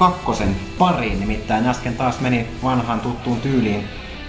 [0.00, 1.20] kakkosen pariin.
[1.20, 3.84] Nimittäin äsken taas meni vanhaan tuttuun tyyliin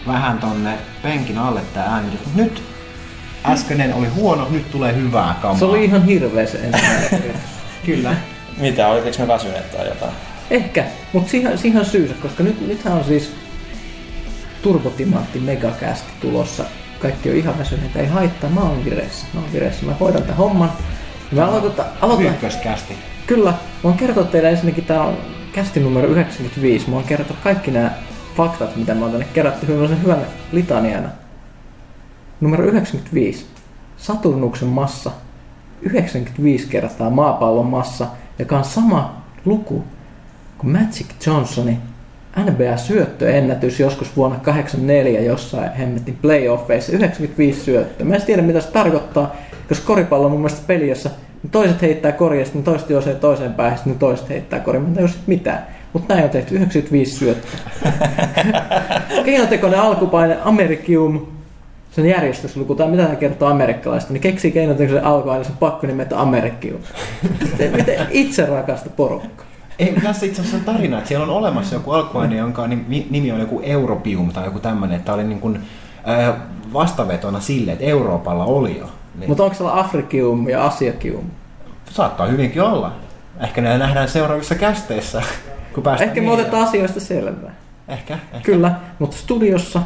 [0.07, 2.25] vähän tonne penkin alle tää äänitys.
[2.25, 2.63] Mut nyt
[3.45, 5.59] äskeinen oli huono, nyt tulee hyvää kamaa.
[5.59, 7.34] Se oli ihan hirveä se ensimmäinen.
[7.85, 8.16] Kyllä.
[8.57, 10.11] Mitä, olitko me väsyneet tai jotain?
[10.49, 13.31] Ehkä, mutta siihen, siihen on syysä, koska nyt, nythän on siis
[14.61, 16.63] Turbotimantti Megacast tulossa.
[16.99, 19.25] Kaikki on ihan väsyneitä, ei haittaa, mä oon vireessä.
[19.33, 20.72] Mä oon vireessä, mä hoidan tämän homman.
[21.44, 22.94] Aloitetaan, aloitetaan, Ykköskästi.
[23.27, 25.17] Kyllä, mä oon kertoa teille ensinnäkin tää on
[25.53, 26.89] kästi numero 95.
[26.89, 27.91] Mä oon kertoa kaikki nämä
[28.38, 31.09] faktat, mitä mä oon tänne kerätty hyvän, hyvän litaniana.
[32.41, 33.45] Numero 95.
[33.97, 35.11] Saturnuksen massa
[35.81, 38.08] 95 kertaa maapallon massa,
[38.39, 39.83] joka on sama luku
[40.58, 41.77] kuin Magic Johnsonin
[42.38, 46.91] NBA-syöttöennätys joskus vuonna 84 jossain hemmetin playoffeissa.
[46.91, 48.08] 95 syöttöä.
[48.08, 49.36] Mä en tiedä mitä se tarkoittaa,
[49.67, 51.09] koska koripallo on mun mielestä peli, jossa
[51.52, 54.81] toiset heittää koria, sitten toiset juosee toiseen päähän, sitten toiset heittää koria.
[54.81, 55.67] Mä en tajua sit mitään.
[55.94, 57.59] Mutta näin on tehty 95 syöttöä.
[59.25, 61.25] Keinotekoinen alkupaine Americium,
[61.92, 66.22] sen järjestysluku, tai mitä hän kertoo amerikkalaista, niin keksii keinotekoisen alkuaine, se on pakko nimetä
[66.22, 66.80] Americium.
[67.78, 69.44] Miten- itse rakasta porukka.
[69.80, 73.39] Ei, tässä itse asiassa on tarina, että siellä on olemassa joku alkuaine, jonka nimi, on
[73.39, 75.59] joku Europium tai joku tämmöinen, että oli niin kuin,
[76.73, 78.89] vastavetona sille, että Euroopalla oli jo.
[79.16, 81.26] Niin Mutta onko siellä Afrikium ja Asiakium?
[81.89, 82.95] Saattaa hyvinkin olla.
[83.39, 85.23] Ehkä ne nähdään seuraavissa kästeissä,
[85.73, 87.55] kun päästään Ehkä me otetaan asioista selvää.
[87.88, 88.45] Ehkä, ehkä.
[88.45, 89.82] Kyllä, mutta studiossa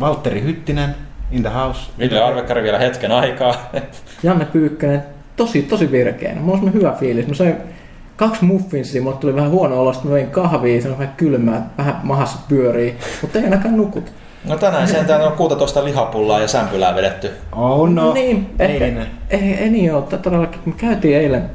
[0.00, 0.94] Valtteri Hyttinen,
[1.30, 1.90] in the house.
[1.98, 3.70] Ville Arvekkari vielä hetken aikaa.
[4.22, 5.02] Janne Pyykkönen,
[5.36, 6.40] tosi, tosi virkeänä.
[6.40, 7.26] Mulla on hyvä fiilis.
[7.26, 7.56] Mä söin
[8.16, 11.70] kaksi muffinsia, mulle tuli vähän huono olo, sitten mä vein kahvia, se on vähän kylmää,
[11.78, 14.12] vähän mahassa pyörii, mutta ei ainakaan nukut.
[14.44, 17.30] No tänään sentään on 16 lihapullaa ja sämpylää vedetty.
[17.52, 19.06] Oh no, niin, ehkä, eilinen.
[19.30, 20.60] ei, ei niin ole, todellakin.
[20.64, 21.50] Me käytiin eilen,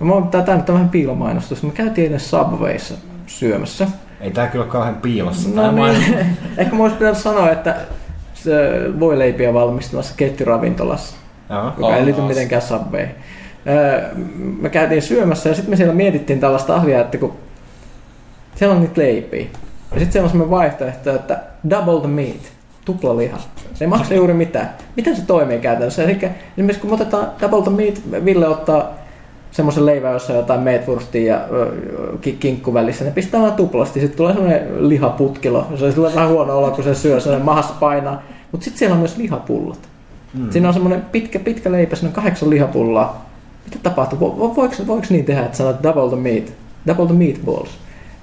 [0.00, 2.94] mä oon, tää, tää nyt on vähän piilomainostus, me käytiin eilen Subwayssa
[3.26, 3.88] syömässä.
[4.20, 5.48] Ei tää kyllä ole kauhean piilossa.
[5.48, 6.18] No tää niin,
[6.58, 7.76] ehkä mä olisi pitänyt sanoa, että
[8.34, 8.52] se
[9.00, 11.16] voi leipiä valmistamassa ketjuravintolassa.
[11.50, 11.64] Joo.
[11.64, 12.28] joka ei Oh, liity nice.
[12.34, 13.14] mitenkään Subwayhin.
[13.68, 14.08] Öö,
[14.60, 17.32] Me käytiin syömässä ja sitten me siellä mietittiin tällaista asiaa, että kun
[18.54, 19.46] siellä on niitä leipiä.
[19.92, 22.52] Ja sitten siellä on semmoinen vaihtoehto, että double the meat,
[22.84, 23.38] tupla liha.
[23.74, 24.70] Se ei maksa juuri mitään.
[24.96, 26.04] Miten se toimii käytännössä?
[26.04, 26.18] Eli
[26.56, 28.94] esimerkiksi kun otetaan double the meat, Ville ottaa
[29.50, 31.48] semmoisen leivän, jossa on jotain meatwurstia ja
[32.40, 34.00] kinkku välissä, ne pistää vaan tuplasti.
[34.00, 35.66] Sitten tulee semmoinen lihaputkilo.
[35.76, 38.22] Se on sillä vähän huono olla, kun se syö, se mahassa painaa.
[38.52, 39.78] Mutta sitten siellä on myös lihapullot.
[40.34, 40.50] Mm.
[40.50, 43.26] Siinä on semmoinen pitkä, pitkä leipä, siinä on kahdeksan lihapullaa.
[43.64, 44.20] Mitä tapahtuu?
[44.20, 46.52] Vo, vo, voiko, voiko niin tehdä, että sanot double the meat,
[46.86, 47.70] double the meatballs?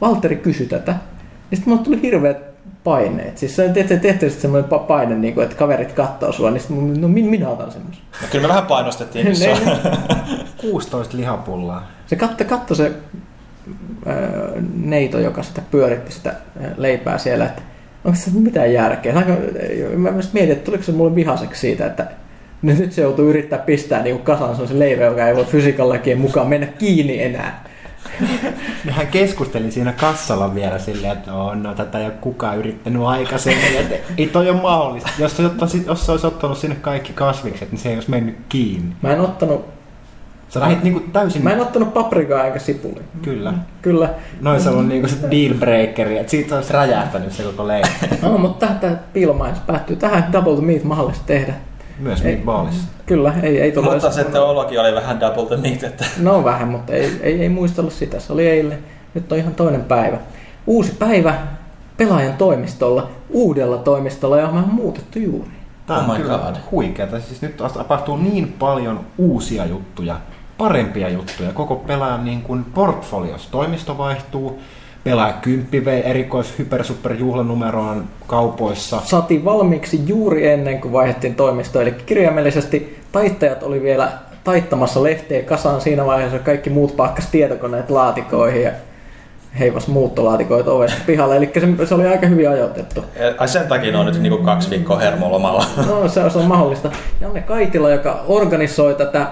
[0.01, 0.95] Valtteri kysyi tätä.
[1.53, 2.37] Ja sitten mulle tuli hirveät
[2.83, 3.37] paineet.
[3.37, 6.61] Siis se on tietysti, tietysti semmoinen pa- paine, niin kuin, että kaverit kattoo sua, niin
[6.61, 8.03] sitten no min- minä otan semmoisen.
[8.21, 9.25] No, kyllä me vähän painostettiin.
[9.25, 9.53] Ne- Se,
[10.61, 11.87] 16 lihapullaa.
[12.07, 12.91] Se katto, katto se
[14.07, 17.61] öö, neito, joka sitä pyöritti sitä ö, leipää siellä, että
[18.05, 19.13] onko se mitään järkeä.
[19.13, 19.31] Saanko,
[19.95, 22.07] mä myös mietin, että tuliko se mulle vihaseksi siitä, että
[22.61, 26.17] nyt nyt se joutuu yrittää pistää niin kasaan se leivä, joka ei voi fysiikan lakien
[26.19, 27.63] mukaan mennä kiinni enää.
[28.85, 33.77] Mehän keskustelin siinä kassalla vielä silleen, että no, no tätä ei ole kukaan yrittänyt aikaisemmin,
[33.77, 35.09] että ei toi ole mahdollista.
[35.19, 38.95] Jos ottaisi, jos se olisi ottanut sinne kaikki kasvikset, niin se ei olisi mennyt kiinni.
[39.01, 39.65] Mä en ottanut,
[40.49, 41.43] Sä lähdit niinku täysin...
[41.43, 43.01] mä en ottanut paprikaa eikä sipuli.
[43.21, 43.53] Kyllä.
[43.81, 44.09] Kyllä.
[44.41, 47.87] Noin se on niinku se deal breakeri, että siitä olisi räjähtänyt se koko leipä.
[48.21, 51.53] No, mutta tämä piilomainos päättyy tähän double meat mahdollista tehdä.
[52.03, 52.31] Myös Ei.
[52.35, 52.87] meatballissa.
[53.05, 56.67] Kyllä, ei, ei tule mutta se teologia oli vähän double the meat, että No vähän,
[56.67, 58.19] mutta ei, ei, ei muistellut sitä.
[58.19, 58.79] Se oli eilen.
[59.13, 60.17] Nyt on ihan toinen päivä.
[60.67, 61.35] Uusi päivä
[61.97, 65.49] pelaajan toimistolla, uudella toimistolla, johon me on muutettu juuri.
[65.85, 66.55] Tää on Oh my kyllä God.
[66.71, 67.19] huikeeta.
[67.19, 70.15] Siis nyt tapahtuu niin paljon uusia juttuja,
[70.57, 71.51] parempia juttuja.
[71.53, 73.47] Koko pelaajan niin kuin portfolios.
[73.47, 74.59] Toimisto vaihtuu,
[75.03, 79.01] pelaaja kymppi vei erikois hyper super juhlanumeroon kaupoissa.
[79.03, 84.11] Saatiin valmiiksi juuri ennen kuin vaihdettiin toimistoa, eli kirjaimellisesti taittajat oli vielä
[84.43, 88.71] taittamassa lehteä kasaan siinä vaiheessa, kun kaikki muut pakkas tietokoneet laatikoihin ja
[89.59, 93.05] heivas muuttolaatikoita ovesta pihalle, eli se, se oli aika hyvin ajoitettu.
[93.37, 95.65] ai sen takia on nyt niinku kaksi viikkoa hermolomalla.
[95.87, 96.91] No se, se on mahdollista.
[97.21, 99.27] Janne Kaitila, joka organisoi tätä,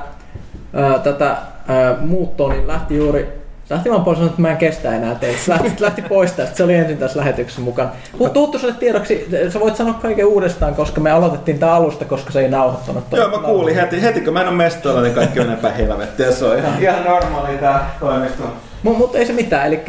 [0.74, 1.38] ää, tätä
[1.68, 3.41] ää, muuttoa, niin lähti juuri
[3.90, 5.40] vaan pois sanoi, että mä en kestä enää teitä.
[5.48, 6.58] Lähti, lähti pois tästä.
[6.58, 7.90] Se oli ensin tässä lähetyksessä mukana.
[8.18, 12.32] Mutta tuuttu sulle tiedoksi, sä voit sanoa kaiken uudestaan, koska me aloitettiin tää alusta, koska
[12.32, 13.04] se ei nauhoittanut.
[13.12, 16.32] Joo, mä kuulin heti, heti kun mä en ole mestoilla, niin kaikki on epähelvettiä.
[16.32, 18.44] Se on ihan, ihan normaali tää toimisto.
[18.84, 19.80] Mutta mut ei se mitään, eli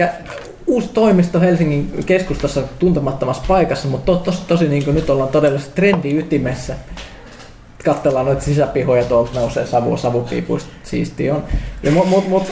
[0.67, 5.61] uusi toimisto Helsingin keskustassa tuntemattomassa paikassa, mutta to, tosi, tosi niin kuin nyt ollaan todella
[5.75, 6.75] trendi ytimessä.
[7.85, 11.45] Katsellaan noita sisäpihoja, tuolta nousee savua savupiipuista, siisti on.
[11.83, 12.27] Ja mut, mut,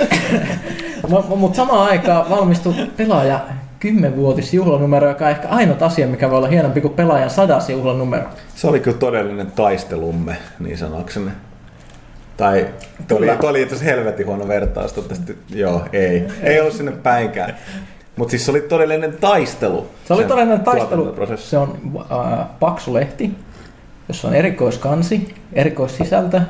[1.08, 3.40] mut, mut, mut samaan aikaan valmistui pelaaja
[3.84, 8.24] 10-vuotisjuhlanumero, joka on ehkä ainut asia, mikä voi olla hienompi kuin pelaajan sadas juhlanumero.
[8.54, 11.30] Se oli kyllä todellinen taistelumme, niin sanokseni.
[12.36, 12.66] Tai
[13.08, 14.92] toi oli, toi oli itse asiassa helvetin huono vertaus.
[14.92, 16.24] toivottavasti- Joo, ei.
[16.42, 17.56] Ei ollut sinne päinkään.
[18.16, 19.86] Mutta siis se oli todellinen taistelu.
[20.04, 21.16] Se oli todellinen taistelu.
[21.36, 21.78] Se on
[22.12, 23.30] äh, paksu lehti,
[24.10, 26.40] jossa on erikoiskansi, erikoissisältö,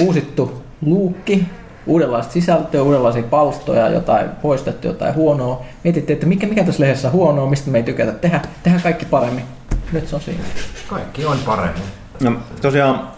[0.00, 1.46] uusittu luukki,
[1.86, 5.64] uudenlaista sisältöä, uudenlaisia palstoja, jotain poistettu, jotain huonoa.
[5.84, 8.40] Mietittiin, että mikä, mikä tässä lehdessä on huonoa, mistä me ei tykätä tehdä.
[8.62, 9.44] Tehdään kaikki paremmin.
[9.92, 10.44] Nyt se on siinä.
[10.88, 11.82] Kaikki on paremmin.
[12.22, 12.32] No,
[12.62, 13.08] tosiaan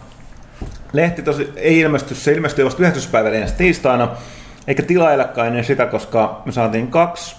[0.92, 3.02] lehti tosi, ei ilmesty, se ilmestyi vasta 9.
[3.12, 4.08] päivä ensi tiistaina,
[4.66, 7.36] eikä tilaillakaan ennen sitä, koska me saatiin kaksi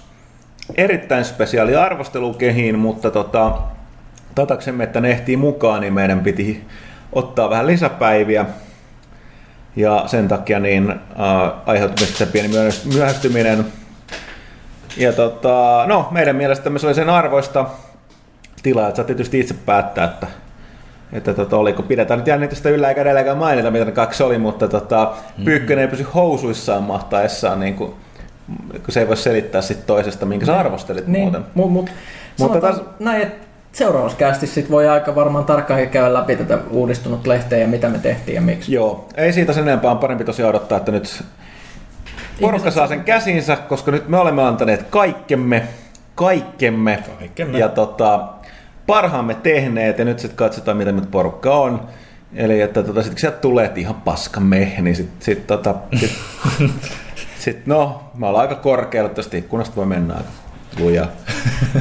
[0.75, 3.57] erittäin spesiaalia arvostelua kehiin, mutta tota,
[4.41, 6.63] tataksemme, että ne ehtii mukaan, niin meidän piti
[7.13, 8.45] ottaa vähän lisäpäiviä.
[9.75, 13.65] Ja sen takia niin äh, aiheutui se pieni myöhäst- myöhästyminen.
[14.97, 17.65] Ja tota, no, meidän mielestämme se oli sen arvoista.
[18.63, 20.27] Tilaajat saa tietysti itse päättää, että
[21.13, 24.67] että tota, oliko, pidetään nyt jännitystä yllä eikä edelläkään mainita, mitä ne kaksi oli, mutta
[24.67, 25.13] tota,
[25.45, 27.93] Pyykkönen ei pysy housuissaan mahtaessaan, niin kuin,
[28.71, 31.45] kun se ei voi selittää sit toisesta, minkä sä arvostelit Niin, muuten.
[31.53, 31.89] mu, mut,
[32.39, 33.46] Mutta sanotaan näin, että
[33.77, 37.97] seuraavassa kästissä sit voi aika varmaan tarkkaan käydä läpi tätä uudistunut lehteä ja mitä me
[37.97, 38.73] tehtiin ja miksi.
[38.73, 41.23] Joo, ei siitä sen enempää, on parempi tosiaan odottaa, että nyt
[42.41, 45.63] porukka saa sen käsinsä, koska nyt me olemme antaneet kaikkemme,
[46.15, 47.59] kaikkemme, Kaikkemme.
[47.59, 48.27] ja tota,
[48.87, 51.87] parhaamme tehneet, ja nyt sitten katsotaan, mitä nyt porukka on.
[52.35, 55.75] Eli että tota, sitten kun sieltä tulee, että ihan paska me, niin sitten sit, tota,
[55.99, 56.11] sit,
[57.39, 60.29] sit, no, me ollaan aika korkealla, tästä ikkunasta voi mennä aika
[60.79, 61.07] lujaa.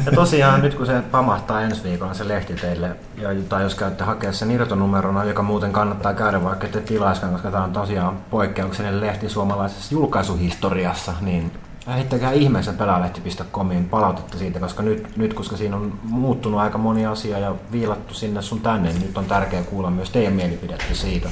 [0.06, 2.90] Ja tosiaan nyt kun se pamahtaa ensi viikolla se lehti teille,
[3.22, 7.50] ja, tai jos käytte hakea sen irtonumerona, joka muuten kannattaa käydä vaikka ette tilaiskaan, koska
[7.50, 11.52] tämä on tosiaan poikkeuksellinen lehti suomalaisessa julkaisuhistoriassa, niin
[11.94, 17.38] heittäkää ihmeessä pelaalehti.comiin palautetta siitä, koska nyt, nyt koska siinä on muuttunut aika moni asia
[17.38, 21.28] ja viilattu sinne sun tänne, niin nyt on tärkeää kuulla myös teidän mielipidettä siitä.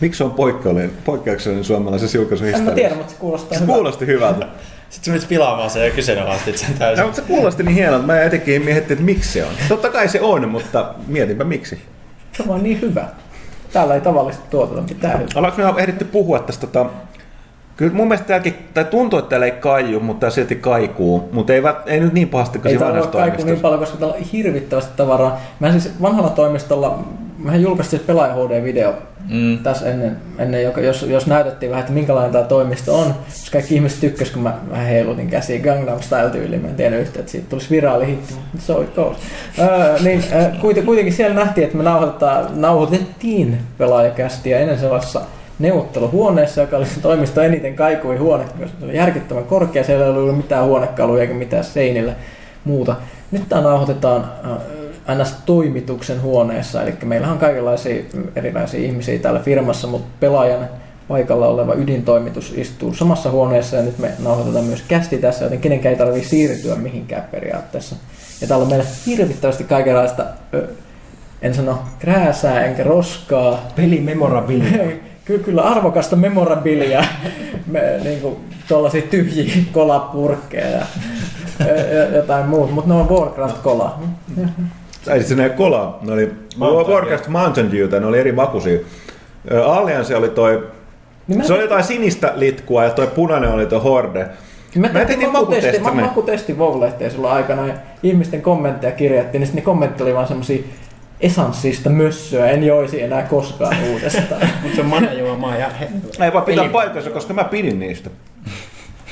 [0.00, 2.70] Miksi se on poikkeuksellinen, poikkeuksellinen suomalaisessa En julkaisuhistoriassa?
[2.70, 3.74] mä tiedä, mutta se kuulostaa Se hyvältä.
[3.74, 4.46] kuulosti hyvältä.
[4.90, 7.00] Sitten sä menit pilaamaan sen ja kyseenalaistit sen täysin.
[7.00, 8.06] No, mutta se kuulosti niin hienolta.
[8.06, 9.50] Mä etenkin mietittiin, että miksi se on.
[9.68, 11.82] Totta kai se on, mutta mietinpä miksi.
[12.32, 13.04] Se on niin hyvä.
[13.72, 15.32] Täällä ei tavallisesti tuoteta mitään hyvää.
[15.34, 16.86] Ollaanko me ehditty puhua tästä tota...
[17.76, 21.28] Kyllä mun mielestä täälläkin, tai tuntuu, että täällä ei kaiju, mutta silti kaikuu.
[21.32, 23.80] Mutta ei, ei nyt niin pahasti kuin Ei siinä täällä ole vanhassa kaiku niin paljon,
[23.80, 25.40] koska täällä on hirvittävästi tavaraa.
[25.60, 27.04] Mä siis vanhalla toimistolla,
[27.38, 28.92] mehän julkaistiin pelaaja HD-video
[29.30, 29.58] Mm.
[29.58, 33.14] tässä ennen, ennen joka, jos, jos näytettiin vähän, että minkälainen tämä toimisto on.
[33.28, 37.00] Jos kaikki ihmiset tykkäs, kun mä vähän heilutin käsiä Gangnam Style tyyliin, mä en tiennyt
[37.00, 39.16] yhtä, että siitä tulisi viraali hitti, so it goes.
[39.58, 41.84] Öö, niin, äh, kuiten- kuitenkin siellä nähtiin, että me
[42.54, 45.20] nauhoitettiin pelaajakästiä ennen sellaisessa
[45.58, 50.10] neuvotteluhuoneessa, joka oli se toimisto eniten kaikui huone, koska se oli järkyttävän korkea, siellä ei
[50.10, 52.12] ollut mitään huonekaluja eikä mitään seinillä
[52.64, 52.96] muuta.
[53.30, 54.32] Nyt tämä nauhoitetaan
[55.10, 58.02] äh, NS-toimituksen huoneessa, eli meillähän on kaikenlaisia
[58.36, 60.68] erilaisia ihmisiä täällä firmassa, mutta pelaajan
[61.08, 65.92] paikalla oleva ydintoimitus istuu samassa huoneessa ja nyt me nauhoitetaan myös kästi tässä, joten kenenkään
[65.92, 67.96] ei tarvitse siirtyä mihinkään periaatteessa.
[68.40, 70.68] Ja täällä on meillä hirvittävästi kaikenlaista, ö,
[71.42, 74.84] en sano krääsää enkä roskaa, Peli memorabilia.
[75.24, 77.04] Ky- kyllä arvokasta memorabilia,
[77.66, 78.36] me, niin kuin
[78.68, 80.86] tuollaisia tyhjiä kolapurkkeja ja,
[81.94, 83.98] ja jotain muuta, mutta ne on Warcraft-kola.
[85.08, 85.98] Ei se ne kola.
[86.02, 88.78] Ne oli Mountain Warcraft Mountain Dew, tai ne oli eri makuisia.
[89.66, 90.66] Alliance oli toi,
[91.26, 94.20] Niin se oli jotain sinistä litkua ja toi punainen oli toi Horde.
[94.20, 94.28] Mä
[94.80, 99.46] Mä tehtiin tehtiin makutesti, makutesti, mä makutesti WoW-lehteen silloin aikana ja ihmisten kommentteja kirjattiin, niin
[99.46, 100.62] sitten ne kommentit oli vaan semmosia
[101.20, 104.40] esanssista mössöä, en joisi enää koskaan uudestaan.
[104.62, 105.88] Mutta se on manajuomaa ja he,
[106.24, 108.10] Ei vaan pitää paikkansa, koska mä pidin niistä.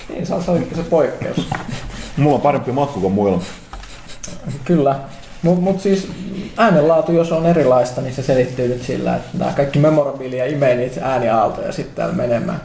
[0.09, 1.49] niin, se on, se on se poikkeus.
[2.17, 3.41] Mulla on parempi makku kuin muilla.
[4.65, 4.97] Kyllä.
[5.45, 6.09] Mutta mut siis
[6.57, 11.01] äänenlaatu, jos on erilaista, niin se selittyy nyt sillä, että nämä kaikki memorabilia imee niitä
[11.03, 12.61] ääniaaltoja sitten täällä menemään.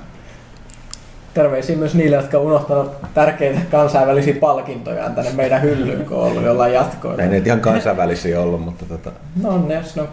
[1.33, 6.43] Terveisiä myös niille, jotka on unohtanut tärkeitä kansainvälisiä palkintojaan tänne meidän hyllyyn, kun on ollut
[6.43, 7.23] jollain jatkoilla.
[7.23, 9.11] Ei ne ihan kansainvälisiä ollut, mutta tota...
[9.43, 10.07] No ne, no,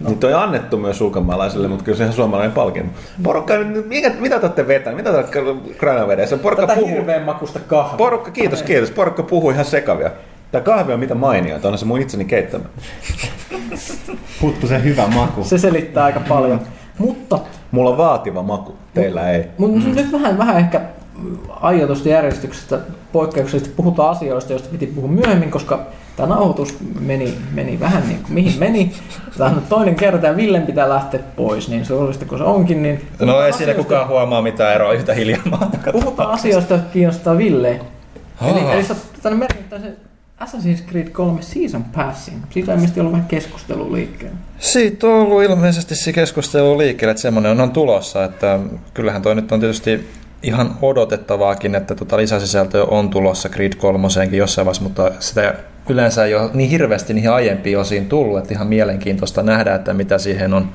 [0.00, 0.10] No.
[0.10, 2.98] Niitä on annettu myös ulkomaalaisille, mutta kyllä se ihan suomalainen palkinto.
[3.22, 3.54] Porukka,
[3.86, 4.96] mikä, mitä te olette vetäneet?
[4.96, 6.36] Mitä te olette?
[6.42, 6.94] Porukka tätä puhuu.
[6.94, 7.96] hirveän makusta kahvia.
[7.96, 8.90] Porukka, kiitos, kiitos.
[8.90, 10.10] Porukka puhuu ihan sekavia.
[10.52, 12.64] Tää kahvi on mitä mainioita, on se mun itseni keittämä.
[14.40, 15.44] puttu se hyvä maku.
[15.44, 16.60] Se selittää aika paljon.
[16.98, 17.38] Mutta
[17.72, 19.44] Mulla on vaativa maku, teillä ei.
[19.58, 19.94] Mutta mm.
[19.94, 20.80] nyt vähän, vähän ehkä
[21.50, 22.78] aiotusta järjestyksestä
[23.12, 28.32] poikkeuksellisesti puhutaan asioista, joista piti puhua myöhemmin, koska tämä nauhoitus meni, meni vähän niin kuin
[28.32, 28.92] mihin meni.
[29.38, 32.82] Tämä on toinen kerta ja Villen pitää lähteä pois, niin surullista kuin se onkin.
[32.82, 35.70] Niin No ei siinä kukaan huomaa mitään eroa yhtä hiljaa.
[35.92, 37.80] Puhutaan asioista, jotka kiinnostaa Ville.
[38.50, 39.96] Eli, eli sä oot tänne merkittäin sen
[40.40, 42.42] Assassin's Creed 3 Season Passin.
[42.50, 44.36] Siitä on ilmeisesti ollut vähän keskustelua liikkeellä.
[44.58, 48.58] Siitä on ollut ilmeisesti se keskustelu liikkeelle, että semmoinen on tulossa, että
[48.94, 50.08] kyllähän toi nyt on tietysti
[50.42, 55.54] ihan odotettavaakin, että tota lisäsisältöä on tulossa Creed 3 jossain vaiheessa, mutta sitä
[55.88, 60.18] yleensä ei ole niin hirveästi niihin aiempiin osiin tullut, että ihan mielenkiintoista nähdä, että mitä
[60.18, 60.68] siihen on,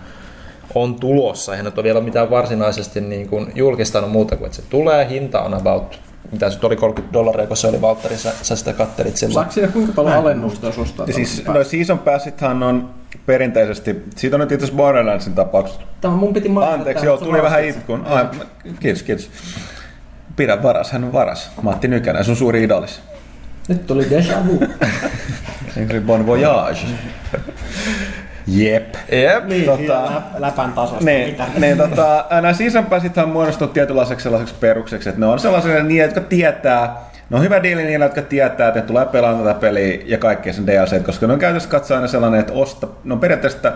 [0.76, 1.52] on tulossa.
[1.52, 5.42] Eihän nyt ole vielä mitään varsinaisesti niin kuin julkistanut muuta kuin, että se tulee, hinta
[5.42, 6.00] on about,
[6.31, 9.34] mitä se oli 30 dollaria, kun se oli Valtteri, sä, sä sitä kattelit silloin.
[9.34, 12.89] Saako siitä kuinka paljon alennusta, jos ostaa siis no Season Passithan on
[13.25, 15.81] perinteisesti, siitä on nyt itse asiassa Borderlandsin tapauksessa.
[16.01, 16.74] Tämä mun piti mainita.
[16.74, 18.05] Anteeksi, joo, tuli vähän itkuun.
[18.05, 18.25] Ai,
[18.79, 19.29] kiitos, kiitos.
[20.36, 21.51] Pidä varas, hän on varas.
[21.62, 23.01] Matti Nykänen, sun suuri idolis.
[23.67, 24.60] Nyt tuli déjà vu.
[26.05, 26.79] Bon Voyage?
[28.48, 28.96] Jep.
[29.12, 29.46] Jep.
[29.46, 31.06] Niin, Tota- lä- läpän tasosta.
[31.06, 31.44] Niin, Mitä?
[31.60, 36.04] niin tota, nämä season passithan on muodostunut tietynlaiseksi sellaiseksi perukseksi, että ne on sellaisia niitä,
[36.06, 36.96] jotka tietää,
[37.30, 40.54] ne on hyvä diili niillä, jotka tietää, että ne tulee pelaamaan tätä peliä ja kaikkea
[40.54, 43.72] sen DLC, koska ne on käytössä katsoa aina sellainen, että osta, ne on periaatteessa,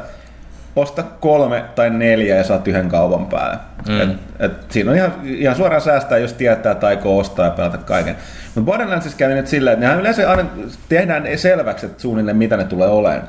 [0.75, 3.57] osta kolme tai neljä ja saat yhden kaupan päälle.
[3.87, 4.01] Mm.
[4.01, 4.09] Et,
[4.39, 8.15] et siinä on ihan, ihan suoraan säästää, jos tietää tai aikoo ostaa ja pelata kaiken.
[8.55, 10.45] Mutta Borderlandsissa kävi nyt silleen, että nehän yleensä aina
[10.89, 13.27] tehdään selväksi, että suunnilleen mitä ne tulee olemaan.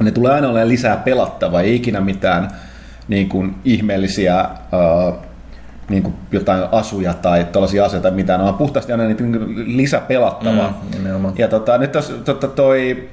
[0.00, 2.50] Ne tulee aina olemaan lisää pelattavaa, ei ikinä mitään
[3.08, 5.14] niin kuin, ihmeellisiä uh,
[5.88, 9.76] niin kuin jotain asuja tai tällaisia asioita tai mitään, on puhtaasti aina niitä niin kuin
[9.76, 10.82] lisäpelattavaa.
[10.82, 11.34] Mm, nimenomaan.
[11.38, 13.08] Ja tota, nyt tos, tota, toi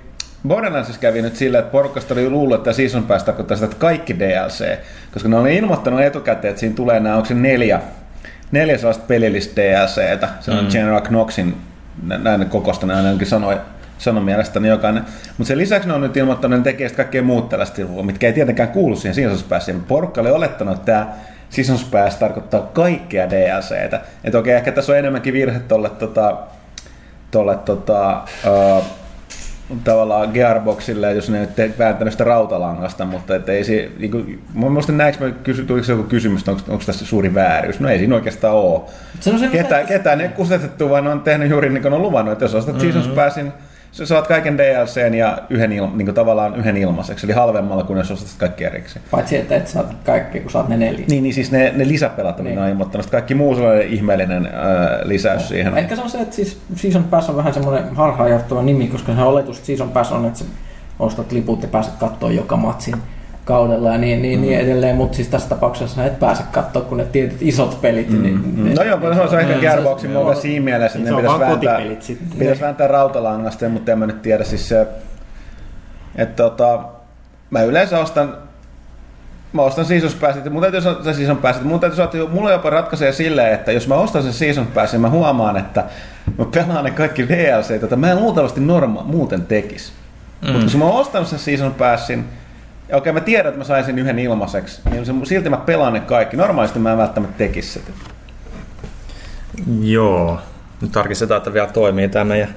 [0.48, 4.20] Borderlandsissa kävi nyt silleen, että porukasta oli luullut, että season pass tarkoittaa sitä, että kaikki
[4.20, 4.78] DLC,
[5.14, 7.82] koska ne oli ilmoittanut etukäteen, että siinä tulee nämä, onko se neljä,
[8.52, 10.72] neljä sellaista pelillistä DLCtä, se on mm.
[10.72, 11.58] General Knoxin,
[12.04, 13.58] nä- näin kokosta ne ainakin sanoi,
[14.02, 15.04] sanoi mielestäni jokainen.
[15.38, 18.34] Mutta sen lisäksi ne on nyt ilmoittanut, että ne tekee kaikkea muut tällaista, mitkä ei
[18.34, 19.84] tietenkään kuulu siihen Seasons Passiin.
[19.84, 21.08] Porukka oli olettanut, että tämä
[21.50, 24.02] Seasons Pass tarkoittaa kaikkea DLCtä.
[24.24, 26.38] Että okei, ehkä tässä on enemmänkin virhe tuolle tota,
[27.32, 28.84] tolle, tota, uh,
[29.84, 34.44] tavallaan Gearboxille, jos ne nyt ei vääntänyt sitä rautalangasta, mutta et ei se, niin kuin,
[34.54, 37.80] mä muistan näinkö mä kysy, tuliko se joku kysymys, onko, onko tässä suuri vääryys?
[37.80, 38.82] No ei siinä oikeastaan ole.
[39.20, 41.94] Se on se, Ketä, se- ketään ei kusetettu, vaan ne on tehnyt juuri niin kuin
[41.94, 42.92] on luvannut, että jos ostat mm-hmm.
[42.92, 43.54] Seasons Passin,
[43.92, 47.98] sä saat kaiken DLCn ja yhden il, niin kuin tavallaan yhden ilmaiseksi, eli halvemmalla kuin
[47.98, 49.06] jos ostat kaikki erikseen.
[49.12, 51.06] Paitsi, että et saat kaikki, kun saat ne neljä.
[51.08, 52.46] Niin, niin siis ne, ne lisäpelat, niin.
[52.46, 52.60] Niin.
[52.60, 54.52] on ilmoittanut, kaikki muu sellainen ihmeellinen äh,
[55.04, 55.78] lisäys siihen.
[55.78, 59.22] Ehkä se on se, että siis Season Pass on vähän semmoinen harhaanjohtava nimi, koska se
[59.22, 60.46] oletus, että Season Pass on, että sä
[61.00, 62.96] ostat liput ja pääset katsoa joka matsin
[63.46, 64.46] kaudella ja niin, niin, mm.
[64.46, 68.10] niin edelleen, mutta siis tässä tapauksessa sä et pääse katsoa, kun ne tietyt isot pelit.
[68.10, 68.22] Mm.
[68.24, 68.74] Niin, Mm.
[68.76, 69.60] No joo, mutta se on ehkä Mm.
[69.60, 72.40] Gearboxin Se- se- siinä mielessä, Niin että se ne pitäisi vaan vääntää, sitten.
[72.40, 74.88] pitäisi vääntää rautalangasta, mutta en mä nyt tiedä siis se,
[76.16, 76.80] että tota,
[77.50, 78.38] mä yleensä ostan
[79.54, 82.34] Mä ostan Season Passit, ja mun täytyy sanoa, se Season Passit, mun täytyy sanoa, että
[82.36, 85.84] mulla jopa ratkaisee silleen, että jos mä ostan sen Season Passin, mä huomaan, että
[86.38, 89.94] mä pelaan ne kaikki DLC, jota mä en luultavasti norma muuten tekis.
[90.42, 90.52] Mm.
[90.52, 92.26] Mutta kun mä oon ostanut sen Season Passin,
[92.92, 96.00] ja okei mä tiedän, että mä saisin yhden ilmaiseksi, niin se, silti mä pelaan ne
[96.00, 96.38] kaikki.
[96.38, 97.92] Normaalisti mä en välttämättä tekisi sitä.
[99.82, 100.40] Joo.
[100.82, 102.56] Nyt tarkistetaan, että vielä toimii tämä meidän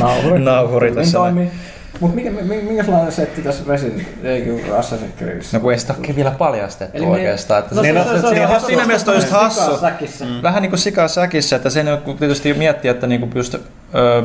[0.00, 0.38] Nauhuri.
[0.44, 1.18] nauhuri Niin tässä.
[1.18, 1.50] toimii.
[2.00, 5.56] Mutta mikä, mi- minkälainen setti tässä Resident Evil Assassin's Creedissä?
[5.56, 7.62] No kun ei sitä ole vielä paljastettu Eli oikeastaan.
[7.62, 9.70] Että No se, se- niin, se- se on siinä, mielessä on just hassu.
[10.20, 10.42] Mm.
[10.42, 11.86] Vähän niin kuin sikaa säkissä, että sen
[12.18, 13.56] tietysti miettii, että niin kuin just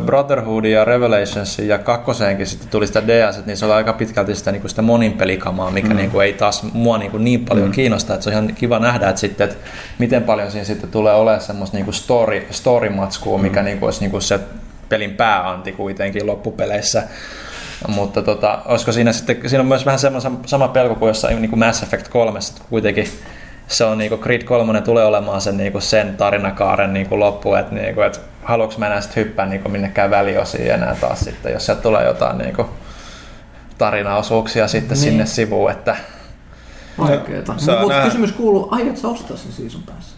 [0.05, 4.51] Brotherhood ja Revelations ja kakkoseenkin sitten tuli sitä DS, niin se oli aika pitkälti sitä,
[4.51, 5.95] niin kuin sitä monin pelikamaa, mikä mm.
[5.95, 7.71] niin kuin ei taas mua niin, kuin niin paljon mm.
[7.71, 11.13] kiinnosta, että se on ihan kiva nähdä, että, sitten, että miten paljon siinä sitten tulee
[11.13, 14.39] olemaan semmoista niin kuin story, story-matskua, mikä niin kuin olisi niin kuin se
[14.89, 17.03] pelin pääanti kuitenkin loppupeleissä.
[17.87, 21.49] Mutta tota, olisiko siinä sitten, siinä on myös vähän semmoinen sama pelko kuin jossain niin
[21.49, 23.07] kuin Mass Effect 3, että kuitenkin
[23.67, 28.01] se on niinku Creed 3 tulee olemaan sen, niinku sen tarinakaaren niinku loppu, että niinku,
[28.01, 32.05] et haluanko mä enää sitten hyppää niinku minnekään väliosiin enää taas sitten, jos sieltä tulee
[32.05, 32.65] jotain niinku
[33.77, 35.03] tarinaosuuksia sitten Niin.
[35.03, 35.95] sinne sivuun, että
[36.97, 37.53] Vaikeeta.
[37.53, 38.03] Mutta nähdä.
[38.05, 40.14] kysymys kuuluu, aiot sä ostaa sen Season Pass?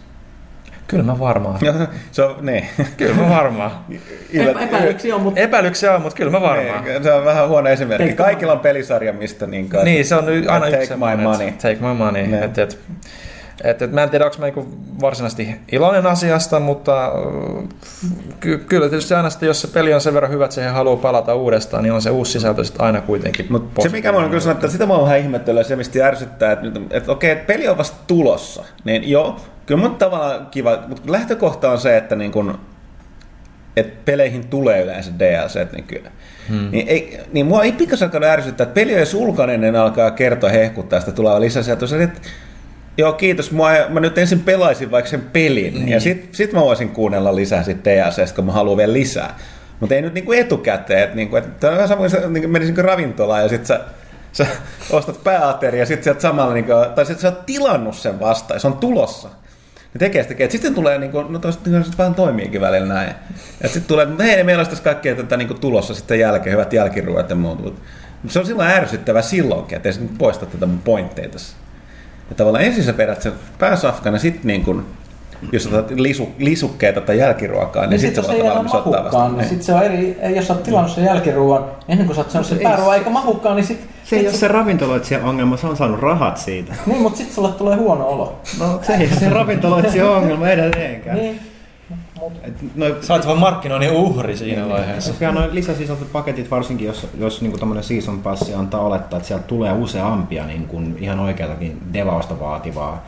[0.88, 1.58] Kyllä mä varmaan.
[2.12, 2.66] se on, niin.
[2.96, 3.70] Kyllä mä varmaan.
[4.32, 6.84] Epä, epäilyksiä on, mutta Epäilyksiä on, mutta kyllä mä varmaan.
[6.84, 8.08] Niin, se on vähän huono esimerkki.
[8.08, 9.84] Take Kaikilla on pelisarja, mistä niin kai.
[9.84, 11.50] Niin, se on y- aina Take yksi my money.
[11.52, 12.22] Take my money.
[12.22, 12.42] Niin.
[12.42, 12.78] Et, et,
[13.64, 14.66] et, et, mä en tiedä, onko mä niinku
[15.00, 17.68] varsinaisesti iloinen asiasta, mutta äh,
[18.40, 20.96] ky- kyllä tietysti aina sitten, jos se peli on sen verran hyvä, että siihen haluaa
[20.96, 24.28] palata uudestaan, niin on se uusi sisältö sitten aina kuitenkin Mutta se mikä mä oon
[24.28, 27.46] kyllä sanonut, että sitä mä oon vähän ihmettelyä, se mistä ärsyttää, että, että okei, että
[27.46, 32.16] peli on vasta tulossa, niin joo, kyllä mun tavallaan kiva, mutta lähtökohta on se, että
[32.16, 32.58] niin kun,
[33.76, 36.12] että peleihin tulee yleensä DLC nykyään.
[36.48, 36.70] Hmm.
[36.70, 40.50] Niin, ei, niin mua ei pikkasen ärsyttää, että peli on edes ulkoinen, niin alkaa kertoa
[40.50, 41.86] hehkuttaa sitä tulevaa lisäsieltä.
[42.04, 42.20] että
[42.98, 45.88] joo kiitos, mua, mä nyt ensin pelaisin vaikka sen pelin, niin.
[45.88, 49.38] ja sit, sit mä voisin kuunnella lisää sit DLCstä, kun mä haluan vielä lisää.
[49.80, 52.78] Mutta ei nyt niinku etukäteen, että niinku, et, tämä on vähän sama kuin niinku menisin
[52.78, 53.80] ravintolaan ja sit sä,
[54.32, 54.46] sä
[54.90, 58.60] ostat pääateria ja sit sieltä samalla, niinku, tai sit sä oot tilannut sen vasta ja
[58.60, 59.28] se on tulossa.
[59.98, 63.14] Ne tekee sitä, että sitten tulee, niinku, no toista niin vähän toimiikin välillä näin.
[63.62, 67.30] Sitten tulee, että hei, meillä olisi tässä kaikkea tätä niinku tulossa sitten jälkeen, hyvät jälkiruot
[67.30, 67.58] ja muut.
[67.58, 67.82] Mutta
[68.28, 71.56] se on silloin ärsyttävä silloinkin, että ei se poista tätä mun pointteja tässä.
[72.30, 74.86] Ja tavallaan ensin sä vedät sen pääsafkan ja sitten niin kun,
[75.52, 79.28] jos otat lisu, lisukkeita tai jälkiruokaa, niin, niin sitten sit, sit se valmis ottaa vasta.
[79.28, 82.30] Niin sitten se on eri, jos sä oot tilannut sen jälkiruoan, ennen kuin sä oot
[82.30, 85.76] saanut sen pääruoan eikä mahukkaan, niin sit, se ei ole se ravintoloitsijan ongelma, se on
[85.76, 86.74] saanut rahat siitä.
[86.86, 88.40] Niin, mutta sitten sulle tulee huono olo.
[88.60, 91.16] No se ei ole se ravintoloitsijan ongelma edelleenkään.
[91.18, 91.40] Niin.
[92.74, 95.10] No, Sä oot vaan markkinoinnin uhri siinä niin, vaiheessa.
[95.10, 99.72] Koska noin lisäsisältöpaketit, varsinkin jos, jos niin tämmöinen season passi antaa olettaa, että sieltä tulee
[99.72, 103.06] useampia niin kuin ihan oikeatakin devausta vaativaa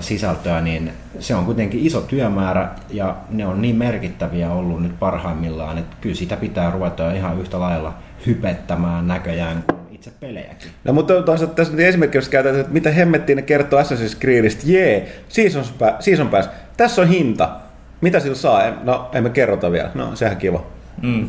[0.00, 5.78] sisältöä, niin se on kuitenkin iso työmäärä ja ne on niin merkittäviä ollut nyt parhaimmillaan,
[5.78, 7.94] että kyllä sitä pitää ruveta ihan yhtä lailla
[8.26, 10.70] hypettämään näköjään kuin itse pelejäkin.
[10.84, 14.62] No mutta toisaalta tässä nyt esimerkiksi jos käytetään, että mitä hemmettiin ne kertoo Assassin's Creedistä,
[14.64, 15.64] jee, season,
[16.00, 17.50] season pass, tässä on hinta,
[18.00, 18.62] mitä sillä saa?
[18.82, 19.90] No, emme kerrota vielä.
[19.94, 20.66] No, sehän kiva.
[21.02, 21.28] Mm.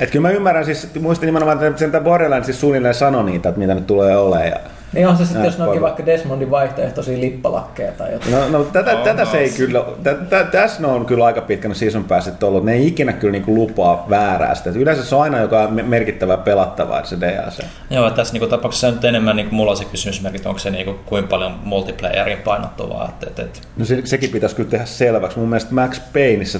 [0.00, 3.58] Et kyllä mä ymmärrän, siis muistin nimenomaan, että sen Borderlands siis suunnilleen sanoi niitä, että
[3.58, 4.48] mitä nyt tulee olemaan.
[4.48, 4.56] Ja
[4.94, 8.32] niin on se sitten, jos ne onkin vaikka Desmondin vaihtoehtoisia lippalakkeja tai jotain.
[8.32, 9.30] No, no tätä, oh, tätä no.
[9.30, 9.84] se ei kyllä,
[10.30, 12.64] tä, tässä ne on kyllä aika pitkänä season pääset ollut.
[12.64, 14.70] Ne ei ikinä kyllä niinku lupaa väärää sitä.
[14.70, 17.64] Yleensä se on aina joka on merkittävä pelattavaa, se DLC.
[17.90, 21.28] Joo, tässä niinku tapauksessa nyt enemmän niinku mulla on se kysymysmerkki, onko se niinku kuin
[21.28, 23.18] paljon multiplayerin painottuvaa.
[23.22, 23.62] Et, et, et.
[23.76, 25.38] No se, sekin pitäisi kyllä tehdä selväksi.
[25.38, 26.58] Mun mielestä Max Payneissa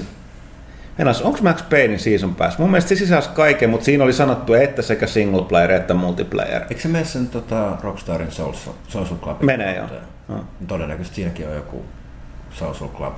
[0.99, 2.57] Enas, onko Max Paynein season pass?
[2.57, 6.61] Mun mielestä se sisälsi kaiken, mutta siinä oli sanottu, että sekä single player että multiplayer.
[6.69, 9.41] Eikö se mene sen tota, Rockstarin Social, Social Club?
[9.41, 9.87] Menee joo.
[10.27, 10.45] No.
[10.67, 11.85] Todennäköisesti siinäkin on joku
[12.49, 13.13] Social Club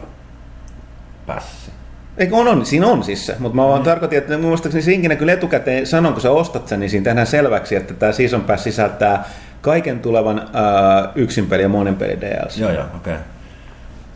[1.26, 1.72] passi.
[2.18, 3.86] Eikö on, on, siinä on siis se, mutta mä vaan mm.
[3.86, 7.76] tarkoitin, että muistaakseni sinkinä kyllä etukäteen sanon, kun sä ostat sen, niin siinä tehdään selväksi,
[7.76, 9.24] että tämä Season Pass sisältää
[9.62, 12.58] kaiken tulevan uh, yksin peli ja monen peli DLC.
[12.58, 13.14] Joo, joo, okei.
[13.14, 13.26] Okay.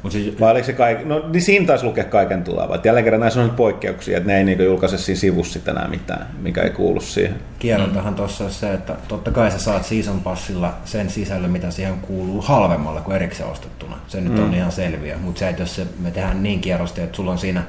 [0.04, 1.06] Mut siis, Vai oliko se kaik...
[1.06, 2.80] No niin siinä taisi lukea kaiken tuleva.
[2.84, 6.28] Jälleen kerran näissä on poikkeuksia, että ne ei niinku julkaise siinä sivussa sitten enää mitään,
[6.42, 7.36] mikä ei kuulu siihen.
[7.60, 8.18] Kierrontahan mm.
[8.18, 12.42] tuossa on se, että totta kai sä saat season passilla sen sisällön, mitä siihen kuuluu
[12.42, 13.98] halvemmalla kuin erikseen ostettuna.
[14.08, 14.44] Se nyt mm.
[14.44, 17.38] on ihan selviä, mutta se, että jos se, me tehdään niin kierrosti, että sulla on
[17.38, 17.64] siinä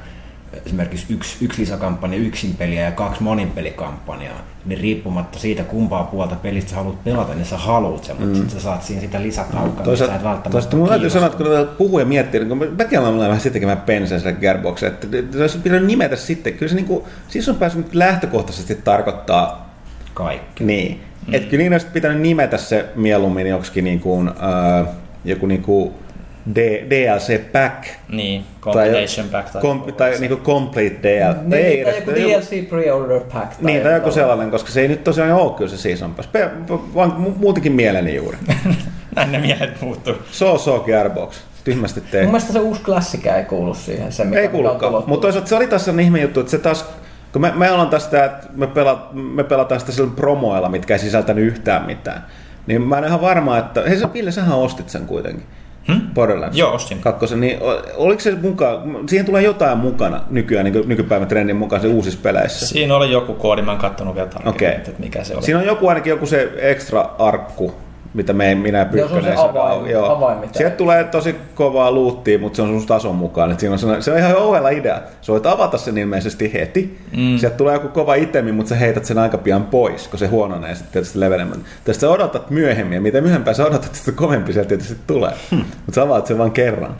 [0.65, 6.35] esimerkiksi yksi, yksi lisäkampanja yksin peliä ja kaksi monin pelikampanjaa, niin riippumatta siitä kumpaa puolta
[6.35, 8.49] pelistä sä haluat pelata, niin sä haluat sen, mutta mm.
[8.49, 11.47] sä saat siinä sitä lisätaukkaa, niin sä et välttämättä Toisaalta mun täytyy sanoa, että kun
[11.77, 15.59] puhuu ja miettii, niin kun mäkin olen vähän sitten tekemään pensen sille Gearboxille, että jos
[15.63, 19.75] pitänyt nimetä sitten, kyllä se niin kuin, siis on päässyt lähtökohtaisesti tarkoittaa
[20.13, 20.63] kaikki.
[20.63, 21.01] Niin.
[21.27, 21.33] Mm.
[21.33, 24.87] Että kyllä niin olisi pitänyt nimetä se mieluummin joksikin niin kuin, äh,
[25.25, 25.93] joku niin kuin
[26.55, 26.57] D,
[26.89, 27.87] DLC Pack.
[28.09, 29.49] Niin, Compilation Pack.
[29.49, 31.37] Tai, kom, tai niinku Complete DLC.
[31.41, 33.53] Niin, tai, tai joku DLC Pre-Order Pack.
[33.53, 36.29] Tai niin, tai joku sellainen, koska se ei nyt tosiaan ole kyllä se Season Pass.
[36.95, 38.37] Vaan muutenkin mieleni juuri.
[39.15, 40.13] Näin ne mielet muuttuu.
[40.31, 41.37] So so Gearbox.
[41.63, 42.23] Tyhmästi tein.
[42.23, 44.11] Mun mielestä se uusi klassika ei kuulu siihen.
[44.11, 45.03] Se, mikä ei kuulukaan.
[45.07, 46.85] Mutta toisaalta se oli tässä ihme juttu, että se taas
[47.33, 50.99] kun me, me ollaan tästä, että me, pela, me pelataan sitä sillä promoilla, mitkä ei
[50.99, 52.25] sisältänyt yhtään mitään.
[52.67, 53.83] Niin mä en ihan varma, että...
[53.87, 55.45] Hei sä Ville, sähän ostit sen kuitenkin.
[55.87, 56.01] Hmm?
[56.13, 56.57] Borderlands.
[56.57, 56.99] Joo, ostin.
[56.99, 57.59] Kakkosen, niin
[57.95, 62.67] oliko se mukaan, siihen tulee jotain mukana nykyään, niin nykypäivän trendin mukaan se uusissa peleissä?
[62.67, 64.67] Siinä oli joku koodi, mä en katsonut vielä tarkemmin, okay.
[64.67, 65.43] että mikä se oli.
[65.43, 67.75] Siinä on joku ainakin joku se extra arkku,
[68.13, 70.11] mitä me, minä ja Pyykkönen avain, Joo.
[70.11, 73.51] Avain, Sieltä tulee tosi kovaa luuttia, mutta se on sun tason mukaan.
[73.51, 75.01] Että siinä on, se on ihan ovella idea.
[75.21, 76.99] Sä voit avata sen ilmeisesti heti.
[77.17, 77.37] Mm.
[77.37, 80.75] Sieltä tulee joku kova itemi, mutta sä heität sen aika pian pois, kun se huononee
[80.75, 81.59] sitten tietysti levenemään.
[81.83, 85.31] Tästä sä odotat myöhemmin, ja mitä myöhempään sä odotat, että kovempi sieltä tietysti tulee.
[85.51, 85.59] Hmm.
[85.59, 86.95] Mutta sä avaat sen vain kerran.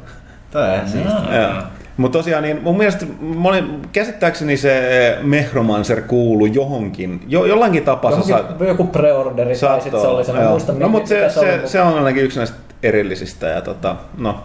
[0.51, 1.63] Tämä on siistiä.
[1.97, 8.11] Mutta tosiaan, niin mun mielestä moni, käsittääkseni se eh, Mehromancer kuulu johonkin, jo, jollakin tapaa
[8.11, 11.61] johonkin, sa- Joku preorderi tai sitten se oli sellainen, muista No mutta se, se, se,
[11.67, 13.47] se, on ainakin yksi näistä erillisistä.
[13.47, 14.43] Ja tota, no,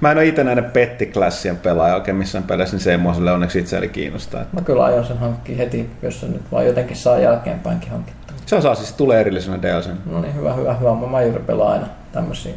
[0.00, 3.32] Mä en ole itse näiden pettiklassien pelaaja oikein missään peleissä, niin se ei mua sille
[3.32, 4.44] onneksi itseäni kiinnostaa.
[4.52, 8.36] Mä kyllä aion sen hankkia heti, jos se nyt vaan jotenkin saa jälkeenpäinkin hankittua.
[8.46, 9.88] Se on saa siis, tulee erillisenä DLC.
[10.06, 10.94] No niin, hyvä, hyvä, hyvä.
[10.94, 12.54] Mä, mä juuri pelaan aina tämmöisiä.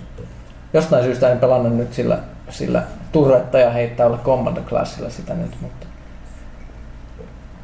[0.74, 2.18] Jostain syystä en pelannut nyt sillä
[2.50, 5.86] sillä turretta ja heittää olla Commander Classilla sitä nyt, mutta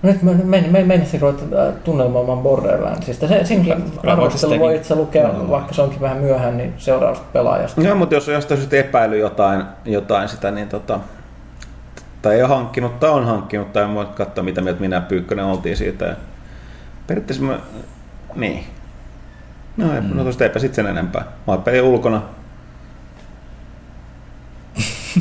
[0.02, 3.28] Nyt mä men, men, menisin ruveta äh, tunnelmoimaan Borderlandsista.
[3.28, 5.52] Se, senkin Kyllä arvostelu voi itse lukea, kuunnella.
[5.52, 7.82] vaikka se onkin vähän myöhään, niin seuraavasta pelaajasta.
[7.82, 11.00] Joo, mutta jos on jostain syystä epäily jotain, jotain sitä, niin tota,
[12.22, 15.78] tai ei ole hankkinut tai on hankkinut, tai voi katsoa mitä mieltä minä Pyykkönen oltiin
[15.78, 16.06] siitä.
[16.06, 16.16] Ja
[17.08, 17.60] periaatteessa mä,
[18.36, 18.64] niin.
[19.78, 20.18] No, ei, mm.
[20.18, 21.22] no tosta eipä sit sen enempää.
[21.22, 22.22] Mä oon peli ulkona.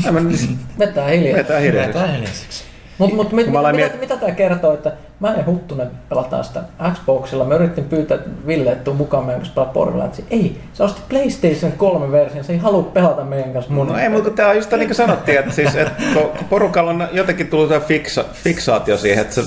[0.06, 1.36] En mä nyt Vetää hiljaa.
[1.36, 1.98] vetää hiljaiseksi.
[1.98, 2.64] Vetää hiljaiseksi.
[2.98, 6.62] Mutta mut, mit, Mä mitä, mitä, tämä kertoo, että mä ja Huttunen pelataan sitä
[6.94, 7.44] Xboxilla.
[7.44, 10.24] Me yritin pyytää Ville, että tuu mukaan meidän kanssa pelaa Borderlandsia.
[10.30, 13.86] Ei, se osti PlayStation 3 version, se ei halua pelata meidän kanssa mun.
[13.86, 16.90] No ei, mutta tämä on just niin kuin sanottiin, että, siis, että kun kun porukalla
[16.90, 19.42] on jotenkin tullut tämä fiksa, fiksaatio siihen, että se,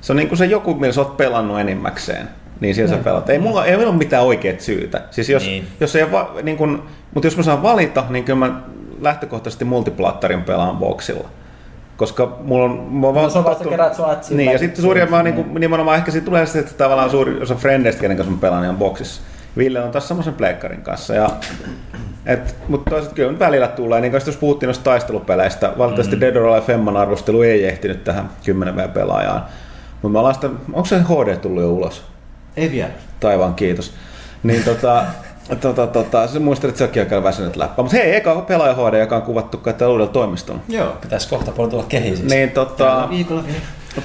[0.00, 2.28] se on niin kuin se joku, millä sä oot pelannut enimmäkseen,
[2.60, 3.30] niin siellä sä pelat.
[3.30, 5.00] Ei mulla, ei mulla ole mitään oikeat syytä.
[5.10, 5.66] Siis jos, Niin.
[5.80, 6.82] jos ei va, niin kuin,
[7.14, 8.60] mutta jos mä saan valita, niin kyllä mä
[9.00, 11.28] lähtökohtaisesti multiplattarin pelaan boxilla.
[11.96, 12.70] Koska mulla on...
[12.70, 15.22] Mulla on No, se on vaan, sä keräät sun atsia Niin, ja sitten suurin mä
[15.22, 18.40] niin kuin, nimenomaan ehkä siitä tulee se, että tavallaan suuri osa frendeistä, kenen kanssa mä
[18.40, 19.22] pelaan, niin on boxissa.
[19.56, 21.14] Ville on taas semmoisen pleikkarin kanssa.
[21.14, 21.30] Ja,
[22.26, 26.20] et, mutta toisaalta kyllä nyt välillä tulee, niin kuin jos puhuttiin noista taistelupeleistä, valitettavasti mm.
[26.20, 29.44] Dead or Alive Femman arvostelu ei ehtinyt tähän 10 v pelaajaan.
[30.02, 32.02] Mutta mä sitä, onko se HD tullut jo ulos?
[32.56, 32.90] Ei vielä.
[33.20, 33.94] Taivaan kiitos.
[34.42, 35.04] Niin tota,
[35.56, 37.82] tota, tota, se muistelin, että sekin on aika väsynyt läppä.
[37.82, 40.60] Mutta hei, eka pelaaja HD, joka on kuvattu kai täällä uudella toimistolla.
[40.68, 40.96] Joo.
[41.00, 42.30] Pitäisi kohta puolella tulla kehiin siis.
[42.30, 43.42] Niin tota, Viikolla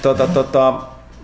[0.01, 0.73] tota, tota,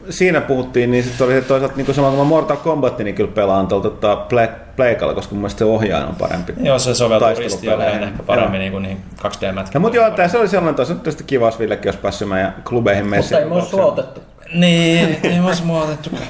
[0.10, 3.90] siinä puhuttiin, niin sitten oli toisaalta niin sama kuin Mortal Kombat, niin kyllä pelaan tuolta
[3.90, 6.54] tota, Play- Pleikalla, koska mun mielestä se ohjaaja on parempi.
[6.62, 9.70] Joo, se soveltuu ristiölle ehkä paremmin niin 2D-mätkiin.
[9.74, 12.30] Ja, mutta joo, tää, se oli sellainen tosi, että tästä kiva, jos Villekin olisi päässyt
[12.30, 13.40] meidän klubeihin Mutta messiin.
[13.40, 14.22] ei me ole sua otettu.
[14.54, 16.24] Niin, ei ois mua otettukaan.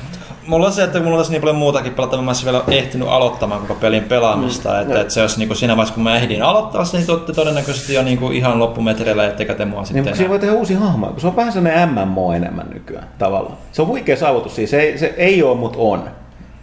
[0.50, 3.62] Mulla on se, että mulla olisi niin paljon muutakin pelattavaa, mä olisin vielä ehtinyt aloittamaan
[3.62, 4.70] koko pelin pelaamista.
[4.70, 7.06] Mm, että, että, se olisi niin kuin siinä vaiheessa, kun mä ehdin aloittaa sen, niin
[7.06, 10.30] te olette todennäköisesti jo niin kuin ihan loppumetreillä, ettekä te mua Niin, sitten mutta siinä
[10.30, 13.58] voi tehdä uusia hahmoja, kun se on vähän sellainen MMO enemmän nykyään tavallaan.
[13.72, 16.04] Se on huikea saavutus siis, se ei, se ei ole, mutta on.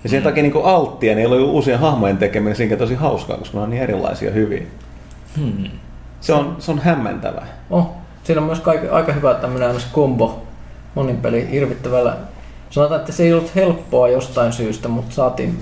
[0.04, 3.58] Ja sen takia niin kuin alttia, niin on uusien hahmojen tekeminen siinä tosi hauskaa, koska
[3.58, 4.62] ne on niin erilaisia hyviä.
[5.38, 5.64] Hmm.
[6.20, 7.46] Se on, se on hämmentävää.
[7.70, 7.90] Oh,
[8.24, 10.42] siinä on myös aika, aika hyvä tämmöinen kombo
[10.94, 12.16] monin peli hirvittävällä.
[12.76, 15.60] Sanotaan, että se ei ollut helppoa jostain syystä, mutta saatiin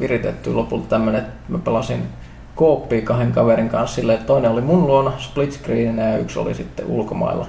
[0.00, 2.02] viritettyä lopulta tämmöinen, että mä pelasin
[2.54, 6.54] kooppia kahden kaverin kanssa silleen, että toinen oli mun luona split screeninä ja yksi oli
[6.54, 7.46] sitten ulkomailla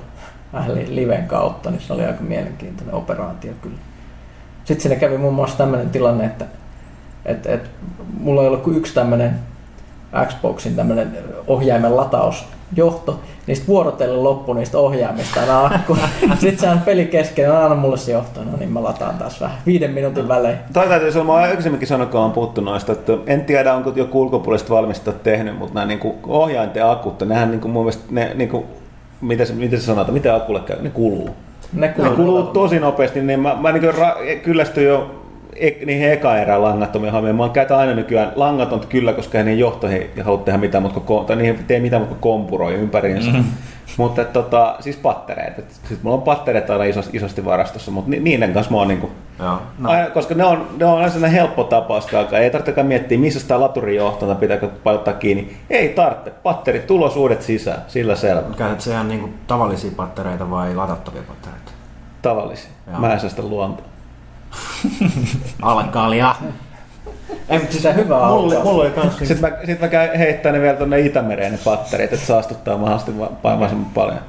[0.53, 3.77] vähän li- liven kautta, niin se oli aika mielenkiintoinen operaatio kyllä.
[4.63, 6.45] Sitten siinä kävi muun muassa tämmöinen tilanne, että
[7.25, 7.69] et, et,
[8.19, 9.39] mulla ei ollut kuin yksi tämmöinen
[10.27, 11.97] Xboxin tämmöinen ohjaimen
[12.71, 15.97] latausjohto, niistä vuorotellen loppu niistä ohjaimista aina akku.
[16.39, 19.41] Sitten se on peli kesken, no anna mulle se johto, no niin mä lataan taas
[19.41, 20.57] vähän viiden minuutin välein.
[20.73, 23.91] Toi täytyy sanoa, mä oon aikaisemminkin sanonut, kun on puhuttu noista, että en tiedä, onko
[23.95, 28.31] joku ulkopuoliset valmistajat tehnyt, mutta nämä niin ohjainten akut, nehän niin kuin, mun mielestä, ne,
[28.33, 28.65] niin kuin,
[29.21, 31.29] miten, se, miten se sanotaan, mitä akulle käy, ne kuluu.
[31.73, 35.24] Ne Ne kuluu, kuluu tosi nopeasti, niin mä, mä niin ra- kyllästyin jo
[35.55, 37.33] e- niihin eka erään langattomiin hommia.
[37.33, 41.25] Mä käytän aina nykyään langaton kyllä, koska niin johto ei halua tehdä mitään, mutta ko-
[41.25, 43.31] tai niihin tee mitään, mutta kompuroi ympäriinsä.
[43.31, 43.45] Mm-hmm.
[43.97, 45.59] Mutta tota, siis pattereet.
[45.59, 48.87] Et, siis mulla on pattereet aina isosti, isosti varastossa, mutta ni, niiden kanssa mä oon
[48.87, 49.57] niinku, Joo.
[49.79, 49.89] no.
[49.89, 53.17] aina, koska ne on, ne on aina sellainen helppo tapa, koska alkaa- ei tarvitsekaan miettiä,
[53.17, 55.57] missä sitä laturi johtaa tai pitääkö painottaa kiinni.
[55.69, 56.31] Ei tarvitse.
[56.43, 58.43] Patterit tulos uudet sisään, sillä selvä.
[58.57, 61.71] Käytät sä ihan niinku tavallisia pattereita vai ladattavia pattereita?
[62.21, 62.71] Tavallisia.
[62.91, 62.99] Joo.
[62.99, 63.85] Mä en sitä luontoa.
[65.61, 66.35] Alkaalia.
[67.49, 68.63] Ei, mutta Sitä hyvää mulla, alkaa.
[68.63, 72.13] mulla oli kans Sitten mä, sit mä käyn heittää ne vielä tonne Itämereen ne patterit,
[72.13, 74.19] että saastuttaa mahdollisesti va- mahdollisimman paljon.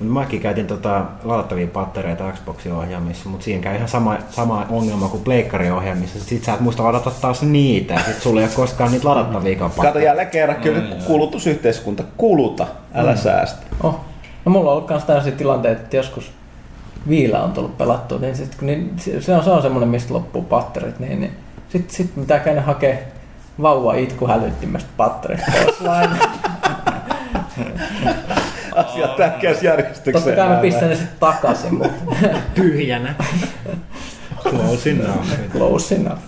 [0.00, 5.22] Mäkin käytin tota ladattavia pattereita Xboxin ohjaamissa, mutta siinä käy ihan sama, sama ongelma kuin
[5.24, 6.20] Pleikkarin ohjaamissa.
[6.24, 9.68] Sit sä et muista ladata taas niitä, sit sulla ei ole koskaan niitä ladattavia Kato
[9.76, 10.00] pattereita.
[10.06, 13.66] jälleen kerran, kyllä kulutusyhteiskunta, kuluta, älä säästä.
[13.82, 14.00] Oh.
[14.44, 16.32] No mulla on ollut myös tällaisia tilanteita, että joskus
[17.08, 20.42] viila on tullut pelattua, niin, sit, kun niin se- on, se on semmoinen, mistä loppuu
[20.42, 21.32] patterit, niin, niin
[21.68, 22.96] sitten sit pitää käydä hakea
[23.62, 24.90] vauva itku hälyttimestä
[25.80, 26.10] lain.
[28.76, 30.24] Asiat tärkeässä järjestykseen.
[30.24, 32.14] Totta kai mä pistän ne sitten takaisin, mutta
[32.54, 33.14] Tyhjänä.
[34.42, 35.26] Close enough.
[35.52, 36.18] close enough.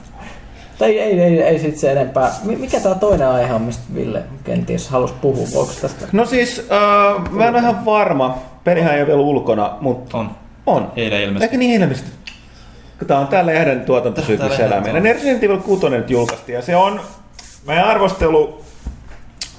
[0.79, 2.31] Tai ei, ei, ei sit se enempää.
[2.45, 5.47] Mi- Mikä tämä toinen aihe on, mistä Ville kenties halusi puhua?
[5.55, 6.07] Voiko tästä?
[6.13, 8.39] No siis, äh, mä en ole ihan varma.
[8.65, 10.31] Pelihän ei ole vielä ulkona, mutta On.
[10.67, 10.93] On.
[10.97, 11.47] Eilen ilmestyi.
[11.47, 12.11] Eikö niin ilmeisesti?
[12.99, 15.03] Kun Tää on tää lehden tuotantosyklissä eläminen.
[15.03, 17.01] Ne Resident Evil 6 nyt julkaistiin ja se on
[17.67, 18.65] meidän arvostelu,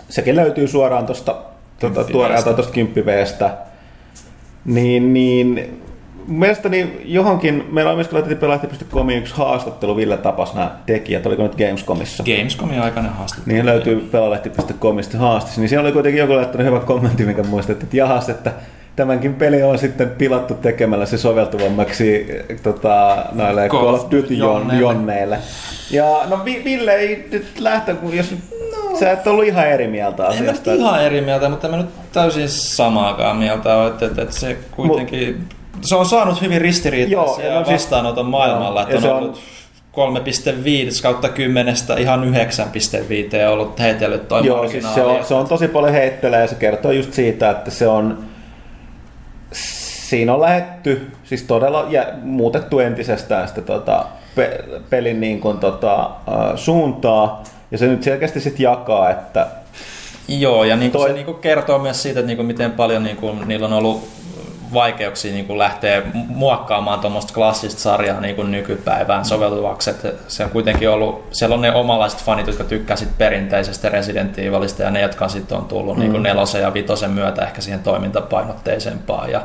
[0.09, 1.35] sekin löytyy suoraan tuosta
[1.79, 3.27] tuota, tuoreelta tuosta 10
[4.65, 5.81] Niin, niin
[6.27, 11.55] mielestäni johonkin, meillä on myös laitettiin pelahti.comiin yksi haastattelu, Ville tapas nämä tekijät, oliko nyt
[11.55, 12.23] Gamescomissa?
[12.23, 13.53] Gamescomin aikainen haastattelu.
[13.53, 17.97] Niin löytyy pelalehti.comista haastis, niin siellä oli kuitenkin joku laittanut hyvä kommentti, mikä muistettiin, että
[17.97, 18.51] jahas, että
[18.95, 22.27] tämänkin peli on sitten pilattu tekemällä se soveltuvammaksi
[22.63, 24.81] tota, noille Call of Duty jon- jonneille.
[24.81, 25.37] jonneille.
[25.91, 28.31] Ja no Vi- Ville ei nyt lähtö, kun jos
[28.91, 28.97] no.
[28.99, 30.73] sä et ollut ihan eri mieltä En asiasta.
[30.73, 34.57] ihan eri mieltä, mutta en mä nyt täysin samaakaan mieltä ole, että, että, että se
[34.75, 35.43] kuitenkin...
[35.81, 39.11] Se on saanut hyvin ristiriitaisia Joo, no, siis- vastaanoton maailmalla, Joo, että ja on, se
[39.11, 39.39] on- ollut
[39.91, 45.67] 3,5 kautta 10 ihan 9,5 ollut heitellyt toi Joo, siis se on, se on tosi
[45.67, 48.17] paljon heittelee ja se kertoo just siitä, että se on
[50.09, 56.09] siinä on lähetty, siis todella ja muutettu entisestään sitä tota, pe, pelin niin kuin, tota,
[56.55, 57.43] suuntaa.
[57.71, 59.47] Ja se nyt selkeästi sitten jakaa, että
[60.27, 61.09] Joo, ja niin Toi- Toi...
[61.09, 64.07] se niin kertoo myös siitä, että niin miten paljon niin kuin, niillä on ollut
[64.73, 69.89] vaikeuksia niin kuin lähteä muokkaamaan tuommoista klassista sarjaa niin kuin nykypäivään soveltuvaksi.
[69.89, 74.39] Että se on kuitenkin ollut, siellä on ne omalaiset fanit, jotka tykkää sit perinteisestä Resident
[74.39, 75.99] Evilista ja ne, jotka sitten on tullut mm.
[75.99, 79.31] niin kuin nelosen ja vitosen myötä ehkä siihen toimintapainotteisempaan.
[79.31, 79.39] Ja,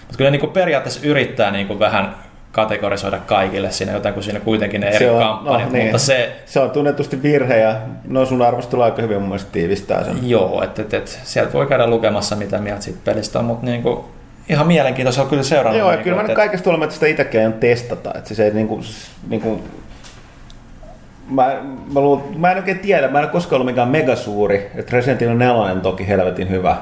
[0.00, 2.14] mutta kyllä niin kuin periaatteessa yrittää niin kuin vähän
[2.52, 5.84] kategorisoida kaikille siinä, joten kun siinä kuitenkin ne eri se on, kampanjat, niin.
[5.84, 10.04] mutta se, se on tunnetusti virhe ja no sun arvostelu aika hyvin mun mielestä tiivistää
[10.04, 10.28] sen.
[10.28, 14.08] Joo, että et, et, sieltä voi käydä lukemassa mitä mieltä siitä pelistä on, mutta niinku,
[14.48, 15.78] ihan mielenkiintoista on kyllä seurannut.
[15.78, 18.12] Joo, ja niinku, kyllä mä nyt kaikesta huolimatta sitä itsekin aion testata.
[18.14, 18.80] Että siis ei niinku,
[19.28, 19.62] niinku,
[21.30, 21.56] mä,
[21.94, 24.70] mä, luul, mä en oikein tiedä, mä en ole koskaan ollut mikään megasuuri.
[24.74, 26.76] Että Resident Evil 4 on toki helvetin hyvä.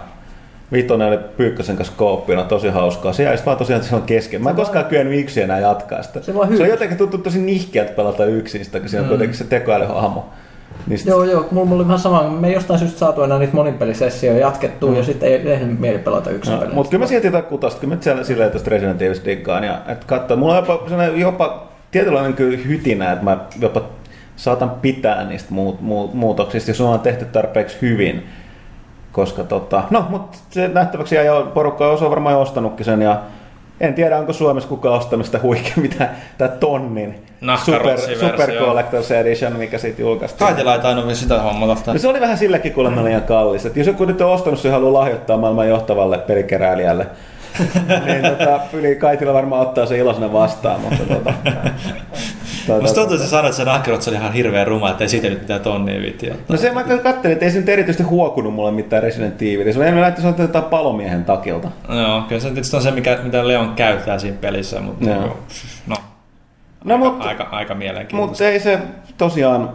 [0.72, 3.12] Vitonen oli Pyykkösen kanssa kooppina, tosi hauskaa.
[3.12, 4.42] Se jäisi vaan tosiaan, että se on kesken.
[4.42, 6.22] Mä en koskaan kyennyt yksin enää jatkaa sitä.
[6.22, 9.44] Se se on jotenkin tuttu tosi nihkeältä pelata yksin sitä, kun siinä on kuitenkin se
[9.44, 10.30] tekoälyhahmo.
[10.86, 12.22] Niin sit- Joo, joo, mulla oli vähän sama.
[12.30, 14.96] Me ei jostain syystä saatu enää niitä monipelisessioja jatkettua mm.
[14.96, 18.02] ja sitten ei tehnyt mieli pelata yksin No, mutta kyllä mä silti kutasta, kyllä mä
[18.02, 19.64] siellä silleen tuosta Resident Evilista diggaan.
[19.64, 23.82] Ja, et katso, mulla on jopa, sellainen jopa tietynlainen kyllä hytinä, että mä jopa
[24.36, 28.26] saatan pitää niistä muut, muut, muutoksista, jos on tehty tarpeeksi hyvin.
[29.12, 33.20] Koska tota, no, mutta se nähtäväksi ja porukka on varmaan jo ostanutkin sen ja
[33.80, 36.08] en tiedä, onko Suomessa kukaan ostanut sitä huikea, mitä
[36.38, 37.14] tämä tonnin
[37.64, 40.38] super, super Collector's Edition, mikä siitä julkaistiin.
[40.48, 41.92] Kaitila ei tainnut vielä sitä hommata.
[41.92, 43.66] No se oli vähän silläkin kuulemma liian kallis.
[43.66, 47.06] Et jos joku nyt on ostanut ja haluaa lahjoittaa maailman johtavalle pelikeräilijälle,
[48.06, 50.80] niin tota, yli Kaitila varmaan ottaa se iloisena vastaan.
[50.80, 51.34] Mutta tota,
[52.80, 55.28] Musta tuntuu, että sä sanoit, että se nahkarotsi oli ihan hirveän ruma, että ei siitä
[55.28, 56.00] nyt mitään tonnia
[56.30, 56.44] ottaa.
[56.48, 59.72] No se mä katselin, että ei se nyt erityisesti huokunut mulle mitään Resident Evil.
[59.72, 61.68] Se on enemmän se on jotain palomiehen takilta.
[61.88, 65.18] Joo, kyllä se tietysti on se, mikä, mitä Leon käyttää siinä pelissä, mutta Joo.
[65.18, 65.36] niinku,
[65.86, 65.96] no,
[66.84, 68.26] No aika, mutta, aika, aika mielenkiintoista.
[68.28, 68.78] mutta ei se
[69.18, 69.70] tosiaan,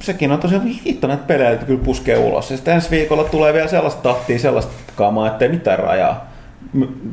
[0.00, 2.50] sekin on tosiaan hitto näitä pelejä, että kyllä puskee ulos.
[2.50, 6.31] Ja sitten ensi viikolla tulee vielä sellaista tahtia, sellaista kamaa, ettei mitään rajaa.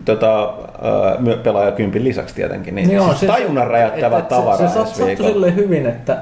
[0.06, 3.68] Tota, äh, pelaajakympin lisäksi tietenkin, niin, Joo, siis se- tajunnan
[4.20, 6.18] et tavaraa Se, se sattui silleen hyvin, että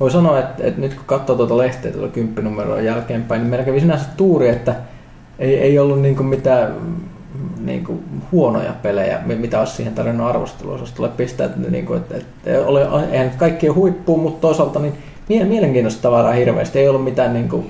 [0.00, 3.80] voi sanoa, että, että nyt kun katsoo tuota lehteä tuolla kymppinumeroon jälkeenpäin, niin meillä kävi
[3.80, 4.74] sinänsä tuuri, että
[5.38, 6.94] ei, ei ollut niinku mitään mm,
[7.66, 11.46] niinku huonoja pelejä, mi- mitä olisi siihen tarvinnut arvosteluosastolle pistää.
[11.46, 14.94] Että, niinku, että, että ole, eihän kaikki ole huippuun, mutta toisaalta niin
[15.28, 16.78] mie- mielenkiintoista tavaraa hirveästi.
[16.78, 17.64] Ei ollut mitään niinku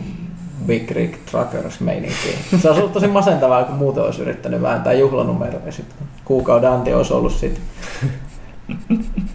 [0.66, 2.33] Big Rig Truckers meininkiä.
[2.61, 6.94] Se olisi ollut tosi masentavaa, kun muuten olisi yrittänyt vääntää juhlanumeroa ja sitten kuukauden anti
[6.94, 7.62] olisi ollut sitten.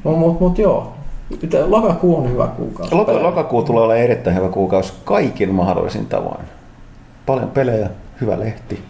[0.04, 0.94] Mutta mut, mut joo,
[1.66, 2.96] lokakuu on hyvä kuukausi.
[2.96, 6.46] Lok- lokakuu tulee olla erittäin hyvä kuukausi kaikin mahdollisin tavoin.
[7.26, 7.90] Paljon pelejä,
[8.22, 8.84] hyvä lehti,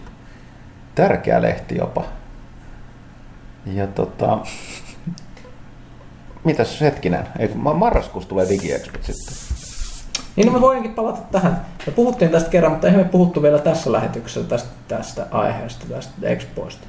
[0.95, 2.03] tärkeä lehti jopa.
[3.73, 4.37] Ja tota,
[6.43, 9.48] mitäs hetkinen, Eikö, ma- marraskuussa tulee DigiExpo sitten.
[10.39, 11.61] Niin no me voinkin palata tähän.
[11.87, 16.13] Me puhuttiin tästä kerran, mutta eihän me puhuttu vielä tässä lähetyksessä tästä, tästä aiheesta, tästä
[16.23, 16.87] Expoista.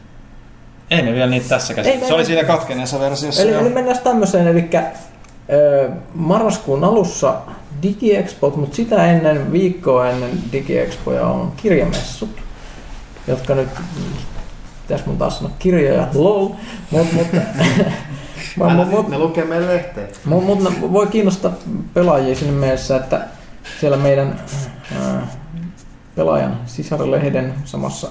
[0.90, 2.02] Ei me vielä niitä tässä Ei käsitellä.
[2.02, 3.42] me- Se oli siinä katkeneessa versiossa.
[3.42, 3.60] Eli, jo.
[3.60, 4.68] eli mennään tämmöiseen, eli
[5.52, 7.34] ö, marraskuun alussa
[7.82, 12.30] DigiExpo, mutta sitä ennen, viikkoa ennen DigiExpoja on kirjamessut,
[13.26, 13.68] jotka nyt,
[14.82, 16.48] pitäis mun taas sanoa kirjoja, lol,
[16.90, 20.08] mutta mut, mut, mut, mut, ne lukee meidän lehteen.
[20.24, 21.52] Mutta mut, voi kiinnostaa
[21.94, 23.20] pelaajia siinä mielessä, että
[23.80, 24.40] siellä meidän
[25.00, 25.26] ää,
[26.16, 28.08] pelaajan sisarilehden samassa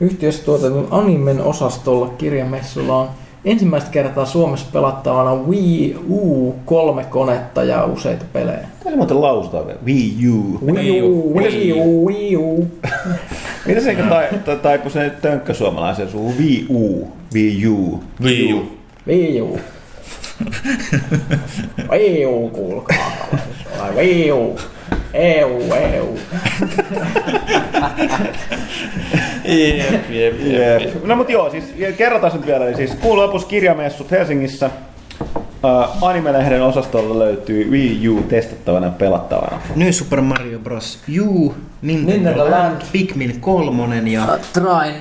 [0.00, 3.08] yhtiössä tuotetun animen osastolla kirjamessulla on
[3.44, 8.68] ensimmäistä kertaa Suomessa pelattavana Wii U kolme konetta ja useita pelejä.
[8.84, 9.80] Tämä muuten lausutaan vielä.
[9.86, 10.58] Wii U.
[10.72, 12.68] Wii U, Wii U, Wii U.
[13.66, 16.34] Mitä se tai, tai, taipu se tönkkä suomalaisen suu?
[16.38, 17.08] Wii U.
[17.34, 18.02] Wii U.
[18.22, 18.66] Wii U.
[19.06, 19.58] Wii U.
[21.90, 23.28] Wii U, kuulkaa.
[23.96, 24.56] Wii U.
[25.14, 26.18] EU, EU.
[29.44, 31.04] Jep, jep, jep, jep.
[31.04, 32.66] No mutta joo, siis kerrotaan nyt vielä.
[32.66, 34.70] Eli siis kuun lopussa kirjamessut Helsingissä.
[35.64, 39.60] Uh, Anime-lehden osastolla löytyy Wii U testattavana ja pelattavana.
[39.76, 40.98] New Super Mario Bros.
[41.20, 42.82] U, Nintendo, Nintendo Land, Land.
[42.92, 44.38] Pikmin 3 ja...
[44.52, 44.94] Train,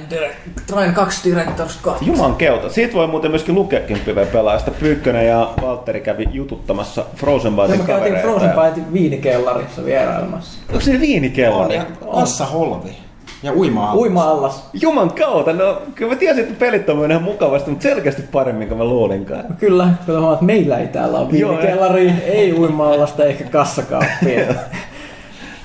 [0.67, 2.05] Train 2 Directors 2.
[2.05, 2.69] Juman keuta.
[2.69, 3.99] Siitä voi muuten myöskin lukeakin
[4.31, 4.71] pelaajasta.
[4.71, 8.27] Pyykkönen ja Valtteri kävi jututtamassa Frozen Ja Bytein me käytiin kavereita.
[8.27, 10.59] Frozen Bytein viinikellarissa vierailemassa.
[10.69, 11.75] Onko se viinikellari?
[11.75, 13.02] ja Assa Holvi.
[13.43, 14.63] Ja uima Uima-allas.
[14.73, 18.77] Juman kautta, no kyllä mä tiesin, että pelit on ihan mukavasti, mutta selkeästi paremmin kuin
[18.77, 19.43] mä luulinkaan.
[19.59, 24.53] Kyllä, kyllä huomaat, että meillä ei täällä ole Joo, viinikellari, ei uima-allasta eikä kassakaappia.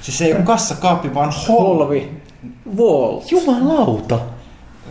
[0.00, 1.68] Siis se ei ole kassakaappi, vaan holvi.
[1.78, 2.10] Holvi.
[2.76, 3.20] Wall.
[3.30, 4.18] Jumalauta.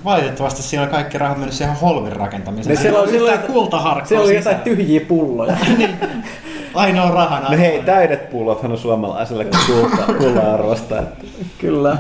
[0.06, 2.76] Valitettavasti siinä on kaikki rahat mennyt siihen holvin rakentamiseen.
[2.76, 5.58] Niin siellä on- oli- kultaharkkoa Siellä oli jotain tyhjiä pulloja.
[6.78, 7.50] Ainoa rahana.
[7.50, 11.00] No hei, täydet pullothan on suomalaiselle kulta, kulla-arvosta.
[11.00, 11.26] Että.
[11.58, 11.98] Kyllä.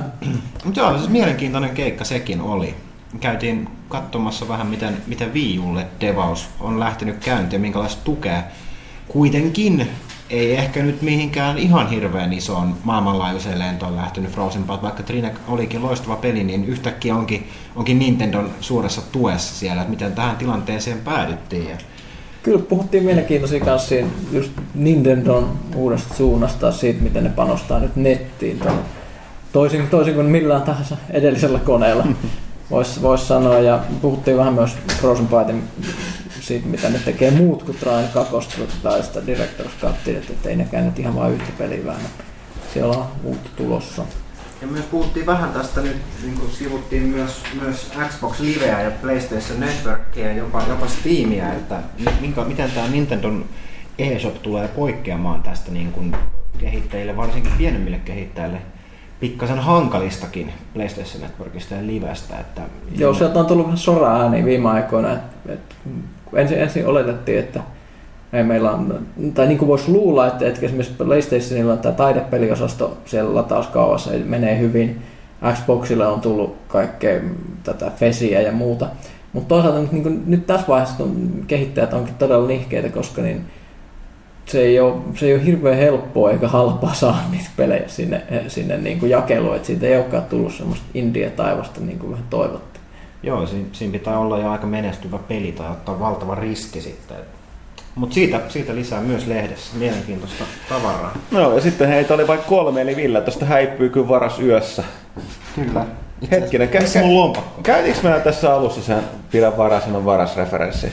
[0.66, 2.76] Mutta joo, siis mielenkiintoinen keikka sekin oli.
[3.20, 8.44] Käytiin katsomassa vähän, miten, miten Wii Ulle devaus on lähtenyt käyntiin ja minkälaista tukea.
[9.08, 9.88] Kuitenkin
[10.30, 15.84] ei ehkä nyt mihinkään ihan hirveän isoon maailmanlaajuiseen lentoon lähtenyt Frozen Byte, vaikka Trine olikin
[15.84, 21.70] loistava peli, niin yhtäkkiä onkin, onkin Nintendon suuressa tuessa siellä, että miten tähän tilanteeseen päädyttiin.
[21.70, 21.78] Ja
[22.48, 28.60] Kyllä puhuttiin mielenkiintoisia kanssa siinä just Nintendon uudesta suunnasta, siitä miten ne panostaa nyt nettiin.
[29.54, 32.08] Toisin, toisin kuin millään tahansa edellisellä koneella,
[32.72, 33.60] voisi vois sanoa.
[33.60, 35.64] Ja puhuttiin vähän myös Frozen Bytein
[36.42, 38.36] siitä, mitä ne tekee muut kuin Train 2
[38.84, 42.10] tai sitä Directors Cutia, että, että ei nekään nyt ihan vain yhtä peliä vähän.
[42.74, 44.04] Siellä on uutta tulossa.
[44.62, 49.60] Ja myös puhuttiin vähän tästä nyt, niin kuin sivuttiin myös, myös Xbox Liveä ja PlayStation
[49.60, 51.80] Networkia ja jopa, jopa Steamia, että
[52.22, 53.46] minkä, miten tämä Nintendon
[54.00, 56.16] eShop tulee poikkeamaan tästä niin kuin
[56.58, 58.62] kehittäjille, varsinkin pienemmille kehittäjille,
[59.20, 62.40] pikkasen hankalistakin PlayStation Networkista ja Livestä.
[62.40, 62.62] Että
[62.96, 65.14] Joo, sieltä on tullut vähän sora ääni viime aikoina.
[65.14, 65.76] Et, et,
[66.34, 67.60] ensin, ensin oletettiin, että
[68.34, 72.98] ei meillä on, tai niin kuin voisi luulla, että, että esimerkiksi PlayStationilla on tämä taidepeliosasto
[73.06, 75.02] siellä latauskaavassa menee hyvin.
[75.54, 77.22] Xboxille on tullut kaikkea
[77.64, 78.88] tätä fesiä ja muuta.
[79.34, 83.46] Mutta toisaalta niin kuin, nyt tässä vaiheessa kun kehittäjät onkin todella nihkeitä, koska niin
[84.46, 88.78] se ei ole, se ei ole hirveän helppoa eikä halpaa saada niitä pelejä sinne, sinne
[88.78, 89.56] niin kuin jakeluun.
[89.56, 92.84] Et siitä ei olekaan tullut semmoista indie-taivasta niin kuin vähän toivottiin.
[93.24, 97.18] Joo, siinä, siinä pitää olla jo aika menestyvä peli tai ottaa valtava riski sitten.
[97.98, 101.18] Mutta siitä, siitä lisää myös lehdessä mielenkiintoista tavaraa.
[101.32, 104.84] No ja sitten heitä oli vain kolme, eli Ville tuosta häipyy kyllä varas yössä.
[105.56, 105.86] Kyllä.
[106.32, 107.62] Hetkinen, kä- Missä mun lompakko?
[107.62, 110.92] käytiinkö mä tässä alussa sen pidä varas, on varas referenssi?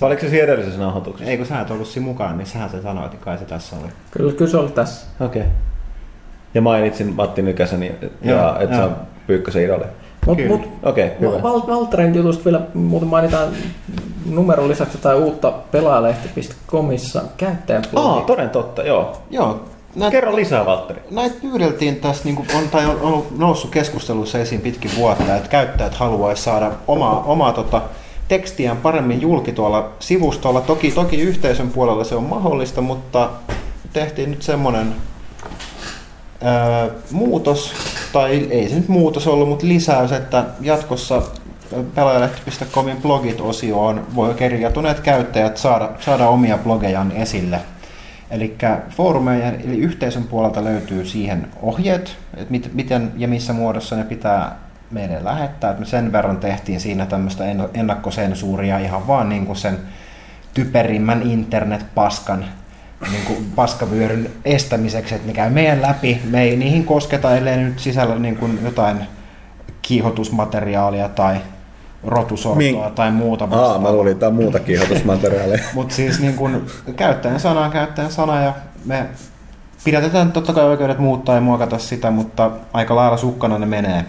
[0.00, 1.30] Oliko se siinä edellisessä nauhoituksessa?
[1.30, 3.76] Ei kun sä et ollut siinä mukaan, niin sähän se sanoit, että kai se tässä
[3.76, 3.88] oli.
[4.10, 5.06] Kyllä, kyllä se oli tässä.
[5.20, 5.42] Okei.
[5.42, 5.52] Okay.
[6.54, 9.84] Ja mainitsin Matti Nykäsen ja, ja että se on Pyykkösen idoli.
[10.26, 10.56] Mutta Kyllä.
[10.56, 12.14] mut, Okei, okay, hyvä.
[12.14, 13.48] Jutusta vielä muuten mainitaan
[14.26, 18.08] numeron lisäksi jotain uutta pelaajalehti.comissa käyttäjäblogi.
[18.08, 19.12] Aa, toden totta, joo.
[19.30, 19.60] Joo.
[19.96, 21.02] Näitä, Kerro lisää, Valtteri.
[21.10, 25.94] näitä pyydeltiin tässä, niin on, tai on ollut noussut keskustelussa esiin pitkin vuotta, että käyttäjät
[25.94, 27.82] haluaisi saada omaa, omaa tota,
[28.28, 30.60] tekstiään paremmin julki tuolla sivustolla.
[30.60, 33.30] Toki, toki yhteisön puolella se on mahdollista, mutta
[33.92, 34.94] tehtiin nyt semmoinen
[36.42, 37.72] ää, muutos,
[38.12, 41.22] tai ei se nyt muutos ollut, mutta lisäys, että jatkossa
[41.94, 47.60] pelaajalehti.comin blogit-osioon voi kerjätuneet käyttäjät saada, saada omia blogejaan esille.
[48.30, 48.56] Eli
[48.90, 54.56] foorumeiden eli yhteisön puolelta löytyy siihen ohjeet, että mit, miten ja missä muodossa ne pitää
[54.90, 55.70] meille lähettää.
[55.70, 59.78] Et me sen verran tehtiin siinä tämmöistä en- ennakkosensuuria ihan vaan niin kuin sen
[60.54, 62.44] typerimmän internetpaskan
[63.10, 66.20] niin kuin paskavyöryn estämiseksi, että ne käy meidän läpi.
[66.30, 68.98] Me ei niihin kosketa, ellei nyt sisällä niin kuin jotain
[69.82, 71.36] kiihotusmateriaalia tai
[72.04, 75.62] rotusortoa Mink- tai muuta Aa, mä luulin jotain muuta kiihotusmateriaalia.
[75.74, 78.52] mutta siis niin kun, käyttäjän sana on käyttäjän sana ja
[78.84, 79.06] me
[79.84, 84.04] pidätetään totta kai oikeudet muuttaa ja muokata sitä, mutta aika lailla sukkana ne menee.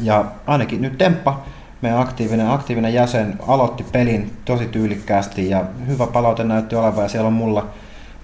[0.00, 1.42] Ja ainakin nyt Temppa,
[1.82, 7.26] meidän aktiivinen, aktiivinen jäsen, aloitti pelin tosi tyylikkäästi ja hyvä palaute näytti olevan ja siellä
[7.26, 7.66] on mulla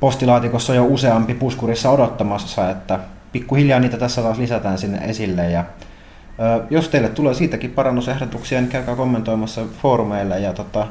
[0.01, 2.99] postilaatikossa jo useampi puskurissa odottamassa, että
[3.33, 5.65] pikkuhiljaa niitä tässä taas lisätään sinne esille ja
[6.71, 10.87] Jos teille tulee siitäkin parannusehdotuksia, niin käykää kommentoimassa foorumeille ja tota,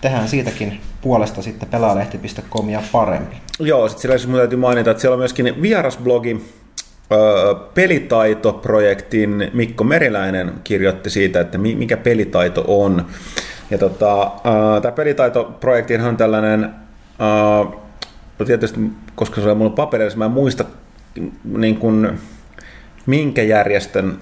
[0.00, 3.38] tehdään siitäkin puolesta sitten pelaalehti.comia paremmin.
[3.60, 6.44] Joo, sitten sillä mun täytyy mainita, että siellä on myöskin vierasblogi,
[7.74, 13.06] pelitaitoprojektin Mikko Meriläinen kirjoitti siitä, että mi- mikä pelitaito on.
[13.70, 14.30] Ja tota,
[14.82, 16.70] tämä pelitaitoprojektihan on tällainen,
[18.38, 18.80] no tietysti
[19.14, 20.64] koska se on mulla paperissa, mä en muista
[21.44, 22.18] niin kuin,
[23.06, 24.18] minkä järjestön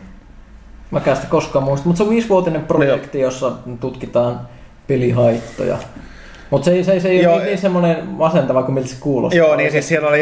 [0.94, 4.40] Mä en sitä koskaan muista, mutta se on viisivuotinen projekti, jossa tutkitaan
[4.86, 5.76] pelihaittoja.
[6.50, 8.96] Mutta se, ei- se, ei- se ei ole niin, niin semmoinen masentava kuin miltä se
[9.00, 9.38] kuulostaa.
[9.38, 10.20] Joo, niin siis siellä oli,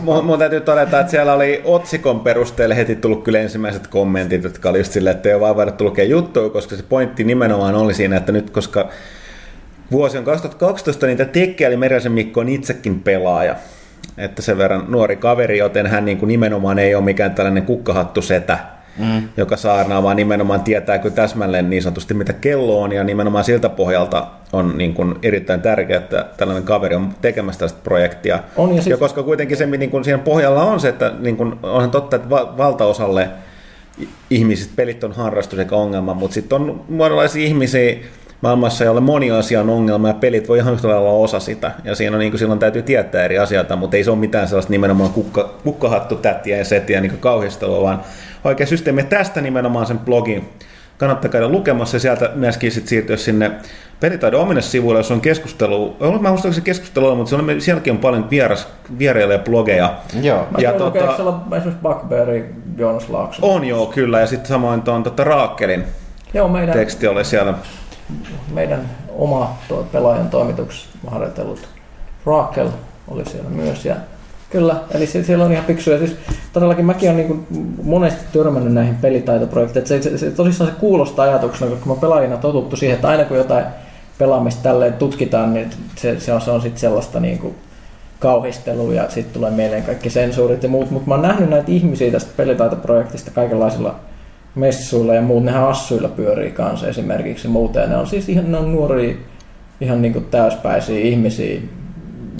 [0.00, 4.70] mun, mun täytyy todeta, että siellä oli otsikon perusteella heti tullut kyllä ensimmäiset kommentit, jotka
[4.70, 7.94] oli just silleen, että ei ole vaan vaadittu lukea juttua, koska se pointti nimenomaan oli
[7.94, 8.88] siinä, että nyt koska
[9.92, 13.56] vuosi on 2012, niin tämä tekijä eli Merjasen Mikko on itsekin pelaaja.
[14.18, 18.58] Että sen verran nuori kaveri, joten hän niin kuin nimenomaan ei ole mikään tällainen kukkahattusetä,
[18.98, 19.28] mm.
[19.36, 23.68] joka saarnaa, vaan nimenomaan tietää kyllä täsmälleen niin sanotusti mitä kello on, ja nimenomaan siltä
[23.68, 28.38] pohjalta on niin kuin erittäin tärkeää, että tällainen kaveri on tekemässä tällaista projektia.
[28.56, 31.36] On, ja siis- ja koska kuitenkin se niin kuin siinä pohjalla on se, että niin
[31.36, 33.28] kuin, onhan totta, että va- valtaosalle
[34.02, 37.94] i- ihmisistä pelit on harrastus eikä ongelma, mutta sitten on monenlaisia ihmisiä
[38.40, 41.70] maailmassa, joille moni asia on ongelma ja pelit voi ihan yhtä lailla olla osa sitä.
[41.84, 44.48] Ja siinä on, niin kuin, silloin täytyy tietää eri asioita, mutta ei se ole mitään
[44.48, 48.00] sellaista nimenomaan kukka, kukkahattu, tättiä ja setiä niin kauhistelua, vaan
[48.44, 49.00] oikea systeemi.
[49.00, 50.48] Ja tästä nimenomaan sen blogin
[50.98, 53.50] kannattaa käydä lukemassa ja sieltä myöskin sit siirtyä sinne
[54.00, 55.96] pelitaidon omille sivuille, jos on keskustelu.
[56.20, 58.68] Mä en se keskustelu on, mutta siellä on- sielläkin on paljon vieras,
[58.98, 59.94] vieraille blogeja.
[60.22, 60.46] Joo.
[60.50, 63.52] Mä Ja siellä on esimerkiksi Buckberry, Joonas Laakso.
[63.54, 64.20] On joo, kyllä.
[64.20, 65.84] Ja sitten samoin tuon tota Raakkelin
[66.34, 67.54] Joo, meidän, teksti oli siellä.
[68.52, 71.68] Meidän oma tuo pelaajan toimituksessa harjoitellut
[72.26, 72.68] Raakel
[73.08, 73.84] oli siellä myös.
[73.84, 73.96] Ja
[74.50, 75.98] kyllä, eli siellä on ihan fiksuja.
[75.98, 76.16] Siis
[76.52, 79.88] todellakin mäkin olen niin monesti törmännyt näihin pelitaitoprojekteihin.
[79.88, 83.36] Se, se, se, tosissaan se kuulostaa ajatuksena, koska mä pelaajina totuttu siihen, että aina kun
[83.36, 83.64] jotain
[84.18, 87.54] pelaamista tälleen tutkitaan, niin se, se on, se on sitten sellaista niin kuin
[88.18, 92.12] kauhistelua ja sitten tulee mieleen kaikki sensuurit ja muut, mutta mä oon nähnyt näitä ihmisiä
[92.12, 93.94] tästä pelitaitoprojektista kaikenlaisilla
[94.54, 98.72] messuilla ja muut, nehän assuilla pyörii kanssa esimerkiksi ja ne on siis ihan ne on
[98.72, 99.14] nuoria,
[99.80, 101.60] ihan niin kuin täyspäisiä ihmisiä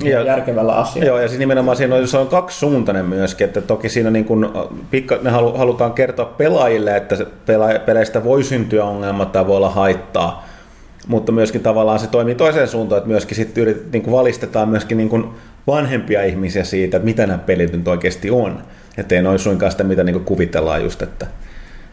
[0.05, 1.09] Ja- järkevällä asialla.
[1.09, 4.49] Joo, ja siis nimenomaan siinä on, se on kaksisuuntainen myöskin, että toki siinä niin kuin,
[4.91, 9.57] pikka, ne halu, halutaan kertoa pelaajille, että se pela, peleistä voi syntyä ongelma tai voi
[9.57, 10.47] olla haittaa,
[11.09, 14.99] mutta myöskin tavallaan se toimii toiseen suuntaan, että myöskin sitten yrit, niin kuin valistetaan myöskin
[14.99, 15.25] niin kuin
[15.67, 18.63] vanhempia ihmisiä siitä, että mitä nämä pelit nyt oikeasti on.
[18.99, 21.27] Että ei noin suinkaan sitä, mitä niin kuvitellaan just, että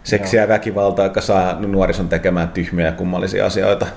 [0.04, 3.88] seksiä ja väkivaltaa, joka saa nuorison tekemään tyhmiä ja kummallisia asioita.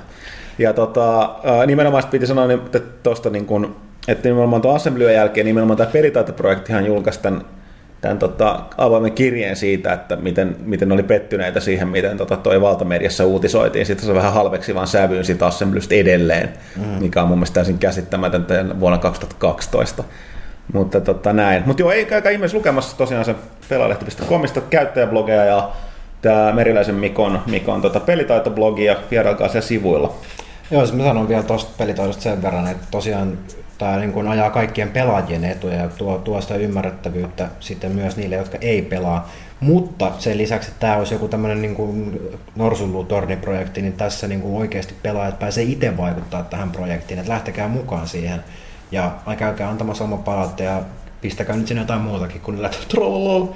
[0.59, 1.35] Ja tota,
[1.67, 3.77] nimenomaan piti sanoa, että tuosta niin kun,
[4.09, 7.43] että nimenomaan tuon Assemblyön jälkeen nimenomaan tämä pelitaitoprojektihan julkaisi tämän,
[8.01, 13.25] tämän tota, avoimen kirjeen siitä, että miten, miten oli pettyneitä siihen, miten tota, toi valtamediassa
[13.25, 13.87] uutisoitiin.
[13.87, 16.85] Sitten se vähän halveksi vaan sävyyn siitä Assemblystä edelleen, mm.
[16.85, 20.05] mikä on mun mielestä täysin käsittämätöntä vuonna 2012.
[20.73, 21.63] Mutta tota, näin.
[21.67, 23.35] Mutta joo, ei käykää ihmeessä lukemassa tosiaan se
[23.69, 25.71] pelaalehti.comista käyttäjäblogeja ja
[26.25, 28.01] tämä Meriläisen Mikon, Mikon tota,
[28.85, 30.15] ja vierailkaa siellä sivuilla.
[30.71, 33.39] Joo, siis mä sanon vielä tuosta pelitaidosta sen verran, että tosiaan
[33.79, 38.37] tämä niin kuin ajaa kaikkien pelaajien etuja ja tuo, tuo sitä ymmärrettävyyttä sitten myös niille,
[38.37, 39.29] jotka ei pelaa.
[39.61, 42.21] Mutta sen lisäksi, että tämä olisi joku tämmöinen niin kuin
[42.57, 48.09] Norsunluutorni-projekti, niin tässä niin kuin oikeasti pelaajat pääsee itse vaikuttaa tähän projektiin, että lähtekää mukaan
[48.09, 48.45] siihen
[48.93, 50.83] ja käykää antamassa oma palautta ja
[51.25, 53.47] pistäkää nyt sinne jotain muutakin kuin trollolol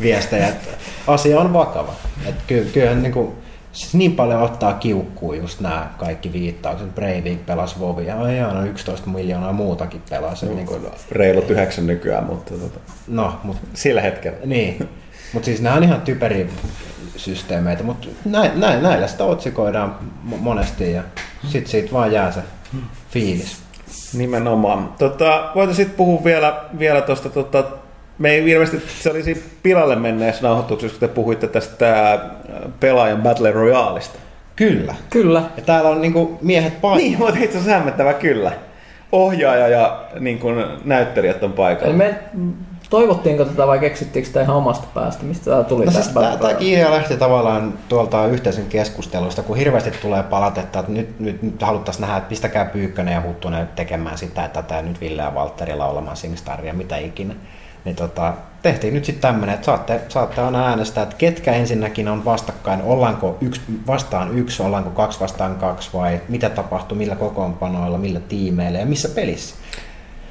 [0.00, 0.70] viestejä, että
[1.06, 1.94] asia on vakava.
[2.26, 3.32] Että ky, kyllähän niin kuin,
[3.72, 6.94] siis niin paljon ottaa kiukkuun just nämä kaikki viittaukset.
[6.94, 10.46] Breivik pelasi Vovia, ja aina 11 miljoonaa muutakin pelasi.
[10.46, 14.38] Niin kuin, Reilut yhdeksän nykyään, mutta tota, no, mutta sillä hetkellä.
[14.44, 14.88] niin.
[15.32, 16.46] Mutta siis nämä on ihan typeriä
[17.16, 19.98] systeemeitä, mutta näin, näin, näillä sitä otsikoidaan
[20.30, 21.02] mo- monesti ja
[21.48, 22.40] sitten siitä vaan jää se
[23.10, 23.67] fiilis.
[24.14, 24.94] Nimenomaan.
[24.98, 27.64] Tota, voitaisiin sitten puhua vielä, vielä tuosta, tota,
[28.18, 32.18] me ei ilmeisesti, se oli siinä pilalle menneessä nauhoituksessa, kun te puhuitte tästä
[32.80, 34.18] pelaajan Battle Royaleista.
[34.56, 34.94] Kyllä.
[35.10, 35.42] Kyllä.
[35.56, 37.08] Ja täällä on niinku miehet paikalla.
[37.08, 38.52] Niin, mutta itse asiassa hämmentävä kyllä.
[39.12, 41.88] Ohjaaja ja niin kuin, näyttelijät on paikalla.
[41.88, 42.14] Eli me
[42.90, 45.24] toivottiinko tätä vai keksittiinkö tämä ihan omasta päästä?
[45.24, 45.84] Mistä tämä tuli?
[45.84, 46.56] No siis tämä Royale?
[46.60, 52.00] idea lähti tavallaan tuolta yhteisen keskustelusta, kun hirveästi tulee palautetta, että nyt, nyt, nyt haluttaisiin
[52.00, 55.76] nähdä, että pistäkää Pyykkönen ja Huttunen tekemään sitä ja tätä ja nyt Ville ja Valtteri
[55.76, 57.34] laulamaan Singstaria, mitä ikinä.
[57.84, 62.24] Niin tota, tehtiin nyt sitten tämmöinen, että saatte, saatte aina äänestää, että ketkä ensinnäkin on
[62.24, 68.20] vastakkain, ollaanko yksi vastaan yksi, ollaanko kaksi vastaan kaksi vai mitä tapahtuu, millä kokoonpanoilla, millä
[68.20, 69.56] tiimeillä ja missä pelissä.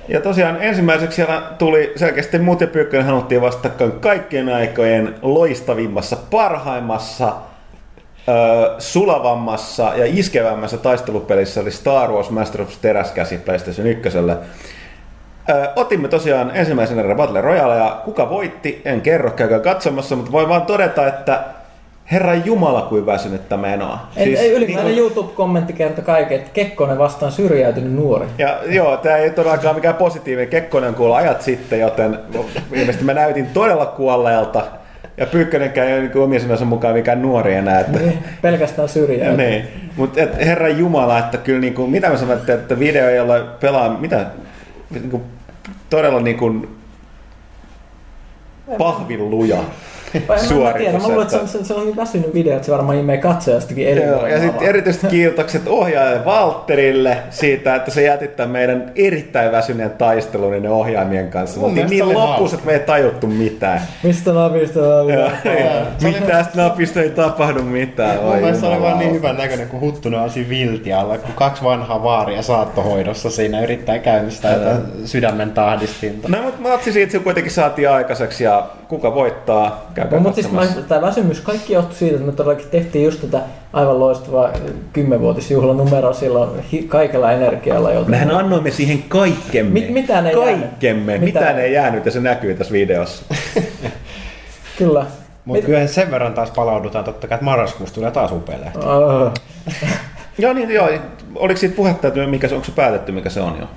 [0.07, 7.33] Ja tosiaan ensimmäiseksi siellä tuli selkeästi muut ja Pyykkönen haluttiin vastakkain kaikkien aikojen loistavimmassa, parhaimmassa,
[8.27, 14.17] ö, sulavammassa ja iskevämmässä taistelupelissä oli Star Wars Master of Teräskäsi PlayStation 1.
[14.17, 14.33] Ö,
[15.75, 20.49] otimme tosiaan ensimmäisen erän Battle Royale ja kuka voitti, en kerro, käykää katsomassa, mutta voin
[20.49, 21.43] vaan todeta, että
[22.11, 23.99] Herran Jumala kuin väsynyttä menoa.
[24.15, 28.25] En, siis, ei, ylimääräinen niin kuin- YouTube-kommentti kertoi kaiken, että Kekkonen vastaan syrjäytynyt nuori.
[28.37, 30.47] Ja joo, tämä ei todellakaan mikään positiivinen.
[30.49, 32.19] Kekkonen on kuulla ajat sitten, joten
[32.71, 34.63] ilmeisesti mä näytin todella kuolleelta.
[35.17, 37.79] Ja Pyykkönenkään ei ole niin omien sanansa mukaan mikään nuori enää.
[37.79, 39.33] Että, Niin, pelkästään syrjää.
[39.33, 39.67] niin.
[39.97, 44.25] Mutta herran Jumala, että kyllä niin kuin, mitä mä sanoin, että video, jolla pelaa, mitä,
[44.89, 45.23] niin kuin,
[45.89, 46.77] todella niin kuin,
[48.77, 49.57] pahvin luja
[50.13, 51.03] Mä, mä, mä suoritus.
[51.07, 53.83] luulen, että se on, se, se on niin väsynyt video, että se varmaan imee katsojastakin
[53.83, 54.29] Joo, elinvoimaa.
[54.29, 60.51] ja sitten erityisesti kiitokset ohjaajalle Valtterille siitä, että se jätit tämän meidän erittäin väsyneen taistelun
[60.51, 61.59] niiden ohjaimien kanssa.
[61.59, 63.81] Mun oltiin niin lopussa, että me ei tajuttu mitään.
[64.03, 64.79] Mistä napista?
[66.03, 68.15] Mitä tästä napista ei tapahdu mitään.
[68.17, 71.33] Mun Oi mielestä se oli vaan niin hyvän näköinen, kun Huttunen on siinä viltialla, kun
[71.35, 76.27] kaksi vanhaa vaaria saattohoidossa siinä yrittää käynnistää jotain sydämen tahdistinta.
[76.27, 80.47] No mutta matsi siitä se kuitenkin saatiin aikaiseksi ja kuka voittaa, käykää No, mutta siis
[80.47, 80.81] katsomassa.
[80.81, 83.41] tämä väsymys, kaikki johtui siitä, että me todellakin tehtiin just tätä
[83.73, 84.49] aivan loistavaa
[84.93, 87.91] kymmenvuotisjuhlanumeroa silloin hi- kaikella energialla.
[87.91, 89.71] Jolta Mehän annoimme siihen kaikkemme.
[89.73, 91.11] Mit- mitään ei Kaikkemme.
[91.11, 91.25] jäänyt.
[91.25, 91.59] Mitään, Mitään.
[91.59, 93.23] ei jäänyt ja se näkyy tässä videossa.
[94.77, 95.05] Kyllä.
[95.45, 98.79] Mutta kyllä sen verran taas palaudutaan totta kai, että marraskuussa tulee taas upea lehti.
[98.79, 99.31] Oh.
[100.37, 100.89] joo niin joo.
[101.35, 103.67] Oliko siitä puhetta, että mikä se, onko se päätetty mikä se on jo?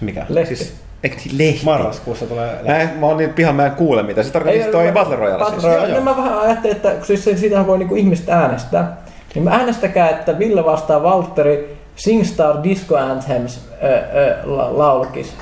[0.00, 0.26] Mikä?
[0.28, 0.56] Lehti.
[0.56, 1.64] Siis, eikö niin lehti?
[1.64, 2.68] Marraskuussa tulee lehti.
[2.68, 4.22] Mä, en- mä oon niin pihan, mä en kuule mitä.
[4.22, 5.50] Se tarkoittaa siis toi Battle Royale siis.
[5.54, 5.88] Battle Royale.
[5.88, 6.04] Joo, joo.
[6.04, 8.96] No, mä vähän ajattelin, että kun siis siitähän voi niinku ihmiset äänestää,
[9.34, 15.34] niin mä äänestäkää, että Ville vastaa Valtteri SingStar Disco Anthems ö, ö, la, laulkis.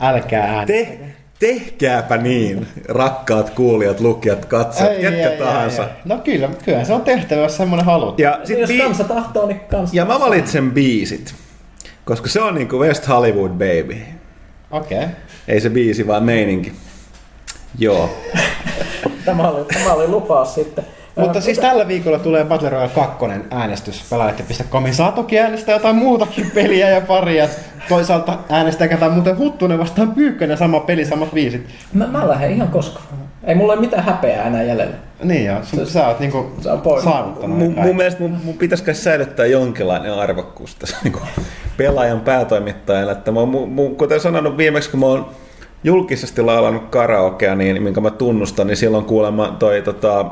[0.00, 0.66] Älkää äänestä.
[0.72, 0.98] Te,
[1.40, 5.82] tehkääpä niin, rakkaat kuulijat, lukijat, katsojat, Ei, ketkä ei, ei, tahansa.
[5.82, 5.88] ei.
[6.04, 8.18] No kyllä, kyllä se on tehtävä, jos semmoinen haluat.
[8.18, 11.34] Ja, Niin, sit jos bi- kansa tahtoo, niin kansa ja mä valitsen biisit,
[12.04, 13.96] koska se on niinku West Hollywood baby.
[14.70, 14.98] Okei.
[14.98, 15.08] Okay.
[15.48, 16.72] Ei se biisi, vaan meininki.
[17.78, 18.10] Joo.
[19.24, 20.84] Tämä oli, tämä oli lupaus sitten.
[21.16, 24.94] Mutta siis tällä viikolla tulee Battle Royale 2 äänestys pelaajat.comin.
[24.94, 27.48] Saa toki äänestää jotain muutakin peliä ja paria.
[27.88, 31.68] Toisaalta äänestäkää tai muuten Huttunen vastaan Pyykkönen sama peli, samat viisit.
[31.92, 33.00] Mä, mä lähden ihan koska.
[33.48, 34.96] Ei mulla ole mitään häpeää enää jäljellä.
[35.22, 36.50] Niin joo, sun, sä oot niinku
[37.04, 37.58] saavuttanut.
[37.58, 41.14] Mun, ne mun mielestä mun, mun pitäisi kai säilyttää jonkinlainen arvokkuus tässä niin
[41.76, 43.12] pelaajan päätoimittajana.
[43.12, 45.30] Että mä, oon mu, mu, kuten sanonut viimeksi, kun mä oon
[45.84, 50.26] julkisesti laulanut karaokea, niin minkä mä tunnustan, niin silloin kuulemma toi tota,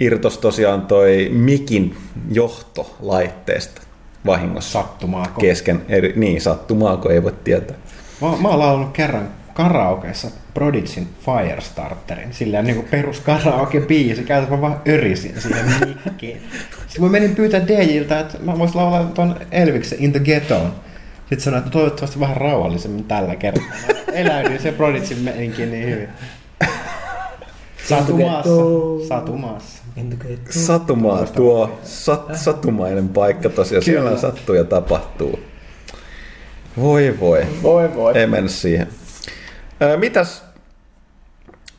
[0.00, 1.96] irtos tosiaan toi mikin
[2.30, 3.82] johto laitteesta
[4.26, 5.40] vahingossa Sattumaako?
[5.40, 5.82] kesken.
[5.88, 7.76] Eri, niin, sattumaako ei voi tietää.
[8.20, 14.80] Mä, mä oon laulanut kerran karaokeessa Prodigin Firestarterin, sillä niin perus karaoke-biisi, käytän mä vaan
[14.88, 15.66] örisin siihen
[16.04, 16.42] mikkiin.
[16.86, 20.72] Sitten mä menin pyytää DJiltä, että mä voisin laulaa ton Elviksen In the Ghettoon.
[21.18, 23.66] Sitten sanoin, että toivottavasti vähän rauhallisemmin tällä kertaa.
[24.12, 26.08] Eläydyin se Prodigin meininkiin niin hyvin.
[27.88, 28.50] Satumaassa.
[29.08, 29.82] Satumaassa.
[30.50, 34.20] Satumaa tuo, sat, satumainen paikka tosiaan, siellä Kyllä.
[34.20, 35.40] sattuu ja tapahtuu.
[36.80, 37.46] Voi voi.
[37.62, 38.18] Voi voi.
[38.18, 38.88] Ei mennä siihen.
[39.96, 40.42] Mitäs,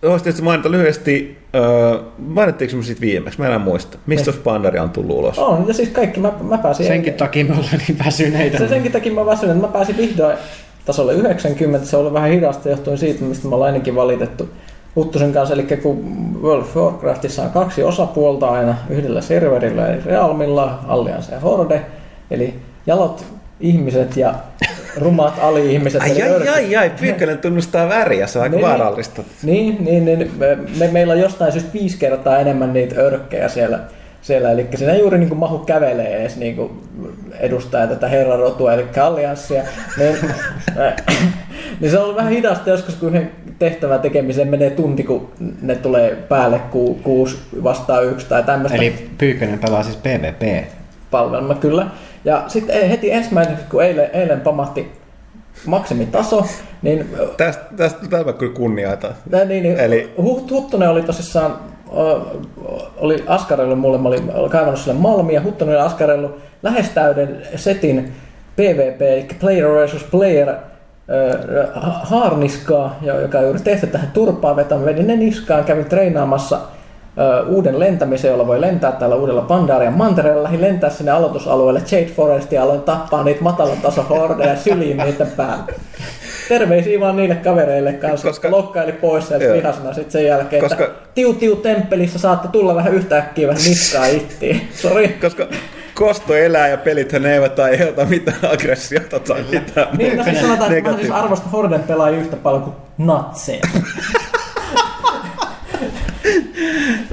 [0.04, 3.40] Voisi tietysti mainita lyhyesti, ö, mainittiinko me siitä viimeksi?
[3.40, 3.98] Mä enää muista.
[4.06, 4.42] Mistä Niin.
[4.44, 5.40] Pandari on tullut ulos?
[5.40, 6.86] On, ja siis kaikki, mä, mä pääsin...
[6.86, 8.58] Senkin takia me ollaan niin väsyneitä.
[8.58, 10.38] Se, senkin takia mä väsyn, että mä pääsin vihdoin
[10.86, 14.50] tasolle 90, se oli vähän hidasta johtuen siitä, mistä me ollaan ainakin valitettu
[14.96, 16.06] Huttusen kanssa, eli kun
[16.42, 21.86] World of Warcraftissa on kaksi osapuolta aina yhdellä serverillä, eli Realmilla, Alliance ja Horde,
[22.32, 22.54] eli
[22.88, 23.26] jalot
[23.60, 24.34] ihmiset ja
[24.98, 26.02] rumat ali-ihmiset.
[26.02, 28.68] Ai ai ai ai, Pyykkönen tunnustaa väriä, se on aika Niin.
[28.68, 29.24] vaarallista.
[29.44, 33.80] Niin, niin, niin me, me, meillä on jostain syystä viisi kertaa enemmän niitä örkkejä siellä,
[34.22, 36.72] siellä eli siinä juuri niin kuin mahu kävelee edes niin kuin
[37.40, 39.64] edustaa tätä herrarotua, eli allianssia.
[39.98, 40.16] Niin,
[41.80, 45.30] niin se on ollut vähän hidasta joskus, kun yhden tehtävän tekemiseen menee tunti, kun
[45.62, 50.66] ne tulee päälle ku, kuusi vastaan yksi tai tämmöistä Eli Pyykkönen pelaa siis PvP.
[51.12, 51.88] palvelma kyllä.
[52.26, 54.92] Ja sitten heti ensimmäiseksi, kun eilen, eilen pamahti
[55.66, 56.46] maksimitaso,
[56.82, 59.12] niin Tästä, tästä tätä mä kyllä kunnioitan.
[59.30, 60.14] Nää, niin, niin, Eli-.
[60.52, 62.22] Huttunen oli tosissaan, o,
[62.98, 68.12] oli askarellut mulle, mä olin kaivannut sille malmia, Huttunen oli askarellut lähes täyden setin
[68.56, 70.56] PvP, eli player versus player
[72.04, 76.60] haarniskaa, jo- joka on juuri tehty tähän turpaan vetämään, vedin ne niskaan, kävin treenaamassa
[77.48, 80.44] uuden lentämisen, jolla voi lentää täällä uudella Pandarian mantereella.
[80.44, 85.28] Lähdin lentää sinne aloitusalueelle Jade Forestia ja aloin tappaa niitä matalan tason hordeja syliin niiden
[85.28, 85.74] päälle.
[86.50, 90.84] Terveisiä vaan niille kavereille kanssa, Koska- lokkaili pois sieltä vihasena sitten sen jälkeen, koska...
[90.84, 94.68] Että tiu tiu temppelissä saatte tulla vähän yhtäkkiä vähän niskaa ittiin.
[94.82, 95.18] Sori.
[95.22, 95.48] Koska
[95.94, 100.92] kosto elää ja pelithän eivät aiheuta mitään aggressiota tai mitään Niin, no siis sanotaan, että
[100.92, 103.62] mä siis arvostan Horden pelaajia yhtä paljon kuin natseja.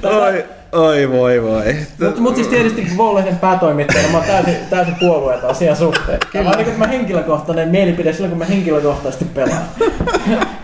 [0.03, 1.77] Oi, oi voi voi.
[2.01, 6.19] Mutta mut siis tietysti Voulehden päätoimittajana mä oon täysin, täysin puolueeton asian suhteen.
[6.33, 6.45] Kyllä.
[6.45, 9.63] Vaan niin mä henkilökohtainen mielipide silloin, kun mä henkilökohtaisesti pelaan.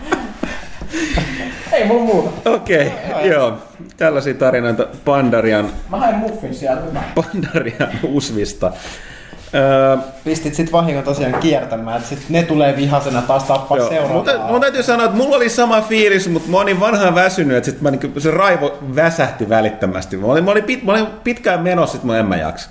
[1.71, 2.49] Ei mulla muuta.
[2.49, 3.57] Okei, okay, joo.
[3.97, 6.81] Tällaisia tarinoita Pandarian, Mä hain muffin sieltä.
[7.15, 8.71] Pandarian usvista.
[9.53, 14.15] Öö, Pistit sit vahingon tosiaan kiertämään, että sit ne tulee vihasena taas tappaa Joo, seuraavaa.
[14.17, 17.71] mutta mun täytyy sanoa, että mulla oli sama fiilis, mutta mä olin vanhaan väsynyt, että
[17.71, 20.17] sit mä, niin, se raivo väsähti välittömästi.
[20.17, 22.69] Mä olin, mä olin, pit, mä olin pitkään menossa, sit mä en mä jaksa.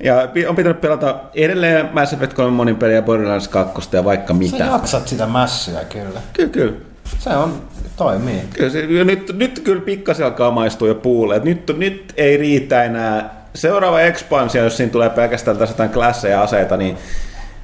[0.00, 4.38] Ja on pitänyt pelata edelleen Mass Effect 3 monin peliä, Borderlands 2 ja vaikka Sä
[4.38, 4.64] mitä.
[4.64, 6.20] jaksat sitä mässyä kyllä.
[6.32, 6.72] Kyllä, kyllä.
[7.18, 7.62] Se on,
[7.96, 8.42] toimii.
[8.54, 11.40] kyllä se, nyt, nyt kyllä pikkasen alkaa maistua jo puulle.
[11.44, 13.45] Nyt, nyt ei riitä enää.
[13.56, 16.96] Seuraava expansio, jos siinä tulee pelkästään tässä jotain klasseja ja aseita, niin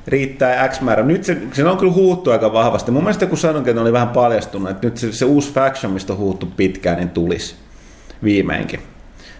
[0.06, 1.02] riittää X määrä.
[1.02, 2.90] Nyt se, se on kyllä huuttu aika vahvasti.
[2.90, 6.12] Mun mielestä kun sanoinkin, että oli vähän paljastunut, että nyt se, se uusi faction, mistä
[6.12, 7.54] on huuttu pitkään, niin tulisi
[8.24, 8.80] viimeinkin.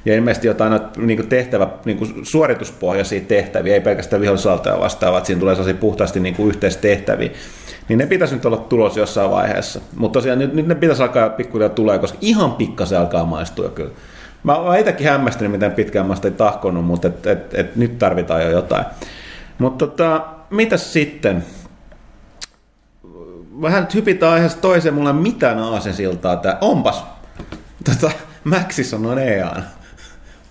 [0.05, 5.41] Ja ilmeisesti jotain noita niin tehtävä, niin suorituspohjaisia tehtäviä, ei pelkästään vihollisaltoja vastaavaa, että siinä
[5.41, 7.31] tulee sellaisia puhtaasti niin yhteistehtäviä.
[7.89, 9.81] Niin ne pitäisi nyt olla tulos jossain vaiheessa.
[9.97, 13.91] Mutta tosiaan nyt, nyt ne pitäisi alkaa pikkuhiljaa tulee, koska ihan pikkasen alkaa maistua kyllä.
[14.43, 17.99] Mä oon itsekin hämmästynyt, miten pitkään mä sitä ei tahkonut, mutta et, et, et nyt
[17.99, 18.85] tarvitaan jo jotain.
[19.59, 21.45] Mutta tota, mitäs sitten?
[23.63, 26.59] Vähän nyt hypitään aiheesta toiseen, mulla ei ole mitään aasensiltaa tää.
[26.61, 27.05] Onpas!
[27.85, 28.11] Tota,
[28.45, 29.65] Maxis on EAN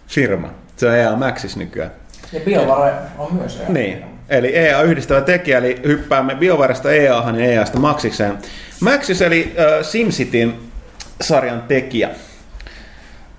[0.08, 0.50] firma.
[0.76, 1.92] Se on EA Maxis nykyään.
[2.34, 3.70] Ja BioVare on myös EA.
[3.70, 4.04] Niin.
[4.30, 8.38] Eli EA yhdistävä tekijä, eli hyppäämme BioVaresta EAhan ja EAsta Maxikseen.
[8.80, 10.54] Maxis eli äh, SimCityn
[11.22, 12.10] sarjan tekijä.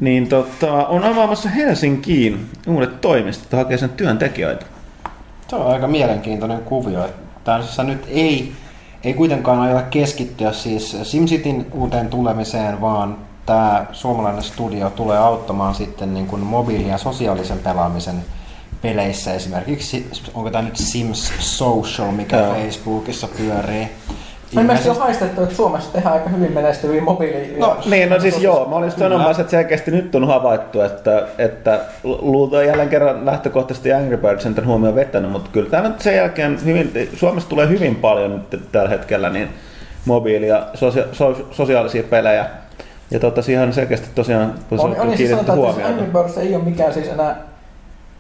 [0.02, 4.66] Niin tota, on avaamassa Helsinkiin uudet toimistot, että hakee sen työntekijöitä.
[5.48, 7.08] Se on aika mielenkiintoinen kuvio.
[7.44, 8.52] Tässä nyt ei,
[9.04, 16.14] ei kuitenkaan aiota keskittyä siis SimCityn uuteen tulemiseen, vaan tämä suomalainen studio tulee auttamaan sitten
[16.14, 18.16] niin kuin mobiili- ja sosiaalisen pelaamisen
[18.82, 22.54] peleissä esimerkiksi, onko tämä nyt Sims Social, mikä Joo.
[22.54, 23.88] Facebookissa pyörii.
[24.54, 28.20] Mä ilmeisesti on haistettu, että Suomessa tehdään aika hyvin menestyviä mobiili- No ja- niin, no
[28.20, 33.26] siis joo, mä olin sanomassa, että selkeästi nyt on havaittu, että, että luultaan jälleen kerran
[33.26, 37.48] lähtökohtaisesti Angry Birds on tämän huomioon vetänyt, mutta kyllä tämä nyt sen jälkeen hyvin, Suomessa
[37.48, 39.48] tulee hyvin paljon nyt tällä hetkellä niin
[40.06, 42.46] mobiili- ja sosia- so- sosiaalisia pelejä.
[43.10, 45.88] Ja tota, siihen selkeästi tosiaan On, on, niin siis kiinnitetty sanotaan, että huomiota.
[45.88, 47.36] Angry Birds ei ole mikään siis enää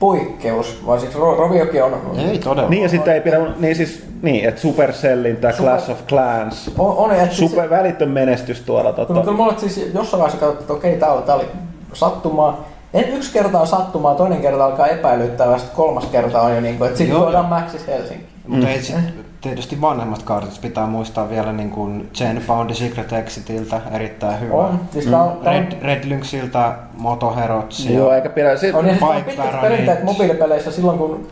[0.02, 1.92] poikkeus, vaan siis Ro- Roviokin on...
[2.30, 2.68] Ei todella.
[2.70, 6.70] Niin ja sitten ei pidä, niin siis, niin, että Supercellin tämä Super- Clash of Clans,
[6.78, 8.92] On, on että siis, super välitön menestys tuolla.
[8.92, 11.44] Kyllä, Tota, kyllä mulla siis jossain vaiheessa katsottu, että okei, tää oli, tää oli
[11.92, 12.68] sattumaa.
[12.94, 16.78] En yksi kerta on sattumaa, toinen kerta alkaa epäilyttää, ja kolmas kerta on jo niin
[16.78, 18.26] kuin, että sitten voidaan Maxis Helsinki.
[18.46, 18.94] Mutta ei sit,
[19.42, 24.54] tietysti vanhemmat kartit pitää muistaa vielä niin kuin Chen Found the Secret Exitiltä, erittäin hyvä.
[24.54, 27.98] On, siis tää on, Red, Red Lynxiltä Motoherotsia.
[27.98, 31.28] joo, eikä pidä, se, on, siis on pitkät perinteet mobiilipeleissä silloin, kun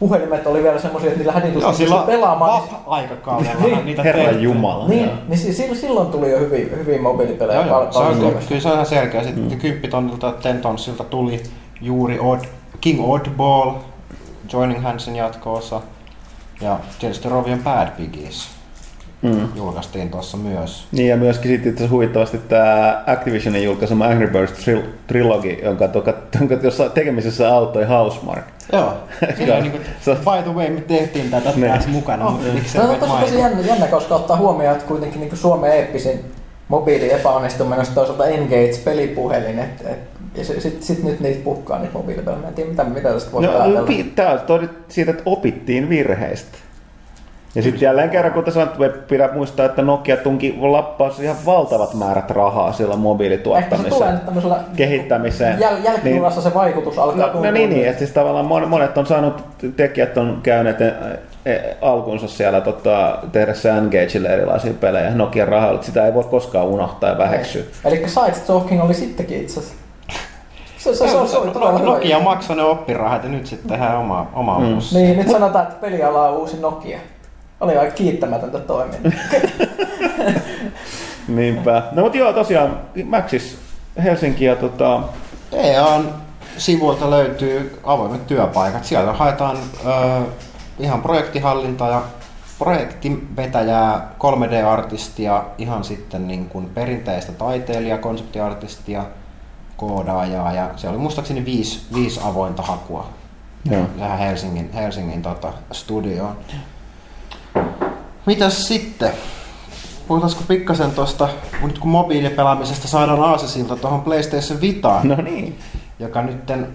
[0.00, 2.62] puhelimet oli vielä semmoisia, että niillä Joo, häditusti silloin pystyi pelaamaan.
[2.86, 3.84] aikakaudella Niin.
[3.86, 4.44] niitä Herran tehtiin.
[4.44, 4.88] Jumala.
[4.88, 8.16] Niin, niin si- silloin, silloin tuli jo hyvin, hyvin mobiilipelejä Joo, joo, se on,
[8.48, 9.22] kyllä, se on ihan selkeä.
[9.22, 9.58] Sitten mm.
[9.58, 11.42] 10 tonnilta, 10 tonsilta tuli
[11.80, 12.44] juuri Odd,
[12.80, 13.70] King Oddball,
[14.52, 15.80] Joining Handsin jatko-osa.
[16.62, 18.48] Ja tietysti Rovion Bad Piggies
[19.22, 19.48] mm.
[19.56, 20.86] julkaistiin tuossa myös.
[20.92, 25.88] Niin ja myöskin sitten itse asiassa huvittavasti tämä Activisionin julkaisema Angry Birds Tril- Trilogy, jonka,
[25.94, 28.44] jonka, jonka jossain tekemisessä auttoi Housemark.
[28.72, 28.94] Joo.
[29.36, 31.72] Siinä on niin kuin, by the way, me tehtiin tätä Niin.
[31.72, 34.88] tässä mukana, No, mutta miksi Tämä sä on tosi, jännä, jännä, koska ottaa huomioon, että
[34.88, 36.32] kuitenkin niin Suomen eeppisin
[36.68, 39.98] mobiili epäonnistuminen on toisaalta Engage-pelipuhelin, et, et,
[40.34, 42.48] ja sitten sit, sit nyt niitä puhkaa niitä mobiilipelejä.
[42.48, 43.82] En tiedä, mitä, mitä tästä voi No, ajatella.
[43.82, 46.58] pi- tää on siitä, että opittiin virheistä.
[47.54, 52.30] Ja sitten jälleen kerran, kuten sanottu, pitää muistaa, että Nokia tunki lappaus ihan valtavat määrät
[52.30, 54.18] rahaa sillä tulee mobiilituottamiseen.
[54.20, 55.60] tämmöisellä kehittämiseen.
[55.60, 59.06] jäl, jälkijunassa se vaikutus alkaa No, no niin, niin, että siis tavallaan mon- monet on
[59.06, 59.44] saanut,
[59.76, 60.92] tekijät on käyneet e,
[61.46, 66.24] e, alkunsa siellä tota, tehdä se Engageille erilaisia pelejä Nokian rahalla, että sitä ei voi
[66.24, 67.62] koskaan unohtaa ja väheksyä.
[67.84, 69.82] Eli side talking oli sittenkin itse asiassa.
[70.84, 71.90] Se, se, se, se, se oli todella hyvä.
[71.90, 74.64] Nokia maksoi ne oppirahat ja nyt sitten tehdään oma, oma Mm.
[74.66, 74.78] mm.
[74.92, 76.98] Niin, nyt sanotaan, että peliala on uusi Nokia.
[77.60, 79.12] Oli aika kiittämätöntä toimintaa.
[81.28, 81.82] Niinpä.
[81.92, 83.58] No mutta joo, tosiaan Maxis
[84.04, 85.00] Helsinki ja tota,
[85.52, 86.14] EAN
[86.58, 88.84] sivuilta löytyy avoimet työpaikat.
[88.84, 89.56] Sieltä haetaan
[89.86, 89.90] ö,
[90.78, 92.02] ihan projektihallinta ja
[92.58, 99.04] projektivetäjää, 3D-artistia, ihan sitten niin kuin perinteistä taiteilijaa, konseptiartistia,
[99.82, 103.08] koodaajaa ja se oli muistaakseni viisi, viisi avointa hakua
[103.70, 103.86] joo.
[103.98, 106.36] tähän Helsingin, Helsingin tota, studioon.
[108.26, 109.12] Mitäs sitten?
[110.08, 111.28] Puhutaanko pikkasen tuosta,
[111.62, 115.58] nyt kun mobiilipelaamisesta saadaan aasesilta tuohon PlayStation Vitaan, No niin.
[115.98, 116.68] joka nytten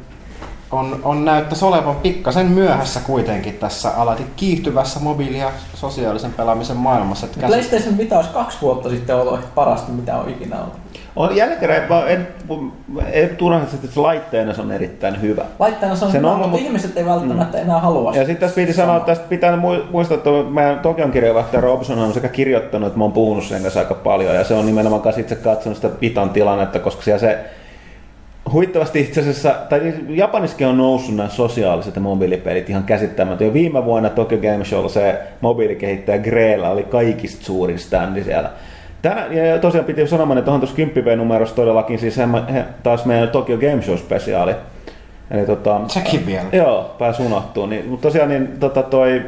[0.72, 7.26] on, on näyttäisi olevan pikkasen myöhässä kuitenkin tässä alati kiihtyvässä mobiili- ja sosiaalisen pelaamisen maailmassa.
[7.26, 10.87] Että PlayStation Vita olisi kaksi vuotta sitten ollut ehkä parasta, mitä on ikinä ollut.
[11.18, 12.72] On jälleen kerran, en, en,
[13.12, 15.46] en turha, että se laitteena se on erittäin hyvä.
[15.60, 18.38] Laitteena se on, Sen hyvä, on, mutta mut- ihmiset ei välttämättä enää halua Ja sitten
[18.38, 22.28] tässä piti sanoa, että tästä pitää mu- muistaa, että meidän Tokion kirjeenvaihtaja Robson on sekä
[22.28, 24.36] kirjoittanut, että mä oon puhunut sen kanssa aika paljon.
[24.36, 27.38] Ja se on nimenomaan kanssa itse katsonut sitä Vitan tilannetta, koska siellä se
[28.52, 33.44] huittavasti itse asiassa, tai Japanissakin on noussut nämä sosiaaliset ja mobiilipelit ihan käsittämättä.
[33.44, 38.50] Jo viime vuonna Tokyo Game Showlla se mobiilikehittäjä Greella oli kaikista suurin standi siellä.
[39.02, 42.24] Tänä, ja tosiaan piti sanomaan, että on tuossa 10 numerossa todellakin siis he,
[42.54, 44.56] he, taas meidän Tokyo Game Show spesiaali.
[45.32, 46.46] Eli tota, Sekin vielä.
[46.52, 47.66] Joo, pääsi unohtuu.
[47.66, 49.22] Niin, mutta tosiaan niin, tota, toi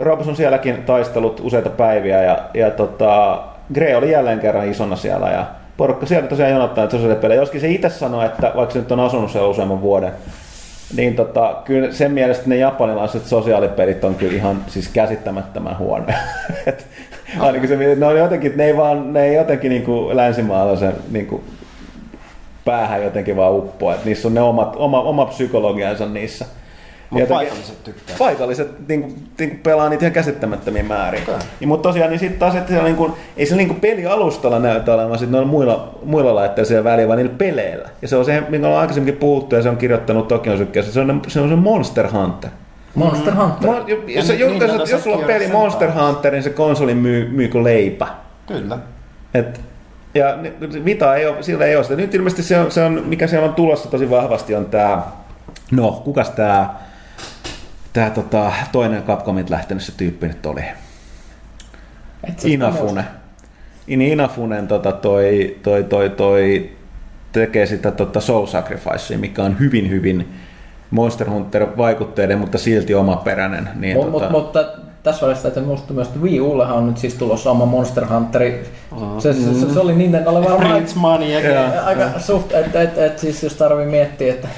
[0.00, 3.42] Robson on sielläkin taistellut useita päiviä ja, ja tota,
[3.74, 7.40] Gray oli jälleen kerran isona siellä ja porukka siellä tosiaan jonottaa sosiaalipelejä.
[7.40, 10.12] Joskin se itse sanoi, että vaikka se nyt on asunut siellä useamman vuoden,
[10.96, 16.16] niin tota, kyllä sen mielestä ne japanilaiset sosiaalipelit on kyllä ihan siis käsittämättömän huonoja.
[17.38, 21.26] Ainakin se, ne on jotenkin, ne ei vaan, ne ei jotenkin niin kuin länsimaalaisen niin
[21.26, 21.42] kuin
[22.64, 23.94] päähän jotenkin vaan uppoa.
[23.94, 26.44] Et niissä on ne omat, oma, oma psykologiansa niissä.
[27.10, 28.16] Mut Jotenkin- paikalliset tykkää.
[28.18, 31.22] Paikalliset niin kuin, niin kuin pelaa niitä ihan käsittämättömiä määriä.
[31.60, 34.58] Ja, mutta tosiaan niin sitten taas, että siellä, niin kuin, ei se niin kuin pelialustalla
[34.58, 37.88] näytä olevan sit noilla muilla, muilla laitteilla siellä väliä, vaan niillä peleillä.
[38.02, 41.00] Ja se on se, minkä on aikaisemminkin puhuttu, ja se on kirjoittanut Tokion sykkeessä, se
[41.00, 42.50] on, se on se Monster Hunter.
[42.94, 43.70] Monster Hunter.
[43.70, 46.06] Mo- jos, niin, jos, niin, jos, jos sulla on peli Monster taas.
[46.06, 48.06] Hunter, niin se konsoli myy, myy kuin leipä.
[48.46, 48.78] Kyllä.
[49.34, 49.60] Et,
[50.14, 50.38] ja
[50.84, 51.96] Vita ei ole, sillä ei ole sitä.
[51.96, 55.02] Nyt ilmeisesti se on, se on, mikä siellä on tulossa tosi vahvasti on tämä,
[55.70, 56.74] no kukas tämä,
[57.92, 60.62] tämä tota, toinen Capcomit lähtenyt se tyyppi nyt oli?
[62.28, 63.04] Et Inafune.
[63.86, 66.72] Niin Inafunen tota, toi, toi, toi, toi,
[67.32, 70.34] tekee sitä tota Soul Sacrificea, mikä on hyvin, hyvin
[70.94, 73.68] Monster Hunter-vaikutteiden, mutta silti omaperäinen.
[73.74, 74.64] Niin, Mut, mut, mutta
[75.02, 78.64] tässä välissä täytyy muistaa myös, että Wii Ullehan on nyt siis tulossa oma Monster Hunteri.
[79.18, 81.54] Se, se, se, se oli varmaan Prince Money Joo.
[81.54, 84.48] ja aika suht, että et, et, siis jos tarvii miettiä, että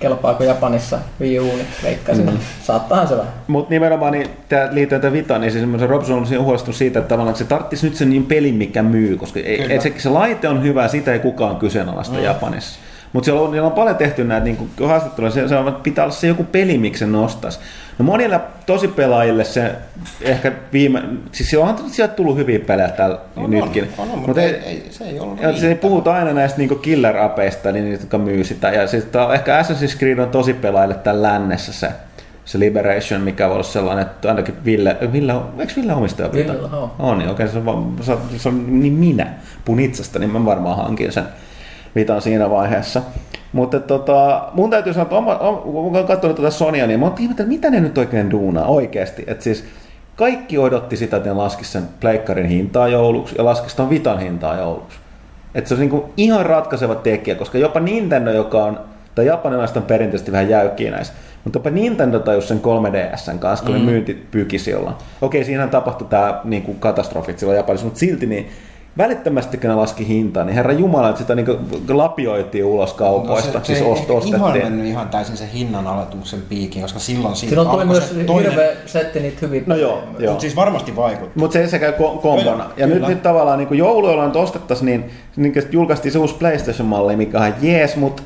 [0.00, 2.38] kelpaako Japanissa Wii U, niin veikkaisin, mm.
[2.62, 3.32] saattaahan se vähän.
[3.46, 7.08] Mutta nimenomaan niin, tää liittyen tähän Vitaan, niin siis Robson on siinä huolestunut siitä, että
[7.08, 10.48] tavallaan että se tarvitsisi nyt sen niin pelin, mikä myy, koska ei, se, se, laite
[10.48, 12.22] on hyvä, sitä ei kukaan kyseenalaista mm.
[12.22, 12.80] Japanissa.
[13.12, 16.04] Mutta siellä on, siellä on paljon tehty näitä niin haastatteluja, se, se on, että pitää
[16.04, 17.58] olla se joku peli, miksi se nostaisi.
[17.98, 19.72] No monille tosi pelaajille se
[20.20, 21.02] ehkä viime,
[21.32, 23.88] siis se onhan sieltä tullut hyviä pelejä täällä on, nytkin.
[23.98, 25.80] On, on, Mut mutta ei, ei, se ei ollut ja se ei riittävä.
[25.80, 28.70] puhuta aina näistä niinku killer-apeista, niin niitä, jotka myy sitä.
[28.70, 31.88] Ja sitten ehkä Assassin's Creed on tosi pelaajille täällä lännessä se,
[32.44, 36.32] se Liberation, mikä voi olla sellainen, että ainakin Ville, Ville eikö Ville omistaja?
[36.32, 36.94] Ville, joo.
[36.98, 39.26] On, niin okei, se on, se on, se on niin minä
[39.64, 41.24] puhun itsestä, niin mä varmaan hankin sen
[41.94, 43.02] Vitan siinä vaiheessa.
[43.52, 47.06] Mutta tota, mun täytyy sanoa, että oma, oma, kun olen katsonut tätä Sonia, niin mä
[47.06, 49.24] oon ihmetellyt, mitä ne nyt oikein duunaa oikeasti.
[49.26, 49.64] Että siis
[50.16, 54.56] kaikki odotti sitä, että ne laskis sen pleikkarin hintaa jouluksi ja laskis ton Vitan hintaa
[54.56, 54.98] jouluksi.
[55.54, 58.80] Että se on niinku ihan ratkaiseva tekijä, koska jopa Nintendo, joka on,
[59.14, 61.12] tai japanilaiset on perinteisesti vähän jäykkiä näissä,
[61.44, 63.80] mutta jopa Nintendo tajus sen 3DSn kanssa, kun mm.
[63.80, 64.94] ne myynti pyki silloin.
[65.20, 68.50] Okei, siinä tapahtui tämä niinku, katastrofit silloin Japanissa, mutta silti niin
[68.98, 73.64] välittömästi kun ne laski hintaa, niin herra Jumala, että sitä niinku lapioitiin ulos kaupoista, No
[73.64, 74.64] siis ei ost, ehkä ihan ostettiin.
[74.64, 78.50] mennyt ihan täysin se hinnan aletuksen piikin, koska silloin siitä Silloin tuli myös se toinen-
[78.50, 80.32] hirveä setti niitä hyviä No joo, joo.
[80.32, 81.38] Mut siis varmasti vaikutti.
[81.38, 82.70] Mutta se, se käy ko- kombona.
[82.76, 87.40] Ja nyt, nyt tavallaan niin jouluilla nyt ostettaisiin, niin, niin julkaistiin se uusi PlayStation-malli, mikä
[87.40, 88.22] on jees, mutta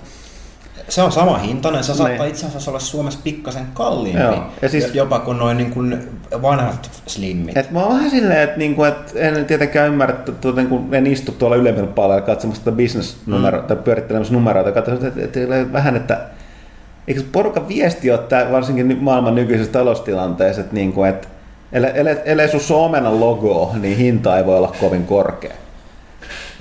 [0.88, 2.28] Se on sama hintainen, se saattaa Niin.
[2.28, 6.08] itse asiassa olla Suomessa pikkasen kalliimpi, Joo, ja siis- jopa kuin noin niin kuin
[6.42, 7.56] vanhat slimmit.
[7.56, 11.06] Et mä oon vähän silleen, että niinku, et en tietenkään ymmärrä, että tuota, kun en
[11.06, 13.66] istu tuolla ylemmillä palalla katsomassa tätä business-numeroa, mm.
[13.66, 16.20] tai pyörittelemässä numeroita, katsotaan, että, että, että vähän, että
[17.08, 21.28] eikö porukan viesti ole tää, varsinkin maailman nykyisessä taloustilanteessa, että niinku, et,
[21.72, 25.52] ellei, ellei, ellei sun omenan logo, niin hinta ei voi olla kovin korkea.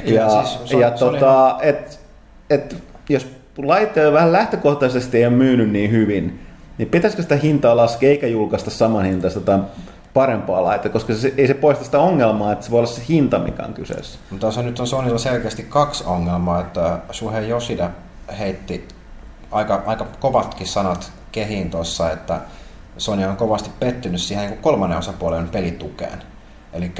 [0.06, 2.00] Kyllä Ja, siis se- ja se oli tota, et,
[2.50, 2.76] et,
[3.10, 6.40] jos laite vähän lähtökohtaisesti ei ole myynyt niin hyvin,
[6.78, 9.60] niin pitäisikö sitä hintaa laskea eikä julkaista saman hintaista tai
[10.14, 13.40] parempaa laitetta, koska se, ei se poista sitä ongelmaa, että se voi olla se hinta,
[13.40, 14.20] mikä on kyseessä.
[14.30, 17.90] Mutta tässä nyt on Sonylla selkeästi kaksi ongelmaa, että Shuhei Yoshida
[18.40, 18.88] heitti
[19.52, 22.42] aika, aika kovatkin sanat kehiin tuossa, että
[22.98, 26.24] Sony on kovasti pettynyt siihen niin kolmannen osapuolen pelitukeen.
[26.74, 26.92] Eli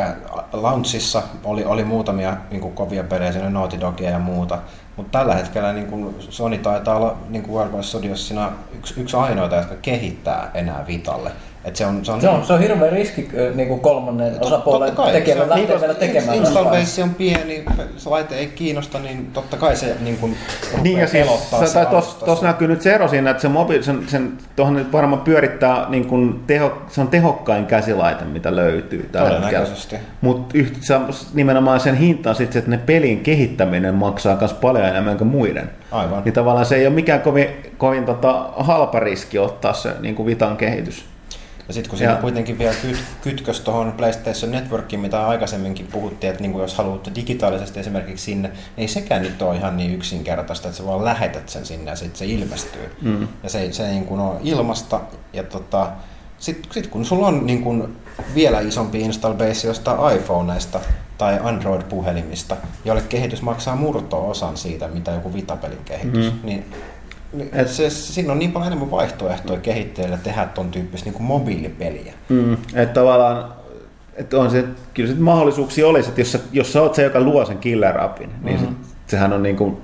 [0.54, 4.60] launchissa oli, oli muutamia niin kovia pelejä, siinä Naughty Dogia ja muuta,
[4.98, 9.56] mutta tällä hetkellä niin kuin Sony taitaa olla niin kuin World Studiosina yksi, yksi ainoita,
[9.56, 11.32] jotka kehittää enää Vitalle.
[11.66, 14.96] Et se on, se on, Se on, se on hirveä riski niin kuin kolmannen osapuolen
[15.12, 16.38] tekemään, lähteä niin, vielä tekemään.
[16.38, 16.82] Install jotain.
[16.82, 17.66] base on pieni,
[17.98, 20.38] se laite ei kiinnosta, niin totta kai se niin kuin
[20.82, 21.86] Niin ja siis, pelottaa se, tai
[22.26, 25.86] tos, näkyy nyt se ero siinä, että se mobiili, sen, sen tuohon nyt varmaan pyörittää,
[25.90, 29.50] niin kuin teho, se on tehokkain käsilaite, mitä löytyy tällä hetkellä.
[29.52, 29.96] Todennäköisesti.
[30.22, 30.58] Mutta
[31.34, 35.70] nimenomaan sen hinta on sitten, että ne pelin kehittäminen maksaa myös paljon enemmän kuin muiden.
[35.92, 36.22] Aivan.
[36.26, 37.48] Niin tavallaan se ei ole mikään kovin,
[37.78, 41.15] kovin tota, halpa riski ottaa se niin kuin Vitan kehitys.
[41.68, 45.88] Ja sitten kun siinä Ja- on kuitenkin vielä kyt, kytkös tuohon PlayStation Networkiin, mitä aikaisemminkin
[45.88, 49.96] puhuttiin, että niinku jos haluat digitaalisesti esimerkiksi sinne, niin ei sekään nyt ole ihan niin
[49.96, 52.96] yksinkertaista, että sä vaan lähetät sen sinne ja sitten se ilmestyy.
[53.02, 53.28] Mm.
[53.44, 55.02] Ja se, se niin kuin on ilmasta.
[55.34, 55.92] Ja tota,
[56.38, 57.98] sitten sit kun sulla on niin kuin
[58.36, 60.80] vielä isompi install base jostain iPhoneista
[61.18, 66.40] tai Android-puhelimista, jolle kehitys maksaa murto-osan siitä, mitä joku Vitapelin kehitys, mm.
[66.44, 66.66] niin
[67.38, 72.14] niin Et- se, siinä on niin paljon enemmän vaihtoehtoja kehittäjille tehdä ton tyyppistä niin mobiilipeliä.
[72.30, 72.54] Mm.
[72.54, 73.52] Että tavallaan,
[74.16, 74.64] että on se,
[74.94, 78.02] kyllä sit mahdollisuuksia olisi, että jos sä, jos sä oot se, joka luo sen killer
[78.02, 78.66] appin, niin Mhm.
[78.68, 78.78] sit,
[79.08, 79.78] sehän on niin kuin,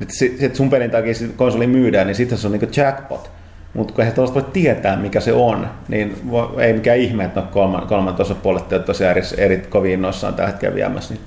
[0.00, 2.72] että sit, sit sun pelin takia sit konsoli myydään, niin sitten se on niin kuin
[2.76, 3.30] jackpot.
[3.74, 7.40] Mutta kun eihän tuollaista voi tietää, mikä se on, niin vo- ei mikään ihme, että
[7.40, 11.26] no kolman, kolman ole tosiaan eri, eri kovin innoissaan tällä hetkellä viemässä niitä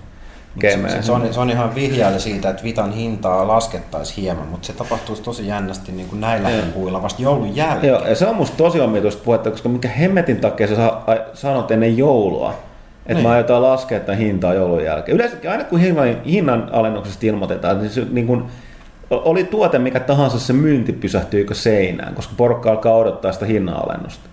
[0.62, 4.74] Se, se, on, se on ihan vihjaili siitä, että Vitan hintaa laskettaisiin hieman, mutta se
[4.74, 7.94] tapahtuisi tosi jännästi niin kuin näillä huvuilla vasta joulun jälkeen.
[7.94, 10.92] Joo, ja se on musta tosi omituista puhetta, koska mikä hemmetin takia sä
[11.34, 12.54] sanot ennen joulua,
[13.00, 13.24] että Niin.
[13.24, 15.16] mä aiotaan laskea tämän hintaa joulun jälkeen.
[15.16, 18.48] Yleensäkin aina kun hinnan, hinnan alennuksesta ilmoitetaan, niin, se, niin kun,
[19.10, 24.30] oli tuote mikä tahansa, se myynti pysähtyykö seinään, koska porukka alkaa odottaa sitä hinnan-alennusta.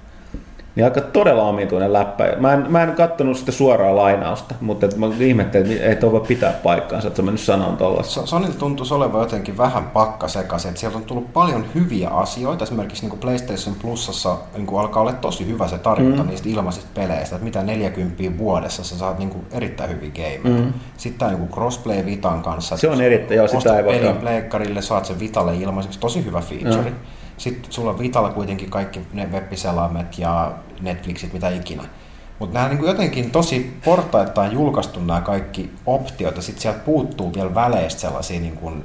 [0.76, 2.24] Niin aika todella omituinen läppä.
[2.38, 6.12] Mä en, mä en kattonut sitä suoraa lainausta, mutta et mä ihmettelin, että ei tuo
[6.12, 8.12] voi pitää paikkaansa, että sä mennyt sanomaan tollasta.
[8.12, 12.64] So- Sonilta tuntuisi olevan jotenkin vähän pakka sekaisin, että sieltä on tullut paljon hyviä asioita.
[12.64, 16.28] Esimerkiksi niin PlayStation Plusassa niin kuin alkaa olla tosi hyvä se tarjonta mm.
[16.28, 20.62] niistä ilmaisista peleistä, että mitä 40 vuodessa sä saat niin kuin erittäin hyviä gameja.
[20.64, 20.72] Mm.
[20.96, 22.76] Sitten tämä niin Crossplay Vitan kanssa.
[22.76, 26.00] Se on erittäin- joo, sitä ei voi- pelin pleikkarille, saat sen Vitalle ilmaiseksi.
[26.00, 26.90] Tosi hyvä feature.
[26.90, 26.96] Mm.
[27.36, 31.82] Sitten sulla on Vitalla kuitenkin kaikki ne webbiselaimet ja Netflixit, mitä ikinä.
[32.38, 37.54] Mutta nämä niin jotenkin tosi portaittain julkaistu nämä kaikki optiot ja sitten sieltä puuttuu vielä
[37.54, 38.84] väleistä sellaisia niin kuin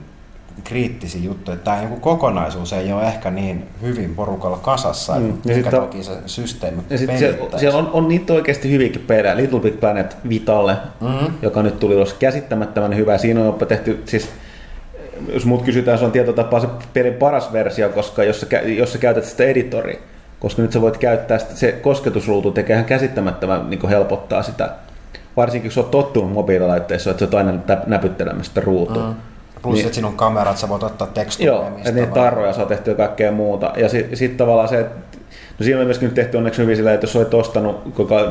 [0.63, 1.57] kriittisiä juttuja.
[1.57, 5.27] Tämä niin kokonaisuus ei ole ehkä niin hyvin porukalla kasassa, Mm.
[5.27, 8.71] Ja mikä sit on- toki se systeemi Ja sitten siellä, siellä on, on niitä oikeasti
[8.71, 9.37] hyviäkin pelejä.
[9.37, 11.25] Little Big Planet Vitalle, Mhm.
[11.41, 13.17] joka nyt tuli ulos käsittämättömän hyvä.
[13.17, 14.29] Siinä on jopa tehty, siis
[15.33, 18.97] jos mut kysytään, se on tietotapaa se pelin paras versio, koska jos sä, jos sä
[18.97, 19.99] käytät sitä editoria,
[20.39, 24.69] koska nyt sä voit käyttää sitä, se kosketusruutu tekee ihan käsittämättömän niin helpottaa sitä.
[25.37, 27.53] Varsinkin kun sä oot tottunut mobiililaitteissa, että sä oot aina
[27.87, 29.07] näpyttelemässä sitä ruutua.
[29.07, 29.15] Mm.
[29.61, 31.47] Plus, Niin- että siinä on kamerat, sä voit ottaa tekstuja.
[31.47, 33.73] Joo, että niitä tarroja saa tehtyä kaikkea muuta.
[33.77, 34.95] Ja sitten sit tavallaan se, että
[35.59, 37.81] no siinä on myöskin nyt tehty onneksi hyvin sillä, että jos olet ostanut,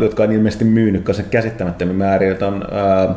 [0.01, 3.14] jotka on ilmeisesti myynyt sen käsittämättömin määrin, että on ää,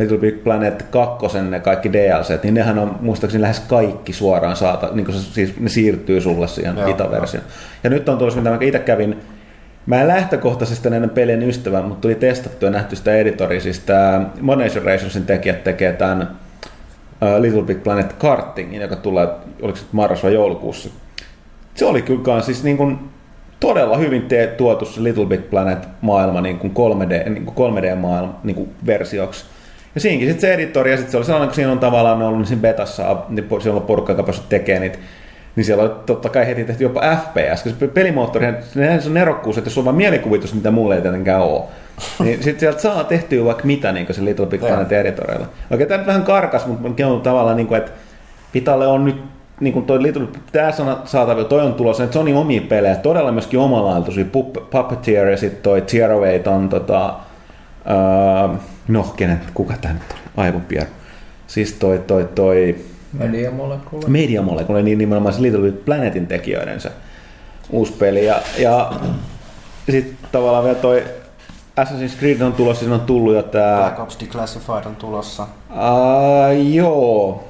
[0.00, 4.88] Little Big Planet 2, ne kaikki DLC, niin nehän on muistaakseni lähes kaikki suoraan saata,
[4.92, 7.46] niin se, siis ne siirtyy sulle siihen Vita-versioon.
[7.84, 9.16] Ja nyt on tullut, mitä mä itse kävin,
[9.86, 13.60] Mä en lähtökohtaisesti näiden pelien ystävä, mutta tuli testattu ja nähty sitä editoria.
[13.60, 16.38] Siis tämä Monation Racersin tekijät tekee tämän
[17.38, 19.28] Little Big Planet Kartingin, joka tulee,
[19.62, 20.88] oliko se marras vai joulukuussa.
[21.74, 22.98] Se oli kyllä siis niin kuin
[23.60, 28.40] todella hyvin te- tuotu se Little Big Planet maailma niin kuin 3D, niin kuin 3D-maailma
[28.44, 29.44] niin kuin versioksi.
[29.94, 32.38] Ja siinäkin sitten se editori, ja sitten se oli sellainen, kun siinä on tavallaan ollut
[32.38, 34.98] niin siinä betassa, niin siellä on porukka, joka päässyt tekemään niitä,
[35.56, 39.70] niin siellä on totta kai heti tehty jopa FPS, koska pelimoottori, se on nerokkuus, että
[39.70, 41.62] jos on vain mielikuvitus, mitä mulle ei tietenkään ole.
[42.24, 45.46] niin sitten sieltä saa tehtyä vaikka mitä niin se Little Big Planet editoreilla.
[45.70, 47.92] Okei, tämä nyt vähän karkas, mutta on tavallaan niin kuin, että
[48.54, 49.16] Vitalle on nyt
[49.60, 53.32] niin kuin toi Little, tää sana saatavilla, toi on tulossa, että Sony omia pelejä, todella
[53.32, 57.14] myöskin omalaatuisia, Pup- Puppeteer ja sitten toi Zero Eight on tota,
[57.90, 58.56] uh,
[58.88, 60.90] no, kenet, kuka tää nyt on, aivopieru.
[61.46, 62.76] Siis toi, toi, toi,
[63.12, 64.04] Media Molecule.
[64.08, 66.90] Media Molecule, niin nimenomaan se Little Big Planetin tekijöiden se
[67.70, 68.26] uusi peli.
[68.26, 68.92] Ja, ja
[69.90, 71.04] sitten tavallaan vielä toi
[71.80, 73.78] Assassin's Creed on tulossa, siinä on tullut jo tää...
[73.78, 75.46] Black Ops Declassified on tulossa.
[75.70, 77.44] Uh, joo.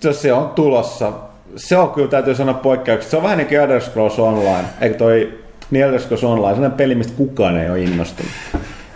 [0.00, 1.12] Se- Se on tulossa.
[1.56, 3.10] Se on kyllä, täytyy sanoa poikkeuksia.
[3.10, 4.64] Se on vähän niin kuin Elder Scrolls Online.
[4.80, 5.41] Eikö toi
[5.72, 8.32] niin Elder Scrolls Online, sellainen peli, mistä kukaan ei ole innostunut.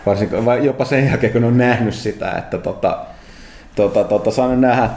[0.05, 2.97] Varsinkin, vai jopa sen jälkeen, kun on nähnyt sitä, että tota,
[3.75, 4.89] tota, tota, saan nähdä.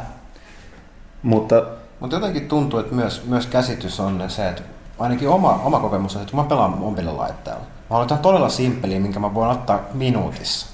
[1.22, 1.62] Mutta
[2.01, 4.62] Mutta jotenkin tuntuu, että myös, myös käsitys on se, että
[4.99, 9.01] ainakin oma, oma kokemus on, että kun mä pelaan mobiililaitteella, mä haluan jotain todella simppeliä,
[9.01, 10.66] minkä mä voin ottaa minuutissa.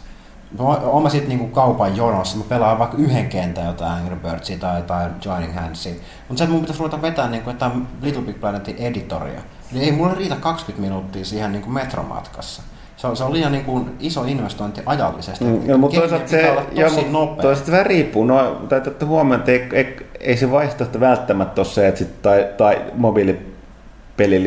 [0.59, 4.59] Mä oon mä sitten niinku kaupan jonossa, mä pelaan vaikka yhden kentän jotain Angry Birdsia
[4.59, 5.93] tai, tai Joining Handsia.
[6.29, 9.41] Mutta se, että mun pitäisi ruveta vetää niinku jotain Little Big Planetin editoria.
[9.73, 12.63] Niin ei mulle riitä 20 minuuttia siihen niin kuin metromatkassa.
[12.97, 15.45] Se on, se on liian niin kuin iso investointi ajallisesti.
[15.45, 17.43] Mm, ja, mutta toisaalta se, joo, mutta nopea.
[17.43, 18.25] toisaalta se vähän riippuu.
[18.25, 22.23] No, täytyy ottaa huomioon, että ei, ei, ei, se vaihtoehto välttämättä ole se, että sit,
[22.23, 24.39] tai, tai mobiilipeli,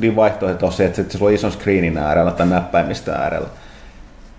[0.00, 3.48] niin vaihtoehto on se, että sit sulla on ison screenin äärellä tai näppäimistä äärellä.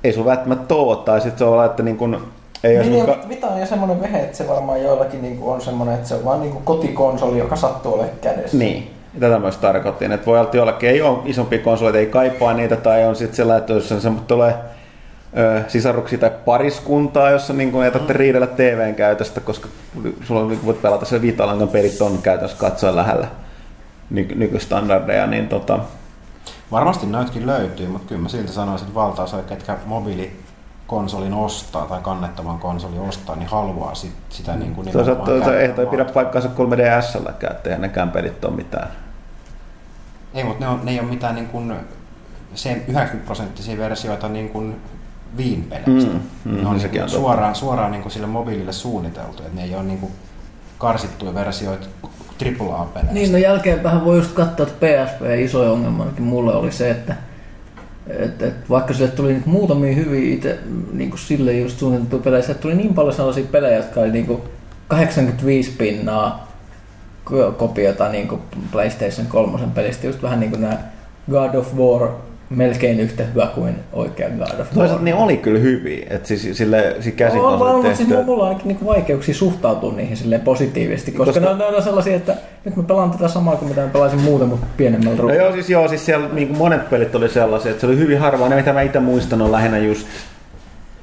[0.04, 2.28] Ei sulla välttämättä ole, tai sitten se on että niin kun,
[2.64, 5.62] ei Niin, niin, niin, Vita on jo semmoinen vehe, että se varmaan joillakin niinku on
[5.62, 8.58] semmoinen, että se on vaan niinku kotikonsoli, joka sattuu olemaan kädessä.
[8.58, 12.54] Niin, tätä myös tarkoitin, että voi olla, että jollakin ei ole isompia konsoleita, ei kaipaa
[12.54, 14.56] niitä, tai on sitten sellainen, että jos on se, mutta tulee
[15.38, 19.68] ö, sisaruksia tai pariskuntaa, jossa niin kuin ei tarvitse riidellä TVn käytöstä, koska
[20.24, 23.28] sulla on- voit pelata se Vitalangan pelit on käytössä katsoa lähellä
[24.10, 25.80] ny- nykystandardeja, niin tota,
[26.72, 32.60] Varmasti näytkin löytyy, mutta kyllä mä silti sanoisin, että valtaosa, ketkä mobiilikonsolin ostaa tai kannettavan
[32.60, 37.82] konsolin ostaa, niin haluaa sit, sitä niin kuin toisaalta ei pidä paikkaansa 3DS-lläkään, että eihän
[37.82, 38.88] nekään pelit ole mitään.
[40.38, 41.74] Ei, mutta ne, on, ne ei ole mitään niin kuin,
[42.56, 44.76] se 90 prosenttisia versioita niin kuin
[45.38, 46.12] Viin-peleistä.
[46.12, 49.44] Mm, mm, ne on, sekin niin on kuin suoraan, suoraan niin kuin sille mobiilille suunniteltu,
[49.44, 50.12] että ne ei ole niin kuin
[50.78, 51.88] karsittuja versioita
[52.42, 53.14] AAA-peleistä.
[53.14, 57.16] Niin, no jälkeenpäin voi just katsoa, että PSP iso ongelma ainakin mulle oli se, että
[58.08, 60.60] et, et vaikka sille tuli nyt muutamia hyviä itse
[60.92, 64.26] niin kuin sille just suunniteltuja pelejä, sieltä tuli niin paljon sellaisia pelejä, jotka oli niin
[64.26, 64.42] kuin
[64.88, 66.47] 85 pinnaa
[67.58, 70.78] kopiota niin kuin PlayStation 3 pelistä, just vähän niin kuin nämä
[71.32, 72.10] God of War
[72.50, 74.68] melkein yhtä hyvä kuin oikea God of War.
[74.74, 78.44] Toisaalta ne oli kyllä hyviä, että siis sille siis on, on, käsikonsolit mutta siis mulla
[78.44, 81.40] on ainakin niinku vaikeuksia suhtautua niihin silleen positiivisesti, koska, Koska-.
[81.40, 84.22] Ne, on, ne on sellaisia, että nyt mä pelaan tätä samaa kuin mitä mä pelaisin
[84.22, 85.42] muuten, mutta pienemmällä No ruudulla.
[85.44, 88.20] joo, siis joo, siis siellä niin kuin monet pelit oli sellaisia, että se oli hyvin
[88.20, 88.50] harvoin.
[88.50, 90.08] Ne mitä mä itse muistan on lähinnä just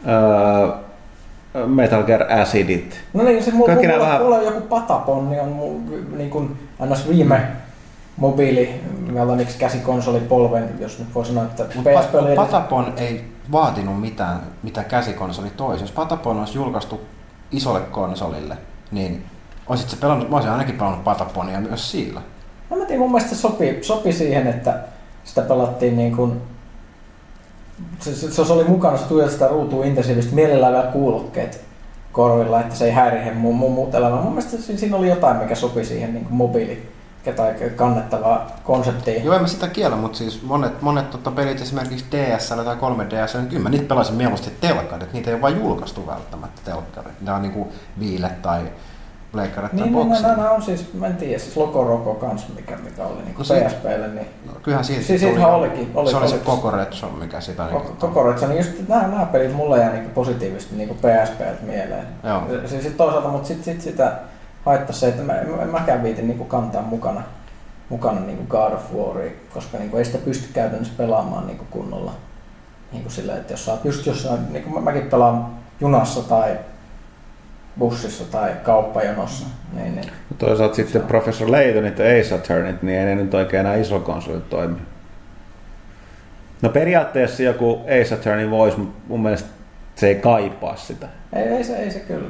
[0.09, 0.84] öö,
[1.67, 3.01] Metal Gear Acidit.
[3.13, 6.59] No niin, se mulla, mulla, vähän- mulla, on joku pataponni, on mun, niin kuin
[6.91, 7.09] ns.
[7.09, 7.41] viime
[8.17, 8.81] mobiili,
[9.13, 15.51] mellaniksi käsikonsolipolven, jos nyt voi sanoa, että PSP oli Patapon ei vaatinut mitään, mitä käsikonsoli
[15.57, 15.83] toisi.
[15.85, 17.01] Jos Patapon olisi julkaistu
[17.53, 18.57] isolle konsolille,
[18.91, 19.25] niin
[19.67, 22.21] olisit se pelannut, mä olisin ainakin pelannut Pataponia myös sillä.
[22.71, 24.79] No mä tiedän, mun mielestä se sopi, sopi siihen, että
[25.25, 26.43] sitä pelattiin niin kuin,
[28.01, 31.64] se, se, se oli mukana, se tuijotti sitä ruutua intensiivisesti, mielellään vielä kuulokkeet
[32.12, 34.20] korvilla, että se ei häirihe mun, mun muut elämää.
[34.20, 36.89] Mun mielestä siinä, oli jotain, mikä sopi siihen niin kuin mobiili
[37.37, 39.25] tai kannettavaa konseptiin.
[39.25, 43.39] Joo, en mä sitä kiellä, mutta siis monet, monet tota, pelit esimerkiksi DSL tai 3DS,
[43.39, 47.20] niin kyllä mä niitä pelasin mieluusti telkkarit, niitä ei ole vain julkaistu välttämättä telkkarit.
[47.20, 48.61] Nämä on niinku viile tai
[49.35, 50.22] pleikkarit tai Niin, niin boksi.
[50.22, 53.45] nämä, on siis, mä en tiedä, siis Loco Roco kans, mikä, mikä oli niin No
[53.45, 55.45] kuin PSPlle, niin No, kyllähän siitä Siis tuli.
[55.45, 58.89] olikin, oli- se oli se koko retro, mikä sitä koko, niinku- koko Retsa, niin just
[58.89, 62.07] nämä, nämä pelit mulle jää niin positiivisesti niin PSPltä mieleen.
[62.24, 62.43] Joo.
[62.66, 64.12] Siis sit toisaalta, mutta sit, sit sitä
[64.64, 67.22] haittaa se, että mä, en, en mäkään viitin niin kantaa mukana,
[67.89, 72.12] mukana niin God of Waria, koska niin ei sitä pysty käytännössä pelaamaan niin kunnolla.
[72.93, 75.47] Niin kuin sillä, että jos sä oot just jossain, niin kuin mä, mäkin pelaan
[75.80, 76.59] junassa tai
[77.79, 83.14] bussissa tai kauppajonossa, niin, niin Toisaalta sitten Professor Laytonit ja Ace Attorneyt, niin ei ne
[83.14, 84.77] nyt oikein enää iso konsolit toimi.
[86.62, 89.49] No periaatteessa joku Ace Attorney voisi, mutta mun mielestä
[89.95, 91.07] se ei kaipaa sitä.
[91.33, 92.29] Ei, ei, se, ei se kyllä,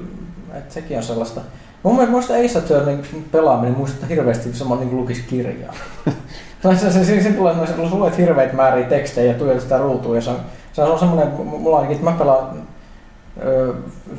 [0.55, 1.41] että sekin on sellaista.
[1.83, 5.75] Mun mielestä Ace Attorneyn pelaaminen muistuttaa hirveästi, kun sama niin kuin lukisi kirjaa.
[6.63, 10.15] se, se, se, siinä tulee, kun sä luet hirveitä määriä tekstejä ja tuijotat sitä ruutua
[10.15, 10.37] ja se on,
[10.73, 12.63] se on semmoinen, mulla ainakin, että mä pelaan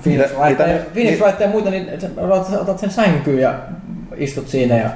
[0.04, 1.20] Phoenix Wright ja, Phoenix
[1.52, 1.90] muita, niin
[2.62, 3.54] otat, sen sänkyyn ja
[4.16, 4.90] istut siinä ja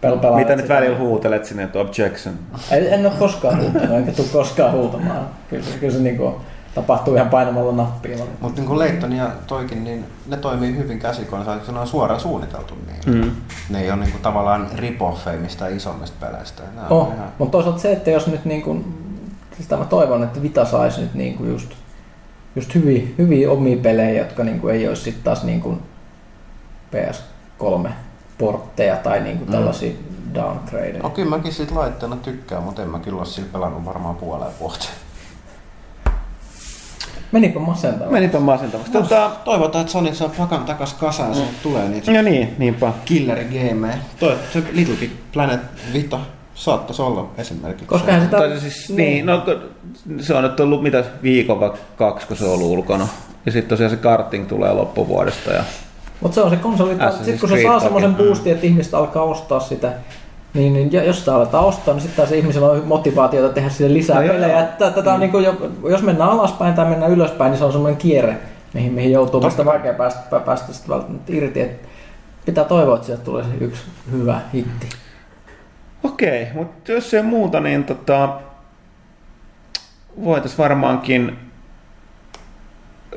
[0.00, 2.34] pel, pelaat Mitä nyt välillä huutelet sinne, että objection?
[2.70, 5.26] En, en ole koskaan huutanut, enkä tule koskaan huutamaan.
[5.50, 6.34] Kyllä se, kyllä se niin kuin,
[6.74, 8.16] tapahtuu ihan painamalla nappia.
[8.40, 12.74] Mutta niin kuin Leighton ja toikin, niin ne toimii hyvin koska ne on suoraan suunniteltu
[12.86, 13.24] niin.
[13.24, 13.30] Mm.
[13.70, 16.62] Ne ei ole niin kuin tavallaan rip-offeja mistään isommista peleistä.
[16.74, 17.28] Nämä Oh, ihan...
[17.38, 18.84] mutta toisaalta se, että jos nyt niin kuin,
[19.58, 21.72] sitä mä toivon, että Vita saisi nyt niin kuin just,
[22.56, 25.80] just hyviä, hyviä omia pelejä, jotka niin kuin ei olisi sitten taas niin kuin
[26.94, 29.52] PS3-portteja tai niin kuin Mm.
[29.52, 29.92] tällaisia
[30.34, 31.02] downgradeja.
[31.02, 34.52] No kyllä mäkin siitä laitteena tykkään, mutta en mä kyllä ole sillä pelannut varmaan puoleen
[34.60, 34.90] vuoteen.
[37.32, 38.12] Menipä masentavaa.
[38.12, 38.92] Menipä masentavaksi.
[38.92, 41.42] Tota, Toivotaan, että Sony saa pakan takas kasaan mm.
[41.62, 42.92] tulee niitä no niin, niinpä.
[43.04, 43.94] killerigameja.
[44.20, 45.60] Toi, se Little Big Planet
[45.92, 46.20] Vita
[46.54, 47.86] saattaisi olla esimerkiksi.
[47.86, 48.36] Koska sitä...
[48.38, 49.42] Tai siis, niin, no,
[50.20, 53.08] se on nyt ollut mitä viikon vai kaksi, kun se on ollut ulkona.
[53.46, 55.50] Ja sitten tosiaan se karting tulee loppuvuodesta.
[55.52, 55.64] Ja...
[56.20, 58.16] Mutta se on se konsoli, sitten kun se saa semmoisen Mm.
[58.16, 59.92] boostin, että ihmiset alkaa ostaa sitä,
[60.54, 63.94] niin, niin ja jos sitä aletaan ostaa, niin sitten se ihmisellä on motivaatiota tehdä sille
[63.94, 64.34] lisää No joo.
[64.34, 64.60] pelejä.
[64.60, 67.72] Että, tätä on niin kuin, jo- jos mennään alaspäin tai mennään ylöspäin, niin se on
[67.72, 68.36] semmoinen kierre,
[68.74, 71.60] mihin, mihin joutuu, mistä vaikea päästä, päästä sitten välttämättä irti.
[71.60, 71.80] Et
[72.46, 73.82] pitää toivoa, että sieltä tulee se yksi
[74.12, 74.88] hyvä hitti.
[76.02, 78.40] Okei, mutta jos ei muuta, niin tota,
[80.24, 81.38] voitaisiin varmaankin...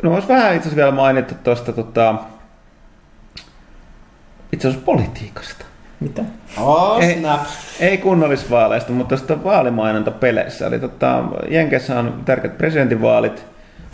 [0.01, 2.15] No vois vähän itse asiassa vielä mainita tuosta tota,
[4.51, 5.65] itse asiassa politiikasta.
[5.99, 6.21] Mitä?
[6.57, 7.41] Oh, Ei, snap.
[7.79, 10.67] ei kunnallisvaaleista, mutta tuosta vaalimainontapeleissä.
[10.67, 13.45] Eli tota, Jenkeissä on tärkeät presidentinvaalit,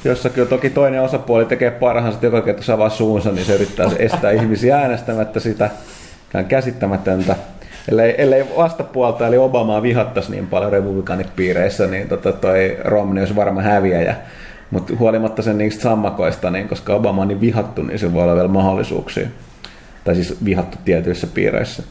[0.04, 4.32] jossakin toki toinen osapuoli tekee parhaansa, että joka kerta avaa suunsa, niin se yrittää estää
[4.42, 5.70] ihmisiä äänestämättä sitä.
[6.32, 7.36] Tämä on käsittämätöntä.
[7.91, 13.61] Ellei, ellei vastapuolta, eli Obamaa vihattaisi niin paljon republikaanipiireissä, niin tota toi Romney olisi varma
[13.61, 14.15] häviäjä.
[14.71, 18.36] Mutta huolimatta sen niistä sammakoista, niin koska Obama on niin vihattu, niin se voi olla
[18.36, 19.27] vielä mahdollisuuksia.
[20.03, 21.84] Tai siis vihattu tietyissä piireissä.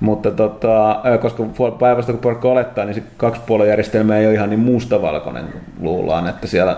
[0.00, 1.44] Mutta tota, koska
[1.78, 5.44] päivästä kun porukka olettaa, niin se kaksipuoluejärjestelmä ei ole ihan niin mustavalkoinen
[5.80, 6.76] luullaan, että siellä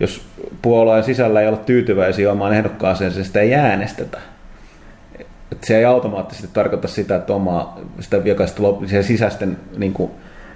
[0.00, 0.26] jos
[0.62, 4.18] puolueen sisällä ei olla tyytyväisiä omaan ehdokkaaseen, niin sitä ei äänestetä.
[5.54, 10.10] Et se ei automaattisesti tarkoita sitä, että omaa, sitä jokaista lop- sen sisäisten niin kuin,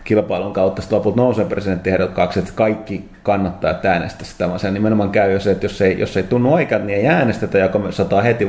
[0.04, 5.10] kilpailun kautta sitten lopulta nousee presidenttiehdokkaaksi, että kaikki kannattaa, että äänestä sitä, vaan se nimenomaan
[5.10, 8.22] käy jo se, että jos ei, jos ei tunnu oikein, niin ei äänestetä, joka sataa
[8.22, 8.48] heti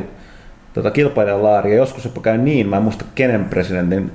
[0.74, 1.76] tota, kilpailijan laaria.
[1.76, 4.12] Joskus jopa käy niin, mä en muista kenen presidentin,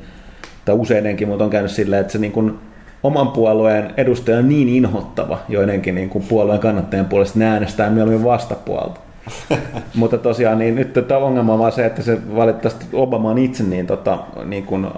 [0.64, 2.58] tai useinenkin, mutta on käynyt silleen, että se niin kuin
[3.02, 7.90] oman puolueen edustaja on niin inhottava joidenkin niin kuin puolueen kannattajien puolesta, että ne äänestää
[7.90, 9.00] mieluummin vastapuolta.
[9.94, 13.64] Mutta tosiaan niin nyt tämä ongelma on vaan se, että se valitettavasti Obama on itse
[13.64, 14.90] niin, tota, niin kuin, äh,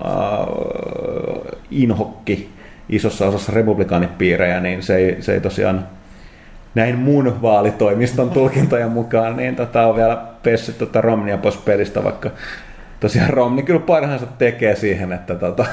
[1.70, 2.50] inhokki
[2.88, 5.88] isossa osassa republikaanipiirejä, niin se ei, se ei tosiaan
[6.74, 12.30] näin mun vaalitoimiston tulkintojen mukaan, niin tota, on vielä pessyt tota Romnia pois pelistä, vaikka
[13.00, 15.66] tosiaan Romni kyllä parhaansa tekee siihen, että tota,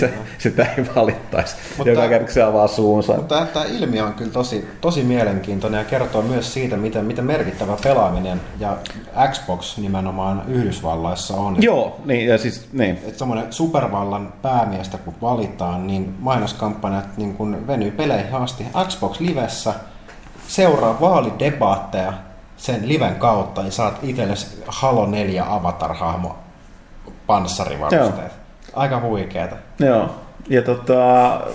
[0.00, 1.56] se, sitä ei valittaisi.
[1.78, 3.12] Mutta- Joka kerta se avaa suunsa.
[3.12, 7.76] Mutta tämä ilmiö on kyllä tosi, tosi mielenkiintoinen ja kertoo myös siitä, miten, miten merkittävä
[7.82, 8.76] pelaaminen ja
[9.32, 11.62] Xbox nimenomaan Yhdysvalloissa on.
[11.62, 12.90] Joo, niin, ja siis, niin.
[13.06, 18.66] Että semmoinen supervallan päämiestä kun valitaan, niin mainoskampanjat niin kun venyy peleihin asti.
[18.88, 19.74] Xbox Livessä
[20.48, 22.12] seuraa vaalidebaatteja
[22.56, 26.36] sen liven kautta, niin saat itsellesi Halo 4 avatar-hahmo
[27.26, 28.41] panssarivarusteet.
[28.74, 29.56] Aika huikeeta.
[29.78, 30.10] Joo.
[30.48, 30.94] Ja tota,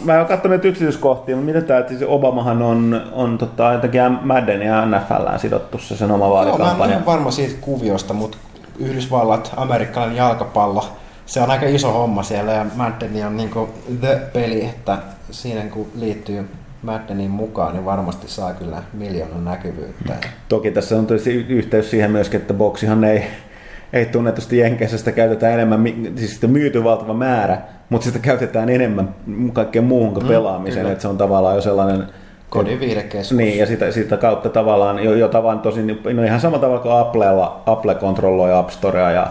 [0.05, 4.01] mä oon katsonut näitä yksityiskohtia, mutta mitä tää, että siis Obamahan on, on tota, jotenkin
[4.21, 6.91] Madden ja NFLään sidottu se sen oma Joo, mä en ole vaalikampanja.
[6.93, 8.37] ihan varma siitä kuviosta, mutta
[8.79, 10.85] Yhdysvallat, amerikkalainen jalkapallo,
[11.25, 14.97] se on aika iso homma siellä ja Maddeni on niinku the peli, että
[15.31, 16.49] siinä kun liittyy
[16.81, 20.13] Maddenin mukaan, niin varmasti saa kyllä miljoonan näkyvyyttä.
[20.49, 23.23] Toki tässä on tietysti yhteys siihen myöskin, että boksihan ei,
[23.93, 27.57] ei tunnetusti Jenkeissä sitä käytetään enemmän, siis sitä myyty valtava määrä,
[27.89, 29.15] mutta sitä käytetään enemmän
[29.53, 30.91] kaikkeen muuhun kuin pelaamiseen, kyllä.
[30.91, 32.07] että se on tavallaan jo sellainen
[32.49, 33.37] Kodin viidekeskus.
[33.37, 36.95] Niin, ja sitä, sitä kautta tavallaan, jo, jo tavan tosin, no ihan samalla tavalla kuin
[36.95, 39.27] Applella, Apple kontrolloi App Storea ja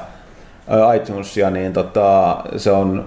[0.95, 3.07] iTunesia, niin tota, se on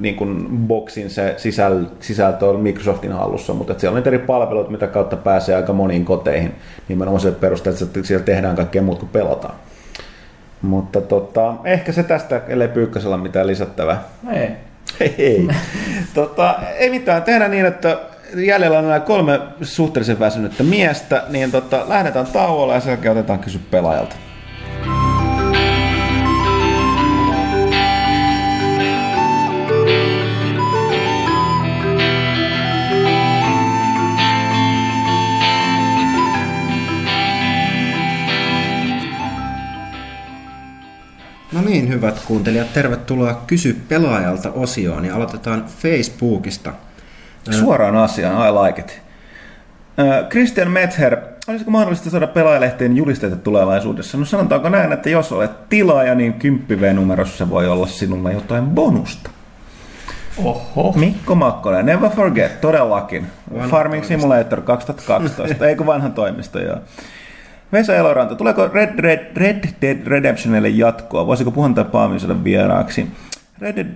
[0.00, 4.70] niin kuin boxin se sisäl, sisältö on Microsoftin hallussa, mutta siellä on niitä eri palveluita,
[4.70, 6.54] mitä kautta pääsee aika moniin koteihin,
[6.88, 9.54] nimenomaan se perusteella, että siellä tehdään kaikkea muut kuin pelataan.
[10.62, 14.02] Mutta tota, ehkä se tästä, ellei Pyykkösellä ole mitään lisättävää.
[14.32, 14.50] Ei.
[15.18, 15.48] Ei.
[16.14, 17.22] tota, ei mitään.
[17.22, 17.98] Tehdään niin, että
[18.34, 23.38] jäljellä on nämä kolme suhteellisen väsynyttä miestä, niin tota, lähdetään tauolle ja sen jälkeen otetaan
[23.38, 24.16] kysy pelaajalta.
[41.66, 46.72] Niin, hyvät kuuntelijat, tervetuloa Kysy pelaajalta osioon ja aloitetaan Facebookista.
[47.50, 49.00] Suoraan asiaan, I like it.
[50.30, 51.16] Christian Mether,
[51.48, 54.18] olisiko mahdollista saada pelaajalehteen julisteita tulevaisuudessa?
[54.18, 59.30] No sanotaanko näin, että jos olet tilaaja, niin 10 numerossa voi olla sinulla jotain bonusta.
[60.44, 60.92] Oho.
[60.96, 63.26] Mikko Makkonen, never forget, todellakin.
[63.54, 64.26] Vanha Farming toimisto.
[64.26, 66.78] Simulator 2012, eikö vanha toimisto, joo.
[67.72, 71.26] Vesa Eloranta, tuleeko Red, Red, Red Dead Redemptionille jatkoa?
[71.26, 71.86] Voisiko puhantaa
[72.18, 73.06] saada vieraaksi?
[73.58, 73.86] Red Dead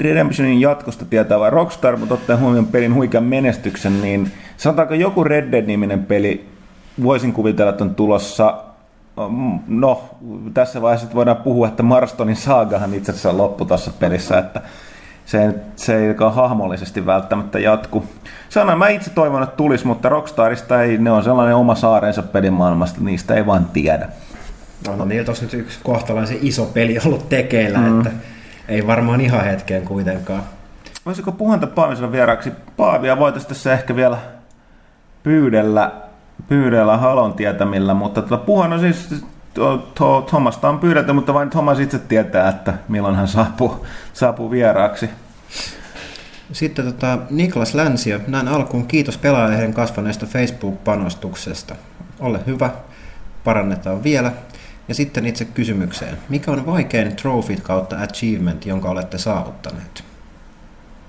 [0.00, 5.52] Redemptionin jatkosta tietää vai Rockstar, mutta ottaen huomioon pelin huikean menestyksen, niin sanotaanko joku Red
[5.52, 6.48] Dead-niminen peli,
[7.02, 8.64] voisin kuvitella, että on tulossa
[9.68, 10.02] No,
[10.54, 14.60] tässä vaiheessa voidaan puhua, että Marstonin saagahan itse asiassa loppu tuossa pelissä, että
[15.24, 18.04] se ei, se ei hahmollisesti välttämättä jatku.
[18.48, 23.00] Sanoin, mä itse toivon, että tulisi, mutta Rockstarista ei, ne on sellainen oma saareensa pelimaailmasta,
[23.00, 24.08] niistä ei vaan tiedä.
[24.86, 27.98] No, no niiltä olisi nyt yksi kohtalaisen iso peli ollut tekeillä, mm.
[27.98, 28.10] että
[28.68, 30.42] ei varmaan ihan hetkeen kuitenkaan.
[31.06, 32.52] Voisiko puhanta Paavisella vieraaksi?
[32.76, 34.18] Paavia voitaisiin tässä ehkä vielä
[35.22, 35.92] pyydellä,
[36.48, 39.24] pyydellä halon tietämillä, mutta tota, Puhan on siis
[39.94, 45.10] to, Thomasta on pyydetty, mutta vain Thomas itse tietää, että milloin hän saapuu, saapuu vieraaksi.
[46.52, 51.74] Sitten tota, Niklas Länsiö, näin alkuun kiitos pelaajalehden kasvaneesta Facebook-panostuksesta.
[52.20, 52.70] Ole hyvä,
[53.44, 54.32] parannetaan vielä.
[54.88, 56.18] Ja sitten itse kysymykseen.
[56.28, 60.04] Mikä on vaikein trophy kautta achievement, jonka olette saavuttaneet?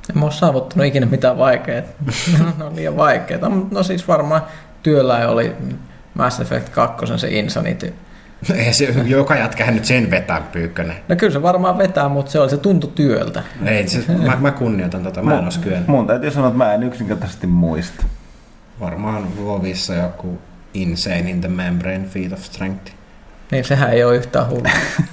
[0.10, 1.82] En mä ole saavuttanut ikinä mitään vaikeaa.
[2.58, 3.52] ne on liian vaikeita.
[3.72, 4.42] No siis varmaan
[4.84, 5.56] työllä oli
[6.14, 7.94] Mass Effect 2 se Insanity.
[8.56, 10.96] Ei se joka jätkähän nyt sen vetää pyykkönen.
[11.08, 13.44] No kyllä se varmaan vetää, mutta se oli se tuntu työltä.
[13.66, 15.88] Ei, se, mä, mä kunnioitan tota, mä en olisi kyennyt.
[15.88, 18.06] Mun täytyy sanoa, että mä en yksinkertaisesti muista.
[18.80, 20.40] Varmaan Vovissa joku
[20.74, 22.92] Insane in the Membrane Feet of Strength.
[23.52, 24.64] Niin sehän ei ole yhtään hullu.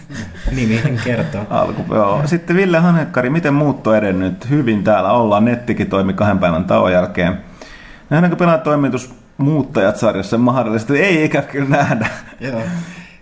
[0.57, 1.47] Nimihän kertoo.
[1.51, 2.23] Alku, joo.
[2.27, 4.51] Sitten Ville Hanekkari, miten muutto edennyt?
[4.51, 5.45] Hyvin täällä ollaan.
[5.45, 7.39] Nettikin toimi kahden päivän tauon jälkeen.
[8.11, 10.99] Nähdäänkö pelaat toimitus muuttajat sarjassa mahdollisesti?
[10.99, 12.07] Ei ikä kyllä nähdä.
[12.41, 12.63] Joo.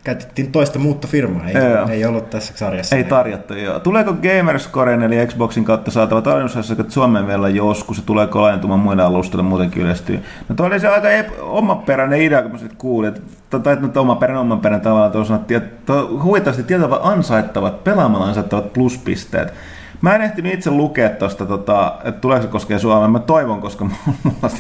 [0.05, 1.89] Käytettiin toista muuttofirmaa, ei, Joo.
[1.89, 2.97] ei ollut tässä sarjassa.
[2.97, 3.81] Ei tarjottu, joo.
[3.81, 9.43] Tuleeko Gamerscoren eli Xboxin kautta saatavat alennusasiakkaat Suomeen vielä joskus ja tuleeko laajentumaan muille alustoille
[9.43, 10.21] muutenkin yleistyy?
[10.49, 13.97] No toi oli se aika ep- omaperäinen idea, kun mä sitten kuulin, että tai nyt
[13.97, 19.53] omaperäinen omaperäinen tavallaan tuossa sanottiin, että huvittavasti tietävät ansaittavat, pelaamalla ansaittavat pluspisteet.
[20.01, 23.09] Mä en ehtinyt itse lukea tuosta, tota, että tuleeko se koskee Suomea.
[23.09, 23.85] Mä toivon, koska
[24.25, 24.51] mulla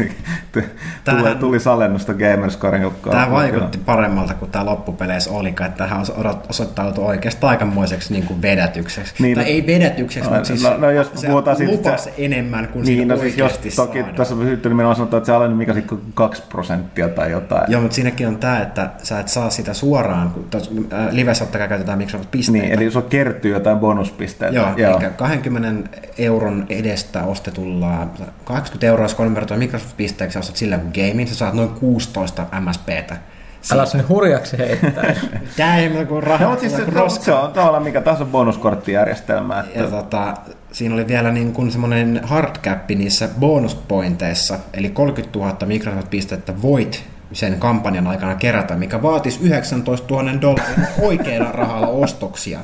[0.53, 0.65] tuli,
[1.23, 2.91] tuli, tuli salennusta Gamerscoren.
[3.11, 6.01] Tämä vaikutti paremmalta kuin tämä loppupeleissä oli, että tähän
[6.49, 9.15] osoittautui oikeastaan aikamoiseksi niin kuin vedätykseksi.
[9.19, 11.73] Niin, Niin, tai no- ei vedätykseksi, No, mutta siis no- no jos se puhutaan siitä,
[11.73, 14.15] lupas että enemmän kuin Niin, siinä no siis jos toki saadaan.
[14.15, 17.73] tässä hyttynyt minä sanottu, että se aleni mikä sitten 2 prosenttia tai jotain.
[17.73, 21.45] Joo, mutta siinäkin on tämä, että sä et saa sitä suoraan, kun tos, äh, livessä
[21.45, 22.67] ottakaa käytetään Microsoft-pisteitä.
[22.67, 24.57] Niin, eli se kertyy jotain bonuspisteitä.
[24.57, 24.99] Joo, Joo.
[25.01, 28.07] eli 20 euron edestä ostetulla
[28.45, 33.17] 80 euroa, jos konvertoi Microsoft-pisteeksi ja ostat sillä kuin gamein, sä saat noin 16 MSPtä.
[33.73, 35.15] Älä sinne hurjaksi heittää.
[35.57, 36.51] Tää ei ole kuin rahaa.
[36.51, 36.85] No, siis se,
[37.21, 39.61] se on tavallaan mikä tahansa bonuskorttijärjestelmä.
[39.61, 40.35] Että, Ja tota,
[40.73, 47.61] siinä oli vielä niin kuin semmoinen hardcap niissä bonuspointeissa, eli 30 000 Microsoft-pistettä voit sen
[47.61, 52.61] kampanjan aikana kerätä, mikä vaatisi 19 000 dollarin oikealla rahalla ostoksia.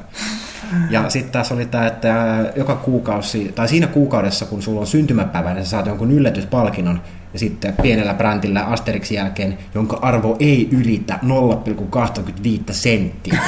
[0.91, 5.55] Ja sitten tässä oli tämä, että joka kuukausi, tai siinä kuukaudessa, kun sulla on syntymäpäivä,
[5.55, 7.01] niin sä saat jonkun yllätyspalkinnon,
[7.33, 13.39] ja sitten pienellä brändillä Asterixin jälkeen, jonka arvo ei ylitä 0,25 senttiä.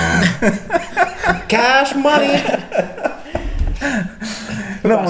[1.50, 2.38] Cash money!
[4.82, 5.04] no, Hyvää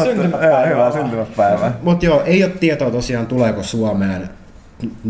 [0.76, 0.92] vaan.
[0.92, 1.72] syntymäpäivää.
[1.82, 4.28] Mutta joo, ei ole tietoa tosiaan tuleeko Suomeen.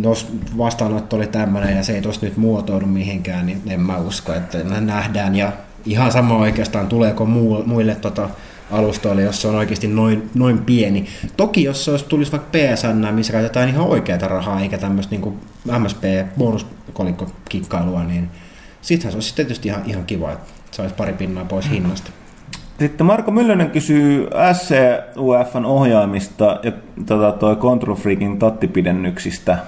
[0.02, 4.32] Jos vastaanotto oli tämmöinen ja se ei tosta nyt muotoudu mihinkään, niin en mä usko,
[4.32, 5.34] että nähdään.
[5.34, 5.52] Ja
[5.84, 7.26] ihan sama oikeastaan tuleeko
[7.66, 8.28] muille tota
[8.70, 11.06] alustoille, jos se on oikeasti noin, noin pieni.
[11.36, 15.38] Toki jos se olisi, tulisi vaikka PSN, missä käytetään ihan oikeata rahaa, eikä tämmöistä niin
[15.66, 18.28] MSP-bonuskolikkokikkailua, niin
[18.82, 22.10] sittenhän se olisi tietysti ihan, ihan kiva, että saisi pari pinnaa pois hinnasta.
[22.78, 26.72] Sitten Marko Myllönen kysyy SCUFn ohjaamista ja
[27.06, 29.58] tota, toi Control Freakin tattipidennyksistä.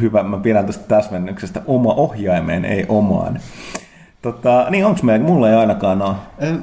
[0.00, 1.62] Hyvä, mä pidän tästä täsmennyksestä.
[1.66, 3.40] Oma ohjaimeen, ei omaan.
[4.22, 5.26] Tota, niin onks meillä?
[5.26, 6.14] Mulla ei ainakaan ole.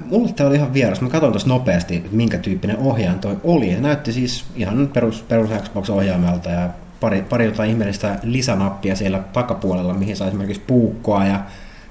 [0.05, 1.01] Mulle tämä oli ihan vieras.
[1.01, 3.73] Mä katson tuossa nopeasti, minkä tyyppinen ohjaaja toi oli.
[3.73, 6.69] Se näytti siis ihan perus, perus Xbox-ohjaimelta ja
[6.99, 11.39] pari, pari jotain ihmeellistä lisänappia siellä takapuolella, mihin saa esimerkiksi puukkoa ja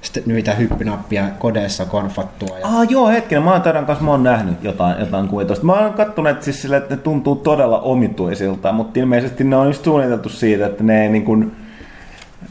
[0.01, 2.59] sitten mitä hyppynappia kodeessa konfattua.
[2.59, 2.67] Ja...
[2.67, 5.67] Ah joo, hetkinen, mä oon teidän kanssa, mä oon nähnyt jotain, jotain kuvitusta.
[5.67, 9.67] Mä oon kattonut että siis sille, että ne tuntuu todella omituisilta, mutta ilmeisesti ne on
[9.67, 11.57] just suunniteltu siitä, että ne ei niin kuin,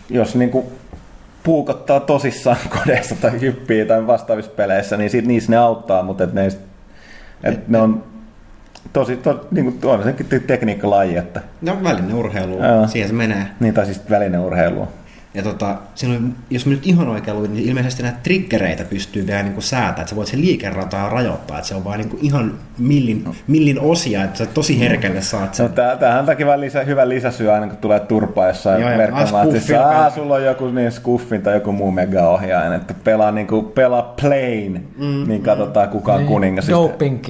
[0.10, 0.66] jos niin kuin
[1.48, 6.34] puukottaa tosissaan kodeissa tai hyppii tai vastaavissa peleissä, niin sit niissä ne auttaa, mutta et
[6.34, 6.48] ne,
[7.44, 8.04] et ne on
[8.94, 12.58] tosi, to, niin kuin, on se tekniikkalaji, että No välineurheilu,
[12.88, 13.48] siihen se menee.
[13.60, 14.88] niin, tai siis välineurheilua.
[15.38, 15.76] Ja tota,
[16.08, 16.20] oli,
[16.50, 20.00] jos mä nyt ihan oikein luin, niin ilmeisesti näitä triggereitä pystyy vielä niin kuin säätämään,
[20.02, 23.80] että sä voit sen liikerataa rajoittaa, että se on vaan niin kuin ihan millin, millin
[23.80, 25.66] osia, että sä tosi herkälle saat Se sen.
[25.66, 29.44] on tää, tämähän on takia lisä, hyvä lisäsyy aina, kun tulee turpaa jossain verkkaamaan, ah,
[29.48, 33.32] että siis, "Aa, pelaa." sulla on joku niin skuffin tai joku muu mega-ohjaaja, että pelaa,
[33.32, 36.70] niin kuin, pelaa plain, mm, niin katsotaan kuka on Niin, kuningas.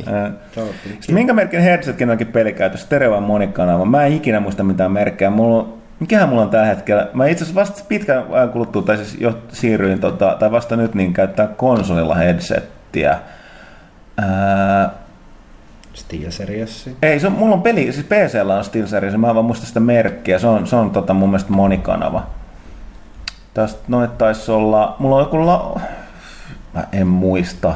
[0.06, 0.32] Ää.
[0.56, 0.68] Joo,
[1.00, 2.86] Sitten minkä merkin headsetkin onkin pelikäytössä?
[2.86, 3.86] Stereo vai monikanava?
[3.86, 5.30] Mä en ikinä muista mitään merkkejä.
[5.30, 7.08] Mulla on, mikähän mulla on tällä hetkellä?
[7.14, 10.96] Mä itse asiassa vasta pitkän ajan kuluttua, tai siis jo siirryin, tota, tai vasta nyt,
[10.96, 13.20] niin käyttää konsolilla headsettiä.
[14.18, 14.90] Ää,
[15.94, 16.98] SteelSeriessi.
[17.02, 19.80] ei, se on, mulla on peli, siis PCllä on SteelSeries, mä en vaan muista sitä
[19.80, 22.24] merkkiä, se on, se on tota, mun mielestä monikanava.
[23.54, 25.82] Tästä noit taisi olla, mulla on joku la...
[26.74, 27.76] Mä en muista.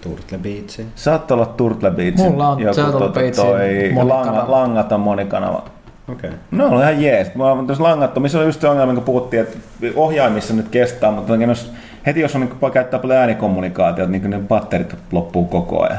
[0.00, 0.80] Turtle Beach.
[0.94, 2.16] Saattaa olla Turtle Beach.
[2.16, 4.38] Mulla on Turtle Beachin toi monikanava.
[4.38, 5.64] langa, langaton monikanava.
[6.08, 6.30] Okei.
[6.30, 6.40] Okay.
[6.50, 7.34] No on ihan jees.
[7.34, 9.58] Mä oon tuossa langattomissa on just se ongelma, kun puhuttiin, että
[9.96, 11.72] ohjaimissa nyt kestää, mutta jos,
[12.06, 15.98] heti jos on niin käyttää paljon äänikommunikaatiota, niin ne batterit loppuu koko ajan.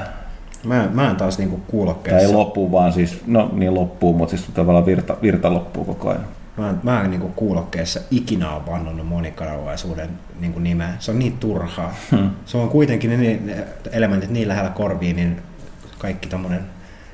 [0.63, 2.27] Mä, mä en taas niinku Tai kuulokkeessa.
[2.27, 6.25] ei loppuu vaan siis, no niin loppuu, mutta siis tavallaan virta, virta loppuu koko ajan.
[6.57, 10.09] Mä, en- mä en niinku kuulokkeessa ikinä ole vannonut monikanavaisuuden
[10.39, 10.89] niinku nimeä.
[10.99, 11.93] Se on niin turhaa.
[12.11, 12.30] Hmm.
[12.45, 15.41] Se on kuitenkin ne, ne elementit niin lähellä korviin, niin
[15.97, 16.61] kaikki tommonen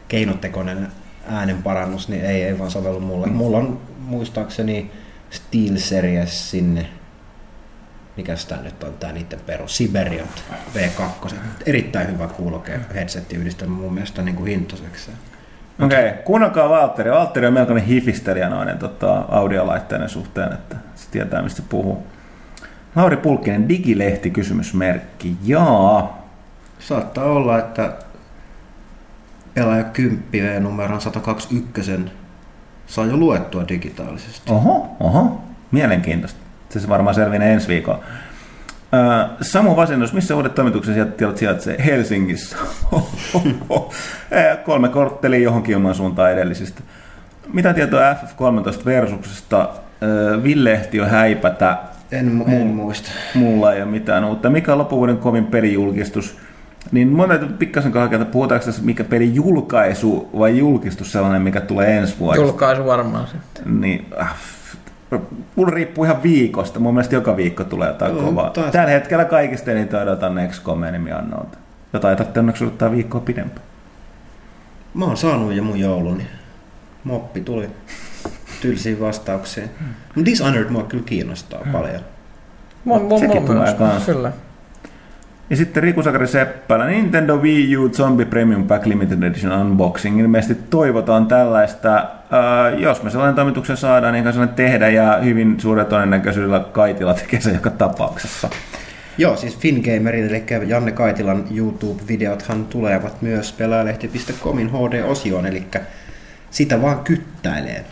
[0.07, 0.87] keinotekoinen
[1.29, 3.27] äänenparannus, niin ei, ei vaan sovellu mulle.
[3.27, 3.33] Mm.
[3.33, 4.91] Mulla on muistaakseni
[5.29, 6.85] Steel Series sinne,
[8.17, 10.43] mikä tää nyt on, tää niiden perus, Siberiot
[10.75, 11.33] V2.
[11.65, 15.11] Erittäin hyvä kuuloke headsetti yhdistelmä mun mielestä niin kuin hintoiseksi.
[15.81, 16.23] Okei, okay.
[16.23, 17.11] kuunnelkaa Valtteri.
[17.11, 22.07] Valtteri on melkoinen hifistelijä noiden tota, audiolaitteiden suhteen, että se tietää mistä puhuu.
[22.95, 25.37] Lauri Pulkkinen, digilehti kysymysmerkki.
[25.43, 26.27] Jaa.
[26.79, 27.93] Saattaa olla, että
[29.59, 31.91] pelaaja 10 numeron 121
[32.87, 34.51] saa jo luettua digitaalisesti.
[34.51, 35.41] Oho, oho.
[35.71, 36.39] Mielenkiintoista.
[36.69, 37.99] Se varmaan selvinee ensi viikolla.
[39.41, 41.75] Samu Vasennus, missä uudet toimituksen sijoittajat sijaitsee?
[41.85, 42.57] Helsingissä.
[44.65, 46.81] Kolme korttelia johonkin omaan suuntaan edellisistä.
[47.53, 49.69] Mitä tietoa FF13 versuksesta?
[50.43, 51.77] Ville jo häipätä.
[52.11, 53.11] En, mu- en muista.
[53.35, 54.49] Mulla ei ole mitään uutta.
[54.49, 56.37] Mikä on loppuvuoden kovin pelijulkistus?
[56.91, 61.61] Niin mun täytyy pikkasen kahkea, että puhutaanko tässä mikä peli julkaisu vai julkistus sellainen, mikä
[61.61, 62.45] tulee ensi vuodesta?
[62.45, 63.81] Julkaisu varmaan sitten.
[63.81, 64.33] Niin, äh,
[65.55, 66.79] mulla riippuu ihan viikosta.
[66.79, 68.49] Mun mielestä joka viikko tulee jotain No, kovaa.
[68.49, 71.57] taas- Tällä hetkellä kaikista eniten odotan XCOMia nimiannolta.
[71.93, 73.67] Jota ei tarvitse onneksi odottaa viikkoa pidempään.
[74.93, 76.27] Mä oon saanut jo mun jouluni.
[77.03, 77.69] Moppi tuli
[78.61, 79.69] tylsiin vastauksiin.
[80.15, 82.01] Mut Dishonored mua kyllä kiinnostaa paljon.
[82.85, 84.13] Mun, mun, Sekin mun tulee kanssa.
[84.13, 84.31] Kyllä.
[85.49, 90.19] Ja sitten Riku Sakari Seppälä, Nintendo Wii U Zombie Premium Pack Limited Edition Unboxing.
[90.19, 91.97] Ilmeisesti toivotaan tällaista.
[91.97, 97.41] Äh, jos me sellainen toimituksen saadaan, niin sellainen tehdä ja hyvin suurella todennäköisyydellä Kaitila tekee
[97.41, 98.49] se joka tapauksessa.
[99.17, 105.63] Joo, siis Fingamerin, eli Janne Kaitilan YouTube-videothan tulevat myös pelaajalehti.comin HD-osioon, eli
[106.51, 107.85] sitä vaan kyttäilee.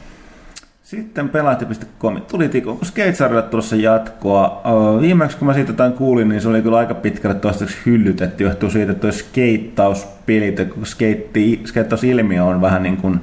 [0.88, 2.22] Sitten pelaajat.com.
[2.22, 4.62] Tuli tiko, onko Skate-sarjalle tulossa jatkoa?
[5.02, 8.44] Viimeksi kun mä siitä jotain kuulin, niin se oli kyllä aika pitkälle toistaiseksi hyllytetty.
[8.44, 13.20] Johtuu siitä, että toi skeittauspelit, ja kun skeitti, skeittausilmiö on vähän niin kuin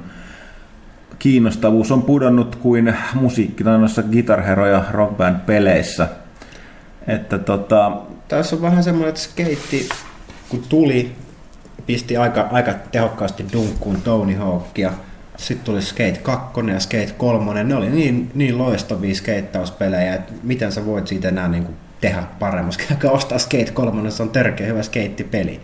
[1.19, 6.07] kiinnostavuus on pudonnut kuin musiikki tai noissa Guitar Hero ja Rock Band peleissä.
[7.07, 7.91] Että tota,
[8.27, 9.89] Tässä on vähän semmoinen, että skeitti,
[10.49, 11.11] kun tuli,
[11.85, 14.91] pisti aika, aika tehokkaasti dunkkuun Tony Hawkia.
[15.37, 17.63] Sitten tuli Skate 2 ja Skate 3.
[17.63, 22.23] Ne oli niin, niin loistavia skeittauspelejä, että miten sä voit siitä enää niin kuin tehdä
[22.39, 22.73] paremmin.
[22.87, 25.61] Käykää ostaa Skate 3, se on törkeä hyvä skeittipeli.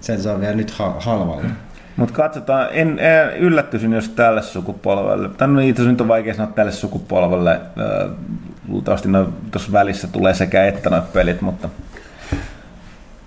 [0.00, 1.50] Sen saa vielä nyt ha- halvalla.
[1.96, 6.34] Mutta katsotaan, en, en yllättyisin, jos tälle sukupolvelle, tai no itse asiassa nyt on vaikea
[6.34, 7.60] sanoa tälle sukupolvelle,
[8.68, 11.68] luultavasti no, tuossa välissä tulee sekä että noit pelit, mutta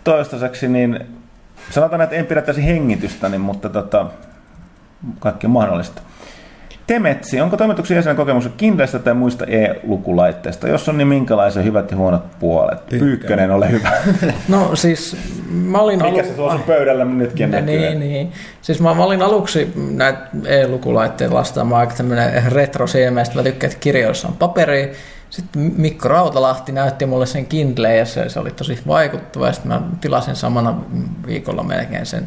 [0.03, 0.99] toistaiseksi niin
[1.69, 4.05] sanotaan, että en pidä täysin hengitystäni, mutta tota,
[5.19, 6.01] kaikki on mahdollista.
[6.87, 10.67] Temetsi, onko toimituksen jäsenen kokemuksia Kindlestä tai muista e-lukulaitteista?
[10.67, 12.85] Jos on, niin minkälaisia hyvät ja huonot puolet?
[12.85, 13.09] Pyykkönen.
[13.09, 13.91] Pyykkönen, ole hyvä.
[14.47, 15.17] No siis
[15.49, 17.79] mä olin Mikä alu- se tuossa pöydällä nytkin näkyy?
[17.79, 18.31] Niin, niin.
[18.61, 23.35] Siis mä, mä olin aluksi näitä e-lukulaitteita lastaamaan aika tämmönen retro silmeistä.
[23.35, 24.93] Mä tykkään, että kirjoissa on paperi.
[25.29, 29.51] Sitten Mikko Rautalahti näytti mulle sen Kindle ja se, se oli tosi vaikuttava.
[29.51, 30.81] Sitten mä tilasin samana
[31.27, 32.25] viikolla melkein sen.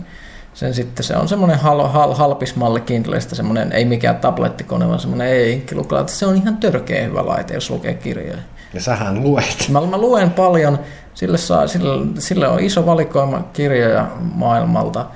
[0.58, 5.28] Sen sitten se on semmoinen hal, hal, halpismalli Kindlestä, semmoinen ei mikään tablettikone, vaan semmoinen
[5.28, 6.12] e-inkkilukulaite.
[6.12, 8.38] Se on ihan törkeä hyvä laite, jos lukee kirjoja.
[8.74, 9.66] Ja sähän luet.
[9.68, 10.78] Mä, mä luen paljon,
[11.14, 15.06] sille, saa, sille, sille on iso valikoima kirjoja maailmalta.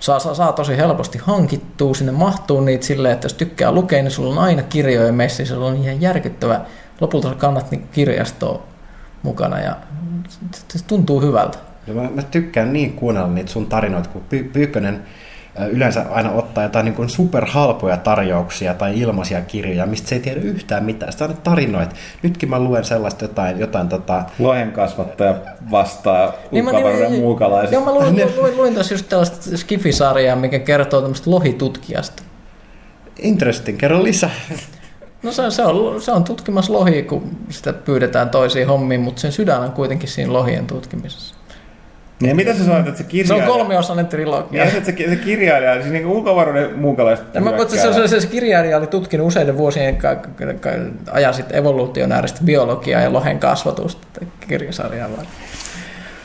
[0.00, 4.10] Saa, saa, saa tosi helposti hankittua, sinne mahtuu niitä silleen, että jos tykkää lukea, niin
[4.10, 6.60] sulla on aina kirjoja meissä, se on ihan järkyttävä.
[7.00, 8.62] Lopulta sä kannat niin kirjastoa
[9.22, 9.76] mukana ja
[10.68, 11.58] se tuntuu hyvältä.
[11.86, 15.02] Ja mä, mä tykkään niin kuunnella niitä sun tarinoita, kun Py- Pyykkönen
[15.70, 20.84] yleensä aina ottaa jotain niin superhalpoja tarjouksia tai ilmaisia kirjoja, mistä se ei tiedä yhtään
[20.84, 21.12] mitään.
[21.12, 21.94] Sitten aina tarinoita.
[22.22, 25.34] Nytkin mä luen sellaista jotain, jotain tota, Lohen kasvattaja
[25.70, 27.74] vastaa Niin ulkoavaruuden niin- muukalaisista.
[27.74, 32.22] Joo, mä luin, luin, luin, luin tässä just tällaista skifisarjaa, mikä kertoo tämmöistä lohitutkijasta.
[33.18, 34.30] interesting, kerro lisää.
[35.22, 39.32] No se, se, on, se on tutkimassa lohia, kun sitä pyydetään toisiin hommiin, mutta sen
[39.32, 41.34] sydän on kuitenkin siinä lohien tutkimisessa.
[42.26, 43.46] Niin mitä sä sanoit, että se Se kirjailija...
[43.52, 44.64] on kolmiosainen trilogia.
[44.64, 48.20] Ja se, se, se kirjailija, siis niin ulkoavaruuden muukalaiset Ja mä, mutta se, se, se,
[48.20, 50.26] se kirjailija oli tutkinut useiden vuosien ka, ka,
[50.60, 50.70] ka,
[51.12, 54.06] ajan sitten evoluutionääristä biologiaa ja lohen kasvatusta
[54.48, 55.26] kirjasarjaa vaan.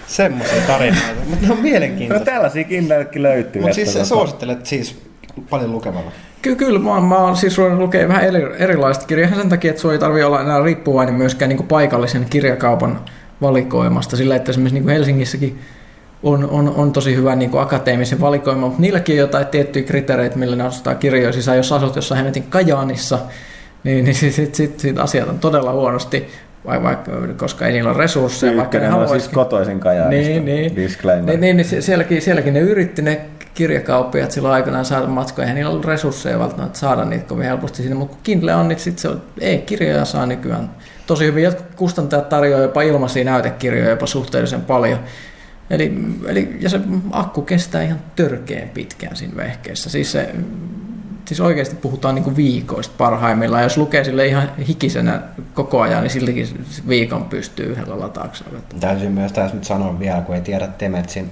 [0.07, 2.25] Semmoisia tarinoita, mutta ne on No mielenkiintoisia.
[2.25, 3.61] tällaisia kindleillekin löytyy.
[3.61, 5.01] Mutta siis sä tota- suosittelet siis
[5.49, 6.11] paljon lukevalla.
[6.41, 9.69] Kyllä, kyllä mä, oon- mä oon siis ruvennut lukea vähän eri, erilaista kirjaa sen takia,
[9.69, 12.99] että sun ei tarvitse olla enää riippuvainen myöskään niin paikallisen kirjakaupan
[13.41, 14.17] valikoimasta.
[14.17, 15.59] Sillä, että esimerkiksi niin kuin Helsingissäkin
[16.23, 20.37] on, on, on tosi hyvä niin kuin akateemisen valikoima, mutta niilläkin on jotain tiettyjä kriteereitä,
[20.37, 21.33] millä ne ostaa kirjoja.
[21.33, 23.19] Siis jos asut jossain hemmetin Kajaanissa,
[23.83, 26.27] niin, niin sitten sit, sit, sit asiat on todella huonosti,
[26.65, 30.31] vai, vaikka, koska ei niillä ole resursseja, vaikka ne on siis kotoisin Kajaanista.
[30.31, 30.75] Niin, niin.
[30.75, 31.25] Disclaimer.
[31.25, 33.21] Niin, niin, niin sielläkin, sielläkin ne yritti ne
[33.53, 37.95] kirjakauppiat silloin aikanaan saada matkoja, eihän niillä ollut resursseja välttämättä saada niitä kovin helposti sinne,
[37.95, 40.69] mutta kun Kindle on, niin sitten se on, ei kirjoja saa nykyään
[41.07, 41.43] tosi hyvin.
[41.43, 44.99] Jotkut kustantajat tarjoaa jopa ilmaisia näytekirjoja jopa suhteellisen paljon.
[45.69, 45.93] Eli,
[46.27, 46.79] eli, ja se
[47.11, 49.89] akku kestää ihan törkeen pitkään siinä vehkeessä.
[49.89, 50.35] Siis, se,
[51.25, 53.63] siis oikeasti puhutaan niin viikoista parhaimmillaan.
[53.63, 55.21] Jos lukee sille ihan hikisenä
[55.53, 58.59] koko ajan, niin siltikin viikon pystyy yhdellä latauksella.
[58.79, 61.31] Täytyy myös tässä nyt sanoa vielä, kun ei tiedä Temetsin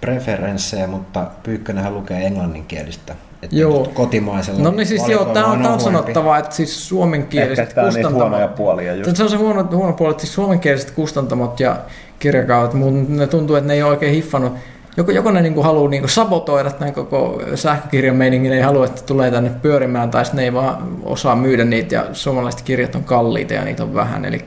[0.00, 3.14] preferenssejä, mutta Pyykkönenhän lukee englanninkielistä.
[3.42, 3.90] Että Joo.
[3.94, 8.94] kotimaisella No niin siis joo, tämä on, on sanottava, että siis suomenkieliset Ehkä huonoja puolia
[8.94, 9.16] just.
[9.16, 11.76] Se on se huono, huono puoli, että siis suomenkieliset kustantamot ja
[12.18, 14.52] kirjakaupat, mun ne tuntuu, että ne ei ole oikein hiffannut.
[14.96, 19.30] Joko, joko ne niinku haluaa niinku sabotoida tämän koko sähkökirjan meiningin, ei halua, että tulee
[19.30, 23.54] tänne pyörimään, tai sitten ne ei vaan osaa myydä niitä, ja suomalaiset kirjat on kalliita
[23.54, 24.44] ja niitä on vähän, eli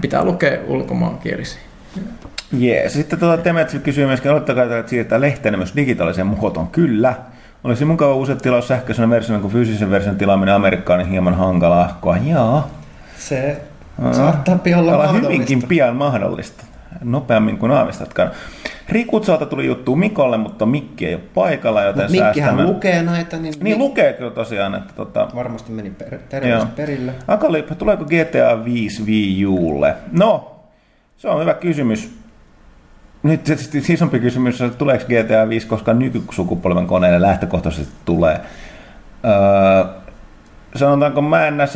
[0.00, 1.60] pitää lukea ulkomaankielisiä.
[2.52, 2.92] Jees.
[2.92, 6.68] Sitten tuota Temetsy kysyy myöskin, oletteko ajatelleet siirtää lehteä myös digitaaliseen muotoon?
[6.68, 7.14] Kyllä.
[7.64, 11.98] Olisi mukava uusi tilaus sähköisenä versiona, kun fyysisen version tilaaminen Amerikkaan on hieman hankalaa.
[12.24, 12.70] Jaa.
[13.18, 13.60] Se
[14.02, 14.12] Aa.
[14.12, 15.28] saattaa olla Olla mahdollista.
[15.32, 16.64] hyvinkin pian mahdollista.
[17.04, 18.30] Nopeammin kuin aavistatkaan.
[18.88, 23.36] Rikutsalta tuli juttu Mikolle, mutta Mikki ei ole paikalla, joten Mut Mikkihän säästämme- lukee näitä,
[23.36, 26.20] niin, Niin lukee kyllä tosiaan, että tota, varmasti meni per, Joo.
[26.28, 27.12] terveys perille.
[27.28, 29.94] Akali, tuleeko GTA 5 Wii Ulle?
[30.12, 30.56] No,
[31.16, 32.19] se on hyvä kysymys.
[33.22, 38.40] Nyt tietysti isompi kysymys on, että tuleeko GTA 5 koska nykysukupolven koneille lähtökohtaisesti tulee.
[39.24, 39.84] Öö,
[40.76, 41.66] sanotaanko, mä en näe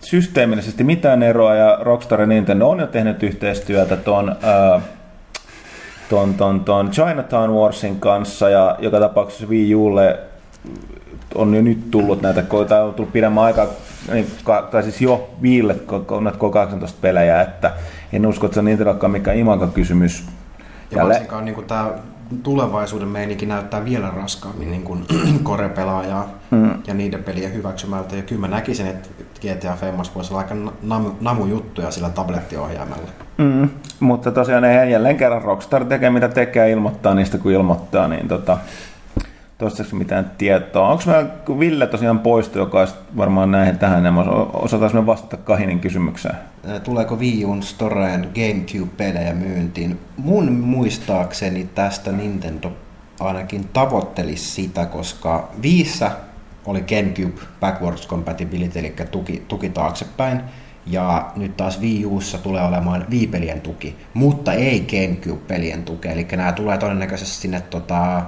[0.00, 4.80] systeemillisesti mitään eroa, ja Rockstar ja Nintendo on jo tehnyt yhteistyötä ton, öö,
[6.08, 10.18] ton, ton, ton Chinatown Warsin kanssa, ja joka tapauksessa Wii Ulle
[11.34, 13.66] on jo nyt tullut näitä, tai on tullut pidemmän aikaa,
[14.12, 14.26] niin,
[14.70, 15.76] tai siis jo Viille
[16.20, 17.72] näitä K18 pelejä, että
[18.12, 20.24] en usko, että se on Nintendokaan mikään imanka-kysymys.
[20.94, 21.90] Ja Jälle- varsinkaan niin tämä
[22.42, 25.06] tulevaisuuden meininki näyttää vielä raskaammin niin kuin
[25.42, 26.70] korepelaajaa Mm.
[26.86, 28.16] ja niiden pelien hyväksymältä.
[28.16, 29.08] Ja kyllä mä näkisin, että
[29.40, 33.08] GTA Femmas voisi olla aika namu, namujuttuja sillä tablettiohjaimella.
[33.38, 33.68] Mm,
[34.00, 38.58] mutta tosiaan ei jälleen kerran Rockstar tekee mitä tekee, ilmoittaa niistä kun ilmoittaa, niin tota,
[39.64, 40.88] toistaiseksi mitään tietoa.
[40.88, 44.14] Onko meillä, Ville tosiaan poistui, joka olisi varmaan näihin tähän, niin
[44.52, 46.34] osataisiin me vastata Kahinin kysymykseen.
[46.66, 50.00] Ää, Tuleeko Wii U'n Storeen GameCube-pelejä myyntiin?
[50.16, 52.72] Mun muistaakseni tästä Nintendo
[53.20, 56.10] ainakin tavoittelisi sitä, koska Viissä
[56.66, 60.40] oli GameCube Backwards Compatibility, eli tuki, tuki taaksepäin.
[60.86, 66.08] Ja nyt taas Wii Ussa tulee olemaan Wii-pelien tuki, mutta ei GameCube-pelien tuki.
[66.08, 68.22] Eli nämä tulee todennäköisesti sinne tota,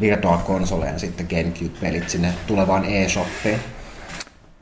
[0.00, 3.58] Virtual Consoleen sitten GameCube-pelit sinne tulevaan eShoppeen.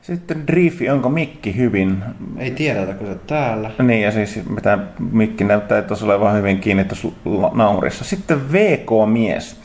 [0.01, 2.03] Sitten Driffi, onko mikki hyvin?
[2.37, 3.71] Ei tiedetä, kun se täällä.
[3.83, 4.77] Niin, ja siis mitä
[5.11, 7.07] mikki näyttää, että tuossa olevan hyvin kiinni tuossa
[7.53, 8.03] naurissa.
[8.03, 9.61] Sitten VK-mies.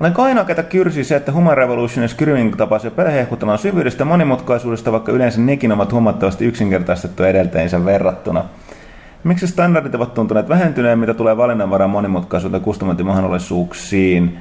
[0.00, 4.92] Olen ainoa, ketä kyrsii se, että Human Revolution ja Skyrimin tapaisia perhehkuttamaan syvyydestä ja monimutkaisuudesta,
[4.92, 8.44] vaikka yleensä nekin ovat huomattavasti yksinkertaistettu edeltäjinsä verrattuna.
[9.24, 14.38] Miksi standardit ovat tuntuneet vähentyneen, mitä tulee valinnanvaran monimutkaisuuteen ja kustomointimahdollisuuksiin?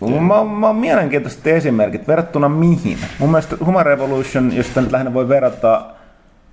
[0.00, 2.98] Mä, mä oon mielenkiintoiset esimerkit verrattuna mihin.
[3.18, 5.82] Mun mielestä Human Revolution, jos sitä nyt lähinnä voi verrata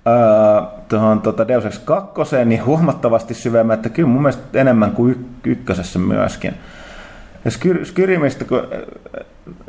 [0.06, 5.12] ää, tuohon tota Deus Ex 2, niin huomattavasti syvemmän, että kyllä mun mielestä enemmän kuin
[5.12, 6.54] yk- ykkösessä myöskin.
[7.44, 9.24] Ja Skyr- Skyrimistä, kun, ää,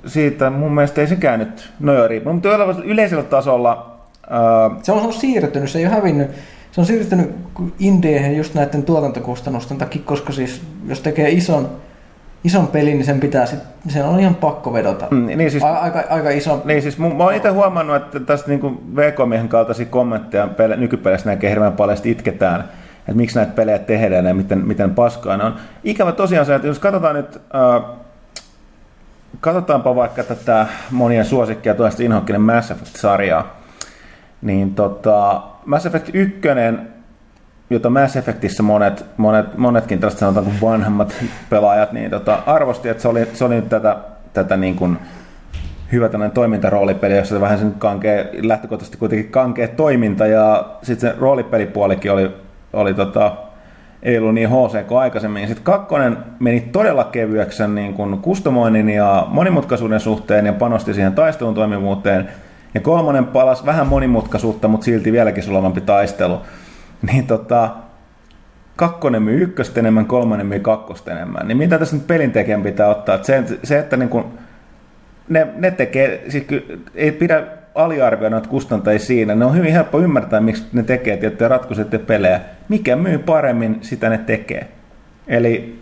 [0.06, 2.50] siitä mun mielestä ei sekään nyt, no joo, riippuu, mutta
[2.84, 3.96] yleisellä- tasolla
[4.30, 4.40] ää,
[4.84, 6.32] Se on, se on siirtynyt, se ei ole hävinnyt.
[6.72, 7.36] Se on siirtynyt
[7.80, 11.70] indieihin just näiden tuotantokustannusten takia, koska siis jos tekee ison,
[12.44, 15.08] ison pelin, niin sen pitää sit, sen on ihan pakko vedota.
[15.12, 16.62] Mm, niin siis- A- aika, aika iso.
[16.66, 21.50] Niin siis mä oon itse huomannut, että tästä niin VK-miehen kaltaisia kommentteja pele- nykypeleissä näkee
[21.50, 22.60] hirveän paljon, itketään,
[23.00, 25.56] että miksi näitä pelejä tehdään ja miten, miten paskaa ne on.
[25.84, 27.84] Ikävä tosiaan se, että jos katsotaan nyt, äh,
[29.40, 33.56] katsotaanpa vaikka tätä monia suosikkia tuosta inhokkinen Mass Effect-sarjaa,
[34.42, 36.40] niin tota, Mass Effect 1,
[37.70, 41.14] jota Mass Effectissä monet, monet, monetkin tällaiset sanotaan kuin vanhemmat
[41.50, 43.98] pelaajat, niin tota, arvosti, että se oli, se oli tätä,
[44.34, 44.98] tätä niin kuin
[45.92, 51.16] hyvä tämmöinen toimintaroolipeli, jossa se vähän sen kankee, lähtökohtaisesti kuitenkin kankea toiminta ja sitten se
[51.20, 52.32] roolipelipuolikin oli,
[52.74, 53.36] oli tota,
[54.04, 55.48] ei ollut niin HC kuin aikaisemmin.
[55.48, 61.14] Sitten kakkonen meni todella kevyeksi sen niin kuin kustomoinnin ja monimutkaisuuden suhteen ja panosti siihen
[61.14, 62.30] taistelun toimivuuteen.
[62.74, 66.42] Ja kolmonen palasi vähän monimutkaisuutta, mutta silti vieläkin sulavampi taistelu.
[67.12, 67.70] Niin tota,
[68.76, 71.48] kakkonen myy ykköstä enemmän, kolmonen myy kakkosta enemmän.
[71.48, 73.16] Niin mitä tässä nyt pelin tekijän pitää ottaa?
[73.16, 74.26] Että se, se, että niin kuin,
[75.30, 77.44] ne, ne tekee, siis ky, ei pidä
[77.76, 79.36] aliarvioida noita kustantajia siinä.
[79.36, 82.42] Ne on hyvin helppo ymmärtää, miksi ne tekee tiettyjä ratkaisuja ja pelejä.
[82.70, 84.68] Mikä myy paremmin, sitä ne tekee.
[85.28, 85.80] Eli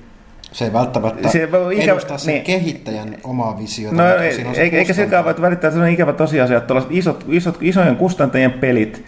[0.52, 2.44] Se ei välttämättä Se ikävä- edustaa sen niin.
[2.44, 3.96] kehittäjän omaa visiota.
[3.96, 7.96] No ei, se eikä, eikä silläkään voi välittää sellainen ikävä tosiasia, että isot, isot, isojen
[7.96, 9.06] kustantajien pelit,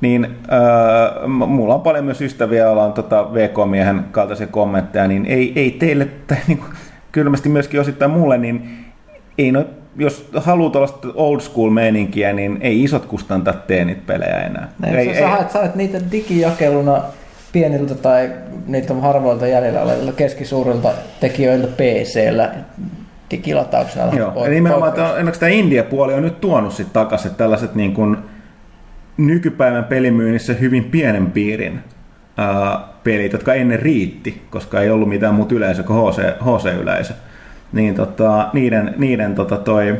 [0.00, 5.26] niin äh, m- mulla on paljon myös ystäviä, joilla on tota VK-miehen kaltaisia kommentteja, niin
[5.26, 6.70] ei, ei teille, tai niin kuin,
[7.12, 8.84] kylmästi myöskin osittain mulle, niin
[9.38, 9.64] ei no,
[9.96, 14.68] jos haluaa tuollaista old school meininkiä, niin ei isot kustantajat tee niitä pelejä enää.
[14.84, 17.02] Ei, ei, sä, sä, haet, sä haet niitä digijakeluna
[17.52, 18.30] pieniltä tai
[18.66, 22.50] niitä harvoilta jäljellä olevilta keskisuurilta tekijöiltä PC-llä
[23.30, 24.16] digilatauksena.
[24.16, 28.16] Joo, ja nimenomaan että onneksi tämä India-puoli on nyt tuonut sitten takaisin tällaiset niin kuin
[29.16, 31.80] nykypäivän pelimyynnissä hyvin pienen piirin
[32.36, 37.14] ää, pelit, jotka ennen riitti, koska ei ollut mitään muuta yleisö kuin HC, HC-yleisö.
[37.72, 39.96] Niin tota, niiden, niiden tota toi,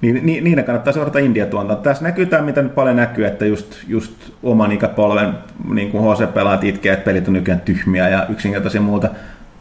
[0.00, 1.76] ni- ni- niiden kannattaa seurata India-tuonta.
[1.76, 4.12] Tässä näkyy tämä, mitä nyt paljon näkyy, että just, just
[4.42, 5.34] oman ikäpolven
[5.74, 9.08] niin HC-pelaat itkee, että pelit on nykyään tyhmiä ja yksinkertaisia muuta.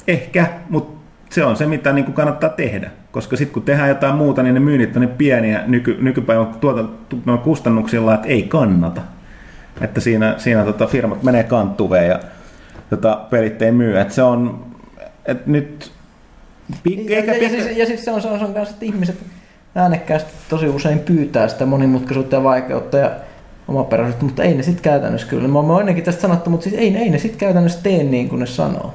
[0.08, 0.97] Ehkä, mutta
[1.30, 2.92] se on se, mitä niin kuin kannattaa tehdä.
[3.12, 7.40] Koska sitten kun tehdään jotain muuta, niin ne myynnit on niin pieniä nyky, nykypäivän tuotannon
[7.40, 9.02] kustannuksilla, että ei kannata.
[9.82, 12.20] Että siinä, siinä tota firmat menee kanttuveen ja
[12.90, 14.00] tota, pelit ei myy.
[14.00, 14.66] Et se on,
[15.26, 15.92] et nyt...
[16.84, 18.54] Pik, Ja, eikä ja, ja, pitkä- siis, ja siis se on, se on, se on
[18.54, 19.16] kanssa, että ihmiset
[19.76, 23.12] äänekkäästi tosi usein pyytää sitä monimutkaisuutta ja vaikeutta ja
[23.68, 25.48] omaperäisyyttä, mutta ei ne sitten käytännössä kyllä.
[25.48, 28.40] Mä oon ennenkin tästä sanottu, mutta siis ei, ei ne sitten käytännössä tee niin kuin
[28.40, 28.94] ne sanoo.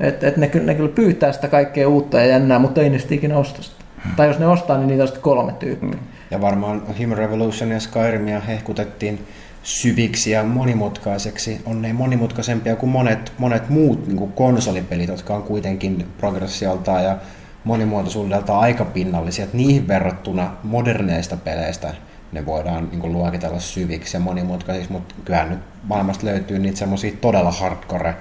[0.00, 2.98] Et, et ne, kyllä- ne kyllä pyytää sitä kaikkea uutta ja jännää, mutta ei ne
[2.98, 3.84] sitten ikinä osta sitä.
[4.16, 5.98] Tai jos ne ostaa, niin niitä on sitten kolme tyyppiä.
[6.30, 9.26] Ja varmaan Human Revolution ja Skyrimia hehkutettiin
[9.62, 11.60] syviksi ja monimutkaiseksi.
[11.66, 17.16] On ne monimutkaisempia kuin monet, monet muut niin kuin konsolipelit, jotka on kuitenkin progressioltaan ja
[17.64, 19.44] monimuotoisuudelta aika pinnallisia.
[19.44, 21.94] Että niihin verrattuna moderneista peleistä
[22.32, 27.12] ne voidaan niin kuin, luokitella syviksi ja monimutkaisiksi, mutta kyllähän nyt maailmasta löytyy niitä semmoisia
[27.20, 28.14] todella hardcore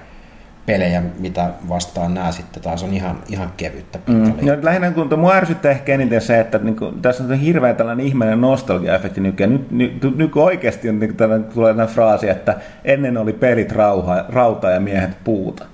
[0.66, 4.48] pelejä, mitä vastaan nämä sitten taas on ihan, ihan kevyttä Mm.
[4.48, 8.06] Ja lähinnä kun mua ärsyttää ehkä eniten se, että niin kuin, tässä on hirveä tällainen
[8.06, 9.54] ihmeinen nostalgia-efekti nykyään.
[9.54, 13.72] Nyt, nyt, nyt kun oikeasti on, niin tällainen, tulee tällainen fraasi, että ennen oli pelit
[13.72, 15.66] rauha, rauta ja miehet puuta.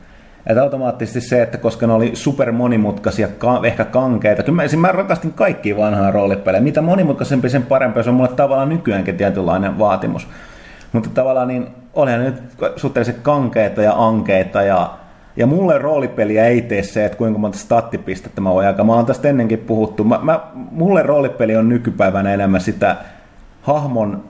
[0.47, 4.43] Että automaattisesti se, että koska ne oli super monimutkaisia, ka- ehkä kankeita.
[4.43, 6.61] Kyllä mä, mä rakastin kaikkia vanhaa roolipelejä.
[6.61, 8.03] Mitä monimutkaisempi, sen parempi.
[8.03, 10.27] Se on mulle tavallaan nykyäänkin tietynlainen vaatimus.
[10.91, 12.35] Mutta tavallaan niin olihan nyt
[12.75, 14.99] suhteellisen kankeita ja ankeita ja
[15.35, 18.85] ja mulle roolipeliä ei tee se, että kuinka monta stattipistettä mä voin jakaa.
[18.85, 20.03] Mä oon tästä ennenkin puhuttu.
[20.03, 22.95] Mä, mä, mulle roolipeli on nykypäivänä enemmän sitä
[23.61, 24.23] hahmon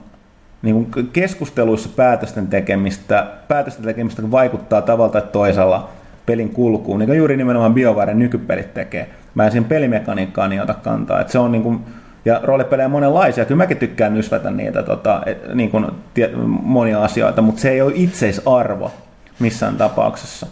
[0.62, 5.88] niin kuin keskusteluissa päätösten tekemistä, päätösten tekemistä vaikuttaa tavalla tai toisella
[6.26, 9.08] pelin kulkuun, niin kuin juuri nimenomaan BioWaren nykypelit tekee.
[9.34, 11.20] Mä en siihen pelimekaniikkaan niin ota kantaa.
[11.20, 11.80] Että se on niin kuin,
[12.24, 13.44] ja roolipelejä on monenlaisia.
[13.44, 16.30] Kyllä mäkin tykkään nysvätä niitä tota, et, niin kuin, tie,
[16.62, 18.90] monia asioita, mutta se ei ole itseisarvo
[19.38, 20.46] missään tapauksessa.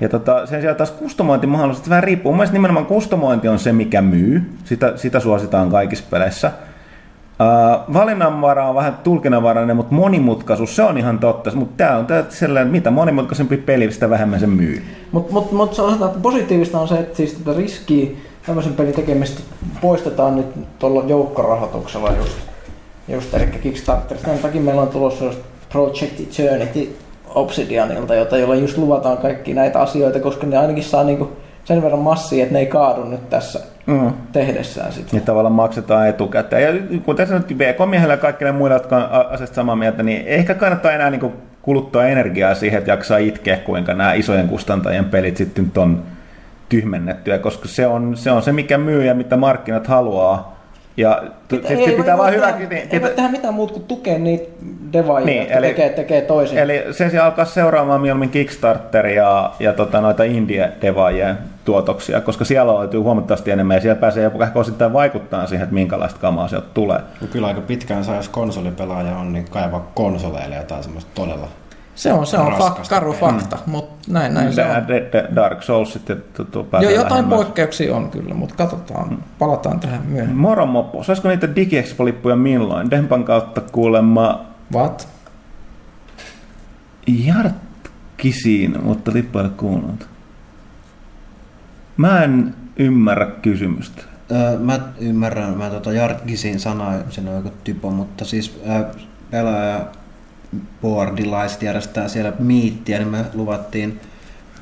[0.00, 2.32] Ja tota, sen sijaan taas kustomointimahdollisuudet vähän riippuu.
[2.32, 4.42] Mun nimenomaan kustomointi on se, mikä myy.
[4.64, 6.52] Sitä, sitä suositaan kaikissa peleissä.
[7.40, 11.50] Uh, valinnanvara on vähän tulkinnanvarainen, mutta monimutkaisuus, se on ihan totta.
[11.54, 14.82] Mutta tämä on tää sellainen, mitä monimutkaisempi peli, sitä vähemmän se myy.
[15.12, 18.10] Mutta mut, mut se on, että positiivista on se, että siis tätä riskiä
[18.48, 19.40] tämmöisen pelin tekemistä
[19.80, 20.46] poistetaan nyt
[20.78, 22.38] tuolla joukkorahoituksella just,
[23.08, 24.28] just eli Kickstarterista.
[24.30, 25.38] Sen takia meillä on tulossa just
[25.72, 26.96] Project Eternity
[27.34, 31.32] Obsidianilta, jota, jolla just luvataan kaikki näitä asioita, koska ne ainakin saa niinku
[31.64, 34.12] sen verran massia, että ne ei kaadu nyt tässä Mm.
[34.32, 35.08] tehdessään sitä.
[35.12, 36.62] Niin tavallaan maksetaan etukäteen.
[36.90, 40.54] Ja kun tässä nyt VK-miehellä ja kaikille muille, jotka on asiasta samaa mieltä, niin ehkä
[40.54, 45.70] kannattaa enää niin kuluttaa energiaa siihen, että jaksaa itkeä, kuinka nämä isojen kustantajien pelit sitten
[45.76, 46.02] on
[46.68, 50.58] tyhmennettyä, koska se on se, on se mikä myy ja mitä markkinat haluaa.
[50.96, 52.58] Ja t- Pitä- sitten pitää vaan tehdä- hyvä...
[52.58, 54.50] Niin, Ei pitä, voi tehdä mitään muuta kuin tukea niitä
[54.92, 56.58] devaajia, Niin, jotka eli- tekee, tekee toisin.
[56.58, 62.78] Eli sen sijaan alkaa seuraamaan mieluummin Kickstarteria ja, ja tota, noita indie-devaajien tuotoksia, koska siellä
[62.78, 66.66] löytyy huomattavasti enemmän ja siellä pääsee jopa ehkä osittain vaikuttaa siihen, että minkälaista kamaa sieltä
[66.74, 66.98] tulee.
[67.20, 71.48] No kyllä aika pitkään saa, jos konsolipelaaja on, niin kaivaa konsoleille jotain semmoista todella
[71.98, 73.20] Se on, se on fak, karu peliä.
[73.32, 74.88] fakta, mutta näin, näin se on.
[74.88, 77.36] Red Dead Dark Souls sitten tu- tu- Joo, jotain lähemmäs.
[77.36, 80.36] poikkeuksia on kyllä, mutta katsotaan, palataan tähän myöhemmin.
[80.38, 82.90] Moro Moppo, saisiko niitä digiexpo-lippuja milloin?
[82.90, 84.44] Dempan kautta kuulemma
[84.74, 85.08] What?
[87.06, 87.54] Jart...
[88.16, 90.08] kisiin, mutta lippu ei ole kuulunut.
[91.96, 94.02] Mä en ymmärrä kysymystä.
[94.32, 98.84] Öö, mä ymmärrän, mä tota Jartgisin sanaa, siinä on joku typo, mutta siis öö,
[99.30, 99.80] pelaaja
[100.82, 104.00] boardilaiset järjestää siellä miittiä, niin me luvattiin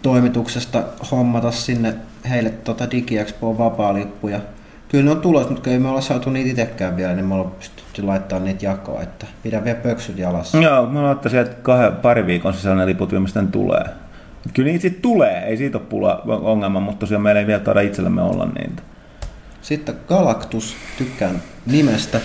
[0.03, 1.95] toimituksesta hommata sinne
[2.29, 4.41] heille tota DigiExpoon vapaa-lippuja.
[4.89, 7.51] Kyllä ne on tulos, mutta ei me olla saatu niitä itsekään vielä, niin me ollaan
[7.51, 10.59] pystytty laittamaan niitä jakoa, että pidä vielä pöksyt jalassa.
[10.59, 13.85] Joo, mä laittaisin, että kahden, pari viikon sisällä ne liput viimeistään tulee.
[14.55, 17.81] Kyllä niitä sitten tulee, ei siitä ole pula ongelma, mutta tosiaan meillä ei vielä taida
[17.81, 18.83] itsellemme olla niitä.
[19.63, 22.21] Sitten Galactus, tykkään nimestä.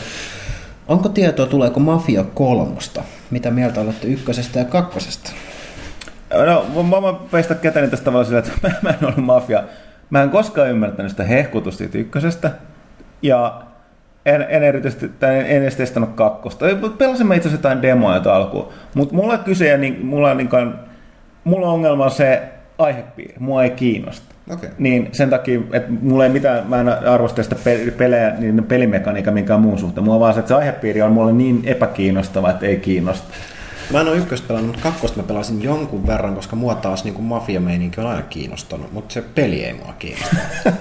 [0.87, 3.03] Onko tietoa, tuleeko Mafia kolmosta?
[3.31, 5.31] Mitä mieltä olette ykkösestä ja kakkosesta?
[6.45, 9.63] No, mä, mä, mä peistä käteni tästä tavalla sillä, että mä, mä en ollut mafia.
[10.09, 12.51] Mä en koskaan ymmärtänyt sitä hehkutusta siitä ykkösestä.
[13.21, 13.61] Ja
[14.25, 16.65] en, en erityisesti, tai en, en edes testannut kakkosta.
[16.97, 18.69] Pelasin mä itse asiassa jotain demoja tuota alkuun.
[18.93, 20.49] Mutta mulla kyse, niin, mulla, on niin
[21.43, 22.41] mulla on ongelma se
[22.77, 23.35] aihepiiri.
[23.39, 24.30] Mua ei kiinnosta.
[24.49, 24.69] Okei.
[24.77, 29.31] Niin sen takia, että mulla ei mitään, mä en arvosta sitä pe- pelejä, niin pelimekaniikka
[29.31, 30.03] minkään muun suhteen.
[30.03, 33.27] Mulla on vaan se, että se aihepiiri on mulle niin epäkiinnostava, että ei kiinnosta.
[33.93, 37.23] Mä en ole ykköstä pelannut, mutta kakkosta mä pelasin jonkun verran, koska mua taas niin
[37.23, 40.35] mafia-meininki on aina kiinnostanut, mutta se peli ei mua kiinnosta.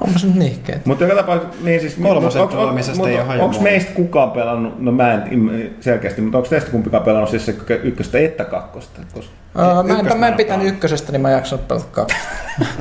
[0.00, 0.86] Onpa se nyt nihkeet.
[0.86, 1.94] Mutta joka tapauksessa, niin siis...
[2.02, 6.50] Kolmosen pelaamisesta ei ole hajua Onko meistä kukaan pelannut, no mä en selkeästi, mutta onko
[6.50, 9.00] teistä kumpikaan pelannut siis se ykköstä että kakkosta?
[9.14, 9.32] Koska...
[9.56, 12.26] Ää, mä, en, Ykköstä mä en mä pitänyt ykkösestä, niin mä en jaksanut pelata kakkosta.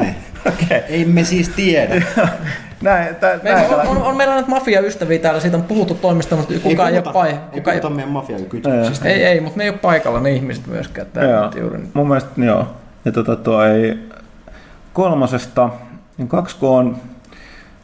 [0.47, 0.81] Okei.
[0.89, 2.01] ei me siis tiedä.
[2.81, 6.35] Näin, tä, Meillä näin, on, on, on, meillä nyt mafia-ystäviä täällä, siitä on puhuttu toimista,
[6.35, 7.41] mutta kukaan ei, ole paikalla.
[7.51, 9.09] Ei Kukaan ei, puhuta meidän mafiakytköksistä.
[9.09, 11.07] ei, ei, mutta ne ei ole paikalla ne ihmiset myöskään.
[11.29, 11.51] Joo.
[11.61, 11.89] juuri nyt.
[11.93, 12.67] Mun mielestä joo.
[13.05, 13.97] Ja tota toi
[14.93, 15.69] kolmosesta,
[16.21, 16.95] niin 2K on...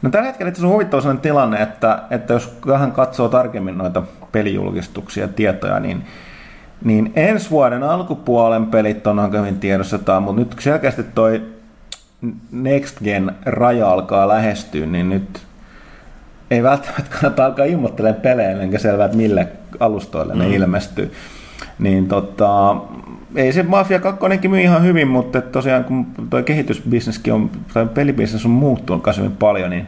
[0.02, 3.78] No tällä hetkellä itse asiassa on huvittava sellainen tilanne, että, että jos vähän katsoo tarkemmin
[3.78, 4.02] noita
[4.32, 6.04] pelijulkistuksia ja tietoja, niin,
[6.84, 11.42] niin ensi vuoden alkupuolen pelit on aika hyvin tiedostetaan, mutta nyt selkeästi toi
[12.52, 15.42] Next Gen raja alkaa lähestyä, niin nyt
[16.50, 19.48] ei välttämättä kannata alkaa ilmoittelemaan pelejä, enkä selvää, että mille
[19.80, 21.12] alustoille ne ilmestyy.
[21.78, 22.76] Niin tota,
[23.36, 28.44] ei se Mafia 2 myy ihan hyvin, mutta tosiaan kun tuo kehitysbisneskin on, tai pelibisnes
[28.44, 29.86] on muuttunut kanssa hyvin paljon, niin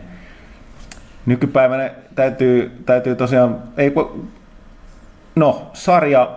[1.27, 4.29] nykypäivänä täytyy, täytyy tosiaan, ei kun-
[5.37, 6.31] no, sarja,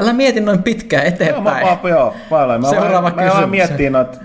[0.00, 1.10] Älä mieti noin pitkään Joo,
[1.40, 1.78] mä, eteenpäin.
[1.90, 3.50] joo, mä, olen, mä, Seuraava mä, mä, mä kysymys.
[3.50, 4.18] miettiin noita,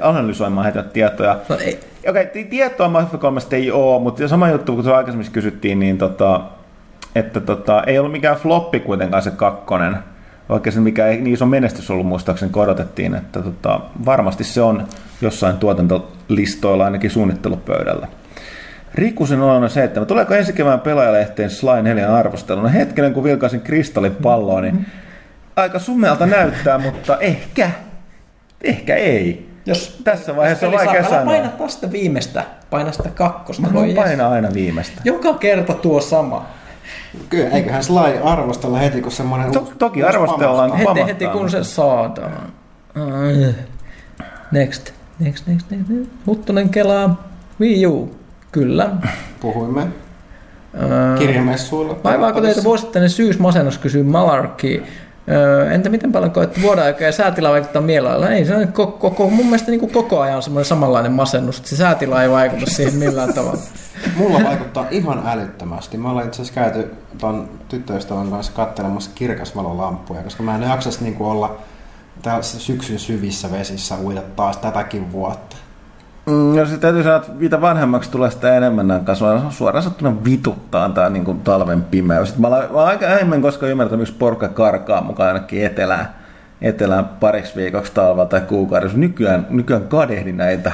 [0.00, 1.38] analysoimaan heitä tietoja.
[1.48, 5.32] No, ei, Okei, okay, tietoa Mafia 3 ei ole, mutta sama juttu, kun se aikaisemmin
[5.32, 6.40] kysyttiin, niin tota,
[7.14, 9.96] että tota, ei ollut mikään floppi kuitenkaan se kakkonen,
[10.48, 14.62] vaikka se mikä ei niin iso menestys ollut muistaakseni, kun odotettiin, että tota, varmasti se
[14.62, 14.86] on
[15.20, 18.08] jossain tuotantolistoilla ainakin suunnittelupöydällä.
[18.94, 22.68] Rikusen on se, että tuleeko ensi kevään pelaajalehteen Sly 4 arvosteluna.
[22.68, 24.86] Hetkinen, kun vilkaisin kristallipalloa, niin
[25.56, 27.70] aika summealta näyttää, mutta ehkä,
[28.64, 29.48] ehkä ei.
[29.66, 31.24] jos Tässä vaiheessa on vaikea sanoa.
[31.24, 33.62] paina tästä viimeistä, paina sitä kakkosta.
[33.62, 35.00] Mä voi voin painaa aina viimeistä.
[35.04, 36.46] Joka kerta tuo sama.
[37.28, 39.52] Kyllä, eiköhän Sly arvostella heti, kun semmoinen...
[39.52, 40.76] To- uusi- toki uusi arvostellaan.
[40.76, 42.32] Heti, heti kun se saadaan.
[44.52, 44.92] Next.
[45.18, 45.88] Next, next, next.
[45.88, 46.10] next.
[46.26, 47.28] Huttunen kelaa.
[47.60, 48.14] Wii U.
[48.52, 48.90] Kyllä.
[49.40, 49.86] Puhuimme
[51.18, 51.96] kirjamessuilla.
[52.04, 54.82] Vaivaako teitä vuosittainen syysmasennus, kysyy Malarkki.
[55.72, 58.28] Entä miten paljon koette vuoden aikaa ja säätila vaikuttaa mielellä?
[58.28, 61.70] Ei, se on koko, koko, mun mielestä niin kuin koko ajan semmoinen samanlainen masennus, että
[61.70, 63.60] se säätila ei vaikuta siihen millään tavalla.
[64.16, 65.96] Mulla vaikuttaa ihan älyttömästi.
[65.96, 71.30] Me ollaan itse asiassa käyty ton tyttöystävän kanssa katselemassa kirkasvalolampuja, koska mä en jaksas niinku
[71.30, 71.56] olla
[72.42, 75.51] syksyn syvissä vesissä uida taas tätäkin vuotta.
[76.26, 79.50] Mm, no se täytyy sanoa, että mitä vanhemmaksi tulee sitä enemmän nämä kasvaa.
[79.50, 82.28] Suoraan sanottuna vituttaa tämä niin kuin talven pimeys.
[82.28, 86.14] Sitten Mä olen, mä olen aika enemmän koska ymmärtänyt, miksi porukka karkaa mukaan ainakin etelään,
[86.60, 88.98] etelään pariksi viikoksi talvella tai kuukaudessa.
[88.98, 90.72] Nykyään, nykyään kadehdin näitä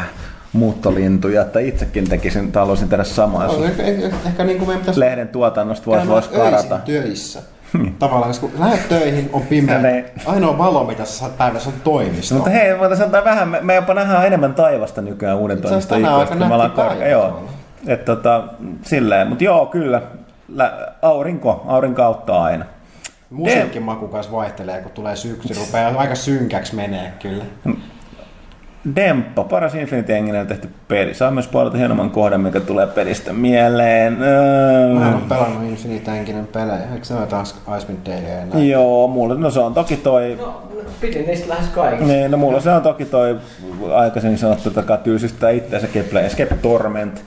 [0.52, 4.80] muuttolintuja, että itsekin tekisin, tai haluaisin tehdä samaa, On, ehkä, ehkä, ehkä niin kuin meidän
[4.80, 6.80] pitäisi lehden tuotannosta voisi vois karata.
[6.88, 7.42] öisin
[7.72, 7.92] töissä.
[7.98, 9.78] Tavallaan, kun lähdet töihin, on pimeä.
[9.78, 12.34] Ne- Ainoa valo, mitä sä saat päivässä on toimisto.
[12.34, 16.18] Mutta hei, voitaisiin antaa vähän, me, me jopa nähdään enemmän taivasta nykyään uuden tänään ikkunasta,
[16.18, 17.42] aika kun me ollaan päivä Joo,
[17.86, 18.44] että tota,
[18.82, 20.02] silleen, mutta joo, kyllä,
[20.54, 22.64] Lä, aurinko, aurinko auttaa aina.
[23.30, 27.44] Musiikin maku vaihtelee, kun tulee syksy, rupeaa aika synkäksi menee kyllä.
[28.96, 31.14] Demppa, paras Infinity Enginellä tehty peli.
[31.14, 34.22] Saa myös puolelta hienomman kohdan, mikä tulee pelistä mieleen.
[34.22, 36.82] Öö, Mä en ole pelannut Infinite Enkinen pelejä.
[36.92, 38.70] Eikö se ole taas Icewind Dale ja näin?
[38.70, 40.62] Joo, mulla, no se on toki toi, No,
[41.00, 42.06] pidin niistä lähes kaikista.
[42.12, 43.38] niin, no mulla se on toki toi
[43.94, 47.24] aikaisemmin sanottu taka tyysistää itseänsä Keple Escape Torment.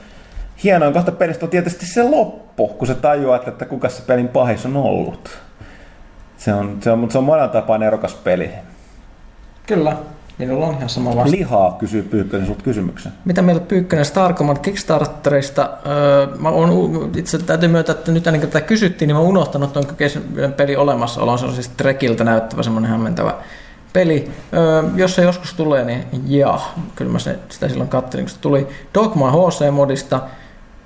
[0.63, 4.65] Hienoin kohta pelistä on tietysti se loppu, kun sä tajuat, että kuka se pelin pahis
[4.65, 5.29] on ollut.
[6.37, 8.49] Se on, se on, mutta se on monella tapaa nerokas peli.
[9.67, 9.95] Kyllä,
[10.47, 11.31] minulla on ihan sama vastaus.
[11.31, 13.11] Lihaa kysyy Pyykkönen sulta kysymyksen.
[13.25, 15.69] Mitä mieltä Pyykkönen Star Command Kickstarterista?
[15.85, 19.73] Öö, mä on, itse täytyy myöntää, että nyt ainakin tätä kysyttiin, niin mä oon unohtanut
[19.73, 19.85] tuon
[20.57, 21.39] peli olemassaolon.
[21.39, 23.33] Se on siis Trekiltä näyttävä semmoinen hämmentävä
[23.93, 24.31] peli.
[24.53, 28.39] Öö, jos se joskus tulee, niin jaa, kyllä mä se, sitä silloin katselin, kun se
[28.39, 30.19] tuli Dogma HC-modista.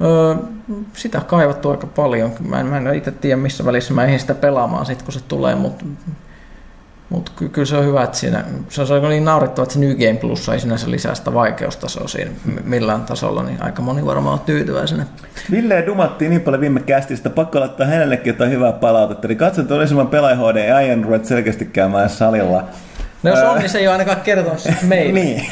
[0.02, 0.36] Öö,
[0.94, 2.32] sitä kaivattu aika paljon.
[2.48, 5.20] Mä en, mä en itse tiedä missä välissä mä ehdin sitä pelaamaan sit, kun se
[5.28, 5.86] tulee, mutta
[7.10, 9.80] mutta ky- kyllä se on hyvä, että siinä, se on aika niin naurettava, että se
[9.80, 12.32] New Game Plus ei sinänsä lisää sitä vaikeustasoa siinä
[12.64, 15.06] millään tasolla, niin aika moni varmaan on tyytyväisenä.
[15.52, 19.28] Ville dumattiin niin paljon viime kästistä, pakko laittaa hänellekin jotain hyvää palautetta.
[19.28, 22.64] Eli katso, että olisimman pelaaja HD, ei ajan ruveta selkeästi käymään salilla.
[23.24, 25.14] No jos on, niin se ei ole ainakaan kertonut sitä meille.
[25.20, 25.46] niin.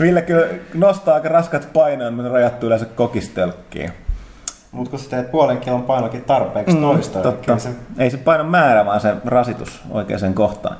[0.00, 3.92] Ville kyllä nostaa aika raskat painoja, mutta rajattu yleensä kokistelkkiin.
[4.72, 7.58] Mutta kun sä teet puolen kilon painokin tarpeeksi mm, toista, niin Totta.
[7.58, 7.68] se
[7.98, 10.76] Ei se painon määrä, vaan se rasitus oikeaan kohtaan.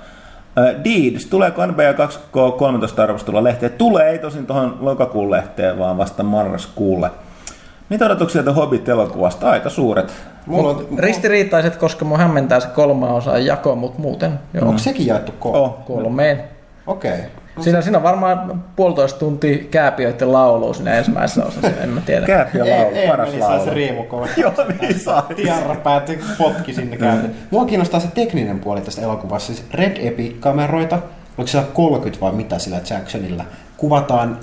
[0.58, 3.72] Äh, Deeds, tuleeko NBA 2K13 arvostelulla lehteen?
[3.72, 7.10] Tulee, ei tosin tuohon lokakuun lehteen, vaan vasta marraskuulle.
[7.88, 9.50] Mitä odotuksia tätä Hobbit-elokuvasta?
[9.50, 10.12] Aika suuret.
[10.46, 15.06] Mulla on, Ristiriitaiset, koska mun hämmentää se kolme osaa jako, mutta muuten joo, onko sekin
[15.06, 15.84] jaettu ko- Oh.
[15.84, 16.44] kolmeen.
[16.86, 17.18] Okei.
[17.60, 22.26] Siinä, siinä on varmaan puolitoista tuntia kääpiöiden laulu siinä ensimmäisessä osassa, en mä tiedä.
[22.26, 23.64] Kääpiö laulu, paras Eemeli sai laulu.
[23.64, 24.26] se riemukova.
[24.36, 25.22] Joo, niin sai.
[25.36, 27.36] Tiarra päätti potki sinne käyntiin.
[27.50, 29.46] Mua kiinnostaa se tekninen puoli tästä elokuvasta.
[29.46, 30.98] Siis Red Epic-kameroita,
[31.38, 33.44] oliko siellä 30 vai mitä sillä Jacksonilla,
[33.76, 34.38] kuvataan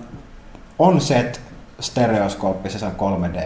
[0.79, 1.41] on-set
[1.79, 3.41] stereoskooppisessa 3D.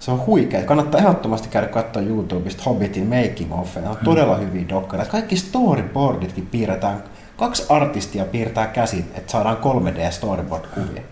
[0.00, 0.62] Se on huikea.
[0.62, 3.76] Kannattaa ehdottomasti käydä katsoa YouTubesta Hobbitin making of.
[3.76, 5.12] Ne on todella hyviä dokkareita.
[5.12, 7.02] Kaikki storyboarditkin piirretään.
[7.36, 11.02] Kaksi artistia piirtää käsin, että saadaan 3D storyboard-kuvia.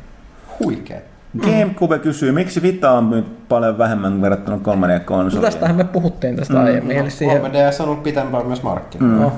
[0.61, 0.99] Huikea.
[1.41, 5.35] Gamecube kysyy, miksi Vita on myynyt paljon vähemmän verrattuna 3D-konsoliin?
[5.37, 9.21] No tästähän me puhuttiin tästä aiemmin, eli siihen 3DS on ollut pitempään myös markkinoilla.
[9.25, 9.33] no,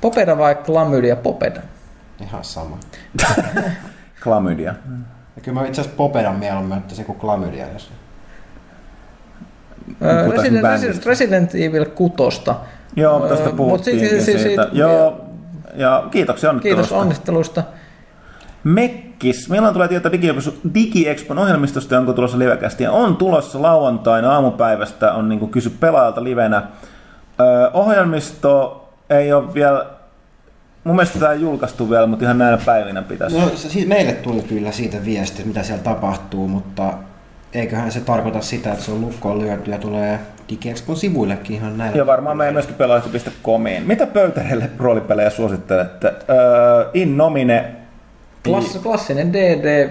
[0.00, 1.60] Popeda vai Klamydia Popeda?
[2.20, 2.78] Ihan sama.
[4.22, 4.74] Klamydia.
[5.36, 7.90] Ja kyllä mä itse asiassa Popedan mieluummin ottaisin kuin Klamydia, jos...
[10.02, 11.06] Öö, Resident.
[11.06, 12.16] Resident Evil 6.
[12.96, 14.62] Joo, tästä Öö, mut puhuttiinkin si- si- si- siitä.
[14.62, 15.24] siitä- Joo,
[15.78, 16.96] ja kiitoksia Kiitos onnittelusta.
[16.96, 17.62] onnittelusta.
[18.64, 19.48] Mekkis.
[19.50, 22.92] Milloin tulee tieto Digi- DigiExpon ohjelmistosta ja onko tulossa livekästiä?
[22.92, 26.62] On tulossa lauantaina aamupäivästä, on niin kysy pelaajalta livenä.
[27.40, 29.86] Öö, ohjelmisto ei ole vielä,
[30.84, 33.40] mun mielestä tämä ei julkaistu vielä, mutta ihan näinä päivinä pitäisi.
[33.40, 36.92] No, se, siis meille tuli kyllä siitä viesti, mitä siellä tapahtuu, mutta
[37.52, 40.18] eiköhän se tarkoita sitä, että se on lukkoon lyöty ja tulee
[40.48, 41.98] DigiExpon sivuillekin ihan näillä.
[41.98, 43.82] Ja varmaan meidän myöskin pelaajat.comiin.
[43.86, 46.12] Mitä pöytärille roolipelejä suosittelette?
[46.30, 47.74] Öö, in nomine
[48.44, 49.88] Klass, klassinen DD,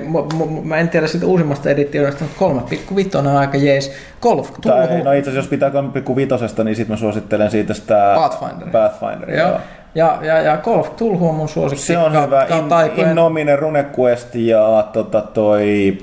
[0.64, 2.76] mä en tiedä siitä uusimmasta editioista, mutta
[3.14, 3.92] 3.5 on aika jees.
[4.22, 8.72] Golf, Tai, no itse asiassa jos pitää 3,5, niin sitten mä suosittelen siitä sitä Pathfinderia.
[8.72, 9.40] Pathfinderia.
[9.40, 9.50] Joo.
[9.50, 9.60] joo.
[9.96, 11.86] Ja, ja, ja Golf Tulhu on mun suosikki.
[11.86, 12.48] Se on Ka- hyvä.
[12.96, 15.98] In, in nomine RuneQuest ja tota, toi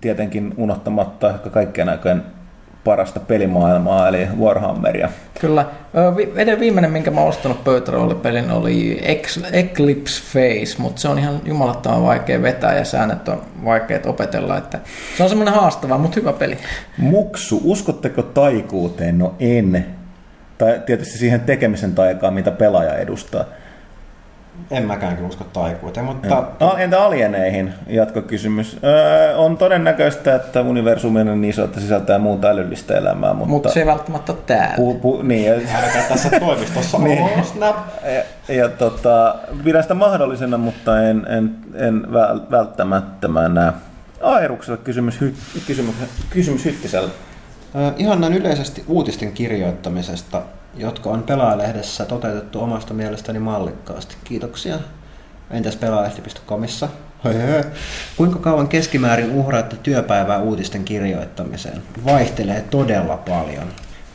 [0.00, 2.22] tietenkin unohtamatta ehkä kaikkien aikojen
[2.86, 5.08] parasta pelimaailmaa, eli Warhammeria.
[5.40, 5.66] Kyllä.
[6.36, 9.00] Eden viimeinen, minkä mä oon ostanut pöytäroolipelin, oli
[9.52, 14.58] Eclipse Face, mutta se on ihan jumalattoman vaikea vetää ja säännöt on vaikeat opetella.
[14.58, 14.78] Että
[15.16, 16.58] se on semmoinen haastava, mutta hyvä peli.
[16.98, 19.18] Muksu, uskotteko taikuuteen?
[19.18, 19.86] No en.
[20.58, 23.44] Tai tietysti siihen tekemisen taikaan, mitä pelaaja edustaa.
[24.70, 26.36] En mäkään kyllä usko taikuuteen, mutta.
[26.60, 27.74] Al- Entä alieneihin?
[27.86, 28.76] Jatkokysymys.
[28.84, 33.48] Öö, on todennäköistä, että universumi on niin iso, että sisältää muuta älyllistä elämää, mutta...
[33.50, 34.76] Mutta se ei välttämättä ole täällä.
[34.76, 35.54] pu, pu, niin, ja,
[36.08, 37.44] tässä toimistossa Niin.
[37.44, 37.76] snap.
[38.48, 39.34] ja, ja tota,
[39.64, 43.72] pidän sitä mahdollisena, mutta en, en, en väl- välttämättömänä.
[44.22, 45.34] Airukselle kysymys, hy,
[45.66, 45.94] kysymys,
[46.30, 47.10] kysymys Hyttiselle.
[47.96, 50.42] Ihan näin yleisesti uutisten kirjoittamisesta,
[50.76, 54.16] jotka on pelaajalehdessä toteutettu omasta mielestäni mallikkaasti.
[54.24, 54.78] Kiitoksia.
[55.50, 56.88] Entäs pelaajalehti.comissa?
[58.16, 61.82] Kuinka kauan keskimäärin uhraatte työpäivää uutisten kirjoittamiseen?
[62.04, 63.66] Vaihtelee todella paljon.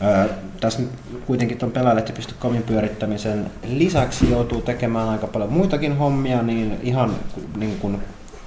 [0.01, 0.29] Ö,
[0.59, 0.79] tässä
[1.27, 7.15] kuitenkin tuon pelaajalehti.comin pyörittämisen lisäksi joutuu tekemään aika paljon muitakin hommia, niin ihan
[7.57, 8.01] niin kuin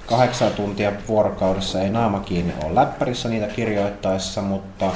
[0.05, 4.91] kahdeksan tuntia vuorokaudessa ei naama kiinni ole läppärissä niitä kirjoittaessa, mutta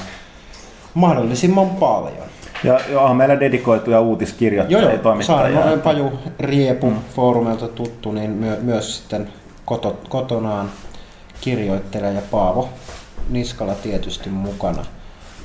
[0.94, 2.30] mahdollisimman paljon.
[2.64, 5.62] Ja joo, meillä dedikoituja uutiskirjoittajia Joo, ja joo, toimittajia.
[5.62, 6.98] Saarno, Paju Riepu mm.
[7.16, 9.30] foorumilta tuttu, niin myö, myös sitten
[9.66, 10.72] koto, kotonaan
[11.42, 12.70] kirjoittelee ja Paavo
[13.30, 14.86] Niskala tietysti mukana.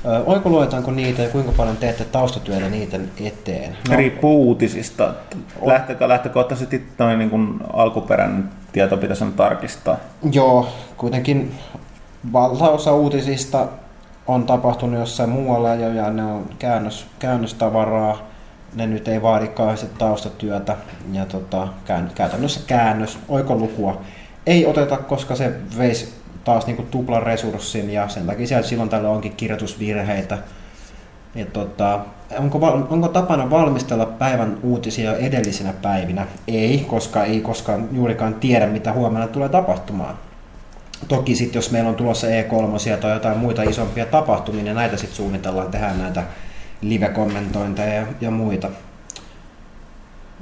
[0.05, 3.77] Ö, Oikoluetaanko niitä ja kuinka paljon teette taustatyötä niiden eteen?
[3.89, 3.95] No.
[3.95, 5.13] Riippuu uutisista.
[6.07, 9.97] Lähtökohtaisesti noin niin kuin alkuperäinen tieto pitäisi aina tarkistaa.
[10.31, 11.55] Joo, kuitenkin
[12.33, 13.67] valtaosa uutisista
[14.27, 18.17] on tapahtunut jossain muualla jo ja ne on käännös, käännöstavaraa.
[18.73, 20.77] ne nyt ei vaadi kauheasti taustatyötä
[21.11, 21.67] ja tota,
[22.15, 24.01] käytännössä käännös, oikolukua
[24.45, 29.09] ei oteta, koska se veisi taas niinku tuplan resurssin ja sen takia siellä silloin tällä
[29.09, 30.37] onkin kirjoitusvirheitä.
[31.35, 31.99] Ja tota,
[32.39, 32.57] onko,
[32.89, 36.27] onko tapana valmistella päivän uutisia edellisinä päivinä?
[36.47, 40.15] Ei, koska ei koskaan juurikaan tiedä, mitä huomenna tulee tapahtumaan.
[41.07, 45.15] Toki sitten, jos meillä on tulossa E3 tai jotain muita isompia tapahtumia, niin näitä sitten
[45.15, 46.23] suunnitellaan, tehdään näitä
[46.81, 48.69] live-kommentointeja ja, ja muita.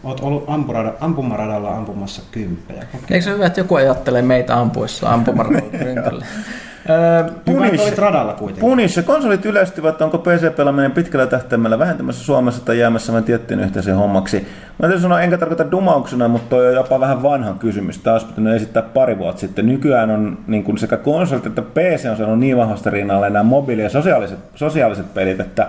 [0.04, 2.86] Olet ollut ampurada, ampumaradalla ampumassa kymppejä.
[3.12, 6.26] Eikö se hyvä, että joku ajattelee meitä ampuessa ampumaradalla
[6.90, 8.62] Öö, Punis- radalla kuitenkin.
[8.62, 14.38] Punissa konsolit yleistyvät, onko PC-pelaaminen pitkällä tähtäimellä vähentämässä Suomessa tai jäämässä vain tiettyyn yhteiseen hommaksi.
[14.40, 18.08] Mä täytyy sanoa, enkä tarkoita dumauksena, mutta toi on jopa vähän vanha kysymys.
[18.08, 19.66] Olisi pitänyt esittää pari vuotta sitten.
[19.66, 23.84] Nykyään on niin kuin sekä konsolit että PC on saanut niin vahvasti rinnalle nämä mobiili-
[23.84, 25.68] ja sosiaaliset, sosiaaliset pelit, että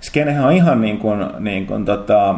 [0.00, 2.34] skenehän on ihan niin kuin, niin kuin tota,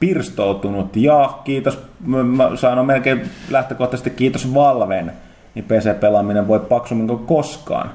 [0.00, 5.12] pirstoutunut ja kiitos, mä- mä sanon melkein lähtökohtaisesti kiitos Valven,
[5.58, 7.90] niin PC-pelaaminen voi paksummin kuin koskaan.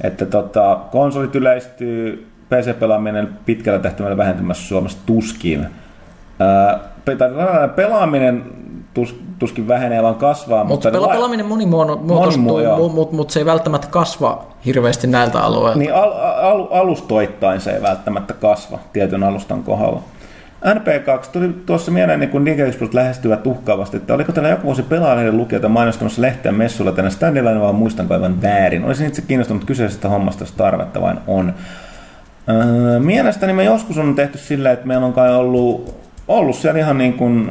[0.00, 5.66] Että tota, konsolit yleistyy, PC-pelaaminen pitkällä tähtäimellä vähentymässä Suomessa tuskin.
[6.40, 6.78] Ää,
[7.76, 8.44] pelaaminen
[8.94, 10.64] tus, tuskin vähenee, vaan kasvaa.
[10.64, 15.78] mutta pela, la- pelaaminen monimuotoistuu, mutta mut, mut se ei välttämättä kasva hirveästi näiltä alueilta.
[15.78, 16.12] Niin al,
[16.42, 20.02] al, alustoittain se ei välttämättä kasva tietyn alustan kohdalla.
[20.64, 25.36] NP2 tuli tuossa mieleen, niin kun Digexploit lähestyvät uhkaavasti, että oliko teillä joku vuosi pelaajan
[25.36, 28.84] lukijoita mainostamassa lehteä messulla tänne standilla, vai muistanko aivan väärin.
[28.84, 31.54] Olisin itse kiinnostunut kyseisestä hommasta, jos tarvetta vain on.
[32.48, 35.94] Öö, mielestäni me joskus on tehty sillä, että meillä on kai ollut,
[36.28, 37.50] ollut siellä ihan niin kuin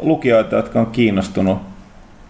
[0.00, 1.58] lukijoita, jotka on kiinnostunut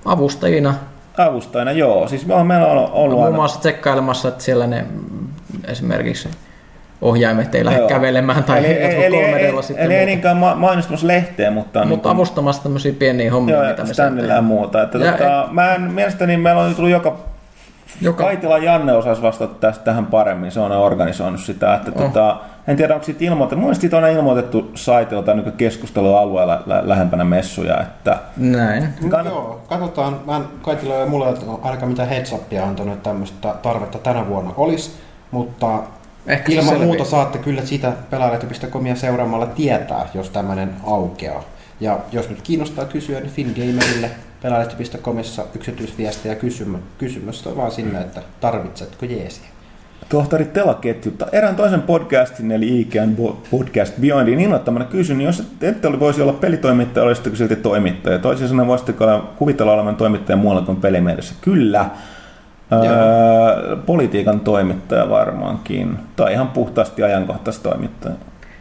[0.05, 0.75] Avustajina.
[1.19, 1.73] avustajina.
[1.73, 3.37] Joo, siis on, meillä on ollut Muun aina...
[3.37, 4.85] muassa tsekkailemassa, että siellä ne
[5.65, 6.29] esimerkiksi
[7.03, 7.89] ohjaimet ei lähde Joo.
[7.89, 9.85] kävelemään tai eli, jotkut eli, 3 eli, sitten.
[9.87, 11.85] eli ei niinkään ma- mainostamassa lehteä, mutta...
[11.85, 14.83] Mutta niin avustamassa tämmöisiä pieniä hommia, Joo, mitä me ja muuta.
[14.83, 17.17] Että Ja- tota, mä en, mielestäni meillä on tullut joka...
[18.03, 21.75] Joka, Kaitila Janne osasi vastata tästä tähän paremmin, se on organisoinut sitä.
[21.75, 22.03] Että Oh.
[22.03, 22.37] tota,
[22.69, 23.57] en tiedä, onko siitä ilmoitettu.
[23.57, 27.81] Mun mielestä siitä on ilmoitettu saitilta niin keskustelualueella lä- lähempänä messuja.
[27.81, 28.89] Että näin.
[29.03, 30.17] Mut Kannat- Joo, katsotaan.
[30.27, 34.51] Mä en, Kaitila ja mulle ole ainakaan mitään heads antanut, että tämmöistä tarvetta tänä vuonna
[34.57, 34.91] olisi,
[35.31, 35.79] mutta
[36.27, 36.87] Ehkä se ilman selviää.
[36.87, 41.45] muuta saatte kyllä sitä pelaajalehti.comia seuraamalla tietää, jos tämmöinen aukeaa.
[41.81, 44.11] Ja jos nyt kiinnostaa kysyä, niin Fingamerille
[44.43, 49.47] pelaajalehti.comissa yksityisviestejä kysymä, kysymys on vaan sinne, että tarvitsetko jeesiä.
[50.09, 53.17] tohtori Telaketjutta erään toisen podcastin, eli IGN
[53.51, 58.19] Podcast Beyondin ilmoittamana kysyn, niin jos ette oli, voisi olla pelitoimittaja, olisitteko silti toimittaja?
[58.19, 59.05] Toisin sanoen voisitteko
[59.37, 61.35] kuvitella olevan toimittaja muualla kuin pelimielessä?
[61.41, 61.91] Kyllä.
[62.73, 65.99] Öö, politiikan toimittaja varmaankin.
[66.17, 68.15] Tai ihan puhtaasti ajankohtaistoimittaja.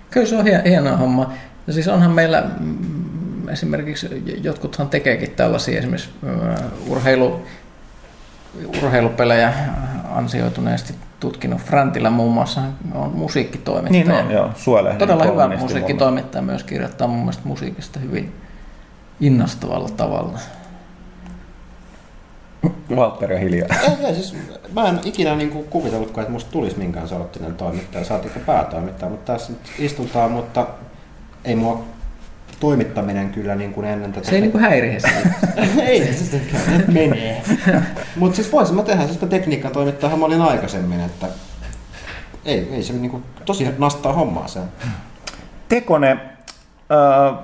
[0.10, 1.34] Kyllä se on hie- hieno homma.
[1.68, 7.42] Ja siis onhan meillä mm, esimerkiksi, jotkuthan tekeekin tällaisia esimerkiksi uh, urheilu,
[8.84, 9.54] urheilupelejä
[10.16, 11.62] ansioituneesti tutkinut.
[11.62, 12.62] Frantilla muun muassa
[12.96, 14.04] on musiikkitoimittaja.
[14.04, 14.50] Niin on, joo.
[14.56, 18.34] Suolehden Todella hyvä musiikkitoimittaja myös kirjoittaa mun mielestä musiikista hyvin
[19.20, 20.40] innostavalla tavalla.
[22.96, 23.68] Valtteri on hiljaa.
[23.84, 24.36] Ei, ei, siis,
[24.74, 29.52] mä en ikinä niinku kuvitellutkaan, että musta tulisi minkään sorttinen toimittaja, saatika päätoimittaja, mutta tässä
[29.52, 30.68] nyt istutaan, mutta
[31.46, 31.84] ei mua
[32.60, 34.30] toimittaminen kyllä niin kuin ennen tätä.
[34.30, 35.30] Se ei niinku häiriä sitä.
[35.88, 37.44] ei, se sitten menee.
[38.16, 41.28] Mutta siis voisin mä tehdä sitä tekniikan toimittajahan mä olin aikaisemmin, että
[42.46, 44.60] ei, ei se niinku tosi nastaa hommaa se.
[45.70, 46.18] Tekone,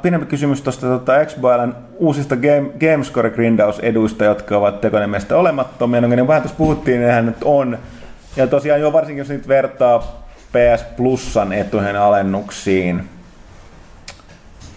[0.01, 6.01] pienempi kysymys tuosta tota, Xboilen uusista game, Gamescore Grindaus-eduista, jotka ovat Tekonen mielestä olemattomia.
[6.01, 7.77] No, niin vähän tuossa puhuttiin, nehän nyt on.
[8.35, 13.09] Ja tosiaan jo varsinkin, jos nyt vertaa PS Plusan etujen alennuksiin.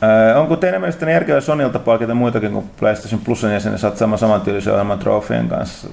[0.03, 4.99] Äh, onko teidän mielestäni järkevää Sonilta palkita muitakin kuin PlayStation Plusan jäsenen satsaamaan samantyylisen ohjelman
[4.99, 5.89] trofeen kanssa?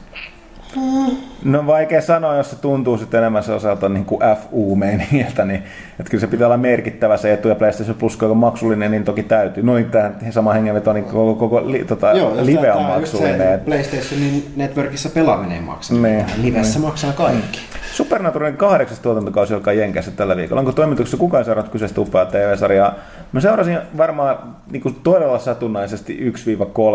[1.43, 5.63] No vaikea sanoa, jos se tuntuu sitten enemmän se osalta niin kuin FU-meiningiltä, niin
[5.99, 9.03] että kyllä se pitää olla merkittävä se etu, ja PlayStation Plus, kun on maksullinen, niin
[9.03, 9.63] toki täytyy.
[9.63, 13.59] Noin tähän sama hengenveto, niin koko, koko li, tota, jos live on just maksullinen.
[13.59, 15.93] Se, PlayStationin networkissa pelaaminen ei maksa.
[15.93, 16.25] Niin.
[16.41, 17.59] Livessä maksaa kaikki.
[17.95, 20.59] Supernaturalin kahdeksas tuotantokausi alkaa Jenkeissä tällä viikolla.
[20.59, 22.95] Onko toimituksessa kukaan seurannut kyseistä upeaa TV-sarjaa?
[23.31, 24.37] Mä seurasin varmaan
[24.71, 26.33] niin kuin todella satunnaisesti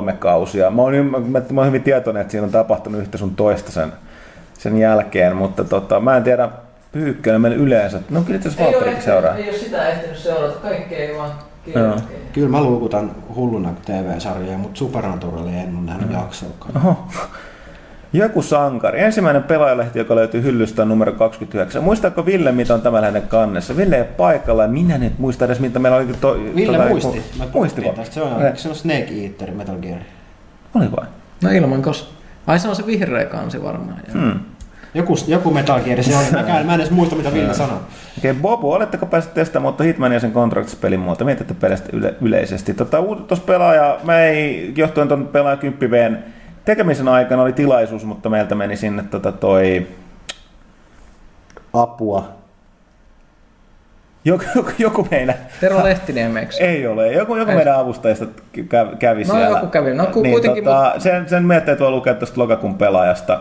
[0.08, 0.70] 1-3 kausia.
[0.70, 0.94] Mä oon,
[1.28, 3.92] mä, mä oon hyvin tietoinen, että siinä on tapahtunut yhtä sun toista sen,
[4.58, 6.48] sen jälkeen, mutta tota, mä en tiedä,
[6.92, 8.00] Pyykkönen meillä yleensä.
[8.10, 9.36] No kyllä itse asiassa seuraa.
[9.36, 11.30] ei ole sitä ehtinyt seurata, kaikkea ei vaan
[11.74, 11.96] Joo.
[12.32, 16.76] Kyllä mä luukutan hulluna TV-sarjoja, mutta Supernaturalia en ole nähnyt jaksoakaan.
[16.76, 17.08] Oho.
[18.12, 19.00] Joku sankari.
[19.00, 21.84] Ensimmäinen pelaajalehti, joka löytyy hyllystä on numero 29.
[21.84, 23.76] Muistaako Ville, mitä on tämän hänen kannessa?
[23.76, 24.66] Ville ei paikalla.
[24.68, 26.06] Minä nyt muista edes, mitä meillä oli.
[26.20, 27.22] To, Ville tota- muisti.
[27.38, 28.14] Mä puhuttiin tästä.
[28.14, 30.00] Se on, se on Snake Eater Metal Gear.
[30.74, 31.06] Oli vai?
[31.44, 32.14] No ilman kos.
[32.46, 34.00] Ai se on se vihreä kansi varmaan.
[34.14, 34.22] joo.
[34.24, 34.40] Hmm.
[34.94, 36.44] Joku, joku Metal Gear se oli.
[36.46, 37.76] Mä, en- mä en edes muista, mitä Ville sanoi.
[38.18, 41.24] Okei, okay, Bobo, oletteko päässeet testaamaan mutta Hitman ja sen Contracts-pelin muuta?
[41.24, 42.74] Mietitte pelistä yle- yleisesti.
[42.74, 42.96] Tota,
[43.28, 46.24] tuossa pelaaja, mä ei, johtuen tuon pelaaja 10
[46.70, 49.86] tekemisen aikana oli tilaisuus, mutta meiltä meni sinne tota toi
[51.72, 52.28] apua.
[54.24, 56.62] Joku, joku, joku meidän, Tero Lehtiniemeksi.
[56.62, 57.56] ei ole, joku, joku Ei.
[57.56, 58.24] meidän avustajista
[58.56, 59.58] kä- kävi No, siellä.
[59.58, 59.94] joku kävi.
[59.94, 63.40] No, ku- niin, kuitenkin, tota, sen, sen miettii, että voi lukea tuosta lokakuun pelaajasta.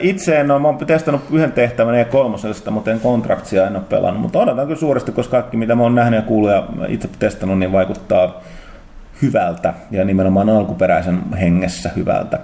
[0.00, 3.84] Itse en ole, mä oon testannut yhden tehtävän ja kolmosesta, mutta en kontraktsia en ole
[3.88, 4.22] pelannut.
[4.22, 7.58] Mutta odotan kyllä suuresti, koska kaikki mitä mä oon nähnyt ja kuullut ja itse testannut,
[7.58, 8.40] niin vaikuttaa
[9.22, 12.38] hyvältä ja nimenomaan alkuperäisen hengessä hyvältä.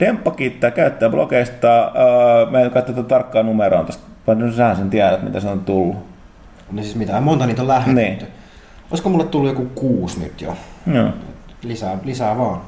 [0.00, 1.84] Demppa kiittää käyttäjäblogeista.
[1.84, 4.04] Öö, Mä en katso tarkkaa numeroa tuosta.
[4.26, 5.96] Vaan sä sen tiedät, mitä se on tullut.
[6.72, 7.94] Niin siis mitä, monta niitä on lähdetty.
[7.94, 8.18] Niin.
[8.90, 10.56] Olisiko mulle tullut joku kuusi nyt jo?
[10.94, 11.08] Joo.
[11.62, 12.60] Lisää, lisää vaan.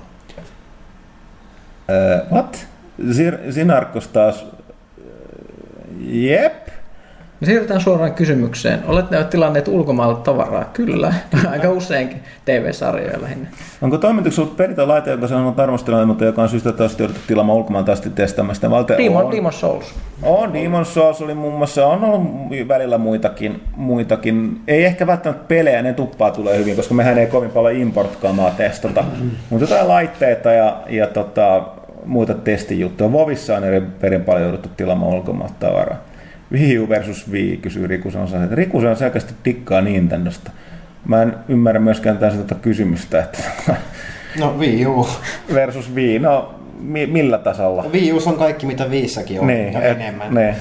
[1.90, 2.66] Öö, what?
[3.00, 4.46] Sir- Sinarkos taas.
[6.00, 6.68] Jep.
[7.40, 8.80] Me siirrytään suoraan kysymykseen.
[8.86, 10.64] Olette tilanneet ulkomailta tavaraa?
[10.72, 11.14] Kyllä,
[11.50, 12.20] aika useinkin.
[12.44, 13.48] TV-sarjoja lähinnä.
[13.82, 17.20] Onko toimituksessa ollut peritä laite, jonka se on arvostelua, mutta joka on syystä taas jouduttu
[17.26, 18.68] tilaamaan ulkomailta asti testaamaan sitä?
[18.70, 19.94] Valte- Demon, on, Demon Souls.
[20.22, 24.60] on, Demon Souls oli muun muassa, on ollut välillä muitakin, muitakin.
[24.68, 29.04] Ei ehkä välttämättä pelejä, ne tuppaa tulee hyvin, koska mehän ei kovin paljon import-kamaa testata.
[29.50, 31.62] Mutta jotain laitteita ja, ja tota,
[32.04, 33.12] muita testijuttuja.
[33.12, 35.96] Vovissa on eri perin paljon jouduttu tilaamaan ulkomailta tavaraa.
[36.52, 38.36] Wii U versus Wii, kysyy Riku Sonsa.
[38.50, 40.50] Riku on selkeästi dikkaa Nintendosta.
[41.04, 43.38] Mä en ymmärrä myöskään tästä tota kysymystä, että
[44.38, 45.08] No Wii U.
[45.54, 47.84] versus Wii, no mi- millä tasolla?
[47.92, 50.34] Wii U on kaikki mitä viissäkin on Niin, ja et- enemmän.
[50.34, 50.54] niin.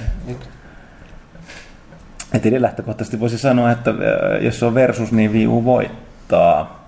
[2.33, 6.87] Et eli lähtökohtaisesti voisi sanoa, että äh, jos se on versus, niin Wii U voittaa.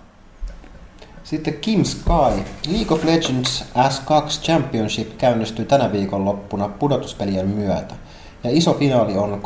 [1.23, 2.43] Sitten Kim Sky.
[2.71, 7.93] League of Legends S2 Championship käynnistyy tänä viikonloppuna pudotuspelien myötä.
[8.43, 9.41] Ja iso finaali on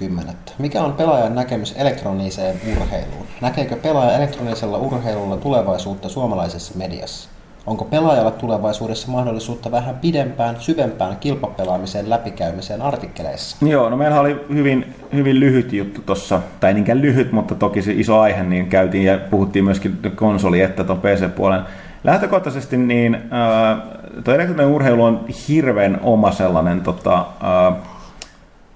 [0.00, 0.30] 13.10.
[0.58, 3.26] Mikä on pelaajan näkemys elektroniseen urheiluun?
[3.40, 7.28] Näkeekö pelaaja elektronisella urheilulla tulevaisuutta suomalaisessa mediassa?
[7.66, 13.66] Onko pelaajalla tulevaisuudessa mahdollisuutta vähän pidempään, syvempään kilpapelaamiseen läpikäymiseen artikkeleissa?
[13.66, 17.92] Joo, no meillä oli hyvin, hyvin lyhyt juttu tuossa, tai niinkään lyhyt, mutta toki se
[17.92, 21.60] iso aihe, niin käytiin ja puhuttiin myöskin konsoli että tuon PC-puolen.
[22.04, 23.82] Lähtökohtaisesti niin äh,
[24.24, 27.95] tuo elektroninen urheilu on hirveän oma sellainen, tota, äh,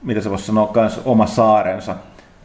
[0.03, 1.97] mitä se voisi sanoa, kans oma saarensa.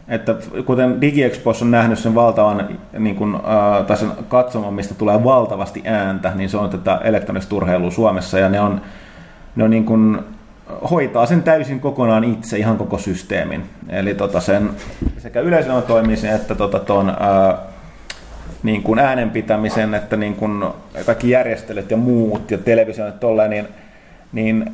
[0.07, 2.69] Että kuten DigiExpos on nähnyt sen valtavan
[2.99, 7.55] niin kuin, äh, tai sen katsomon, mistä tulee valtavasti ääntä, niin se on tätä elektronista
[7.55, 8.81] urheilua Suomessa ja ne on,
[9.55, 10.19] ne on niin kuin,
[10.91, 13.63] hoitaa sen täysin kokonaan itse, ihan koko systeemin.
[13.89, 14.69] Eli tota sen,
[15.17, 17.57] sekä yleisön toimisen että tota ton, ää,
[18.63, 20.63] niin kuin äänen pitämisen, että niin kuin
[21.05, 23.67] kaikki järjestelyt ja muut ja televisio ja tolleen, niin,
[24.33, 24.71] niin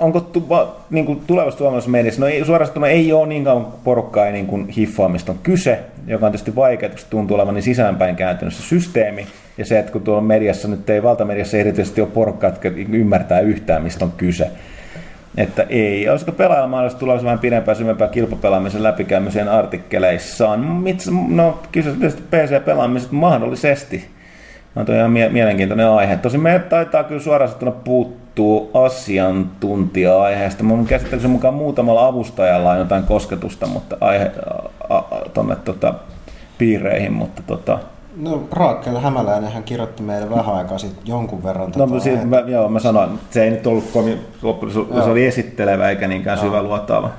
[0.00, 3.44] onko tu, va, niin kuin tulevassa suomalaisessa mediassa, no ei, suoraan sanottuna ei ole niin
[3.44, 7.54] kauan porukkaa ei niin kuin hiffaamista on kyse, joka on tietysti vaikeaa, koska tuntuu olevan
[7.54, 9.26] niin sisäänpäin kääntynyt systeemi,
[9.58, 13.82] ja se, että kun tuolla mediassa nyt ei, valtamediassa erityisesti ole porukkaa, jotka ymmärtää yhtään,
[13.82, 14.50] mistä on kyse.
[15.36, 16.08] Että ei.
[16.08, 20.60] Olisiko pelaajalla mahdollista tulla vähän pidempään syvempää kilpapelaamisen läpikäymiseen artikkeleissaan?
[20.60, 24.08] Mits, no, kyse tietysti PC-pelaamisesta mahdollisesti.
[24.76, 26.16] On toi ihan mie- mielenkiintoinen aihe.
[26.16, 27.72] Tosin me taitaa kyllä suoraan sanottuna
[28.34, 30.64] puuttuu asiantuntija-aiheesta.
[30.64, 34.32] Mun käsittelykseni mukaan muutamalla avustajalla on jotain kosketusta mutta aihe,
[34.88, 35.04] a, a,
[35.34, 35.94] tonne, tota,
[36.58, 37.78] piireihin, mutta tota,
[38.16, 42.42] No Raakel Hämäläinen hän kirjoitti meille vähän aikaa sitten jonkun verran No, tätä siitä, aihetta.
[42.44, 45.88] mä, joo, mä sanoin, että se ei nyt ollut kovin, loppujen se, se oli esittelevä
[45.90, 47.10] eikä niinkään syvä luotaava.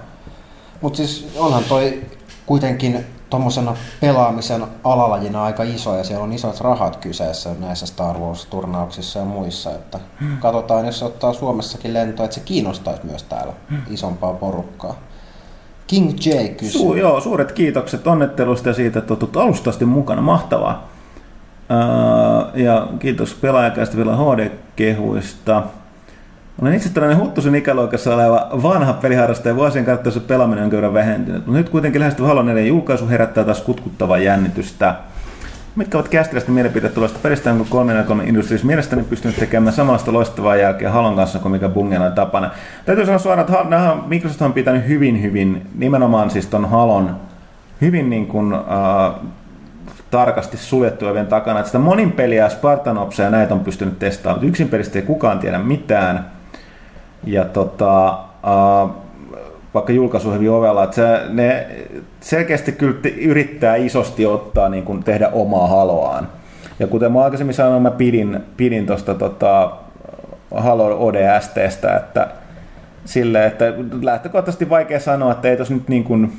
[0.81, 2.01] Mutta siis onhan toi
[2.45, 9.19] kuitenkin tuommoisena pelaamisen alalajina aika iso ja siellä on isot rahat kyseessä näissä Star Wars-turnauksissa
[9.19, 9.71] ja muissa.
[9.71, 9.99] Että
[10.39, 13.53] katsotaan, jos se ottaa Suomessakin lentoa, että se kiinnostaisi myös täällä
[13.89, 14.95] isompaa porukkaa.
[15.87, 16.81] King J kysyy.
[16.81, 20.21] Su, joo, suuret kiitokset onnettelusta ja siitä, että olet alusta asti mukana.
[20.21, 20.89] Mahtavaa.
[21.69, 21.79] Ää,
[22.53, 25.63] ja kiitos pelaajakäistä vielä HD-kehuista.
[26.61, 31.45] Olen itse tällainen huttusen ikäluokassa oleva vanha peliharrastaja vuosien kautta pelaaminen on kyllä vähentynyt.
[31.45, 34.95] Mutta nyt kuitenkin lähestyvä Halo 4 julkaisu herättää taas kutkuttavaa jännitystä.
[35.75, 40.91] Mitkä ovat kästiläisten mielipiteet tulosta pelistä, onko 3 Industries mielestäni pystynyt tekemään samasta loistavaa jälkeä
[40.91, 42.51] Halon kanssa kuin mikä Bungella on tapana.
[42.85, 47.15] Täytyy sanoa suoraan, että nämä Microsoft on pitänyt hyvin, hyvin, nimenomaan siis ton Halon
[47.81, 48.61] hyvin niin kuin, äh,
[50.11, 51.59] tarkasti suljettu ovien takana.
[51.59, 55.39] Että sitä monin peliä, Spartanopsia ja näitä on pystynyt testaamaan, mutta yksin pelistä ei kukaan
[55.39, 56.40] tiedä mitään.
[57.23, 58.89] Ja tota, uh,
[59.73, 61.67] vaikka julkaisu hyvin ovella, että se, ne
[62.19, 66.27] selkeästi kyllä yrittää isosti ottaa, niin kuin tehdä omaa haloaan.
[66.79, 69.71] Ja kuten mä aikaisemmin sanoin, mä pidin, pidin tuosta tota,
[70.55, 72.27] Halo ODSTstä, että
[73.05, 73.65] sille, että
[74.01, 76.33] lähtökohtaisesti vaikea sanoa, että ei tos nyt niin kuin,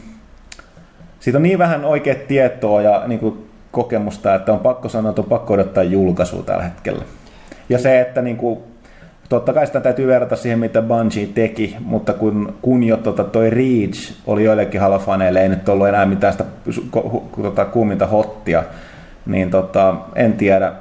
[1.21, 5.23] siitä on niin vähän oikea tietoa ja niin kuin kokemusta, että on pakko sanoa, että
[5.23, 7.05] on pakko odottaa julkaisua tällä hetkellä.
[7.69, 8.59] Ja se, että niin kuin,
[9.33, 13.51] totta kai sitä täytyy verrata siihen, mitä Bungie teki, mutta kun, kun jo tota, toi
[13.51, 16.45] Reach oli joillekin halofaneille, ei nyt ollut enää mitään sitä
[17.43, 18.63] tota, kuuminta hottia,
[19.27, 20.73] niin tota, en tiedä.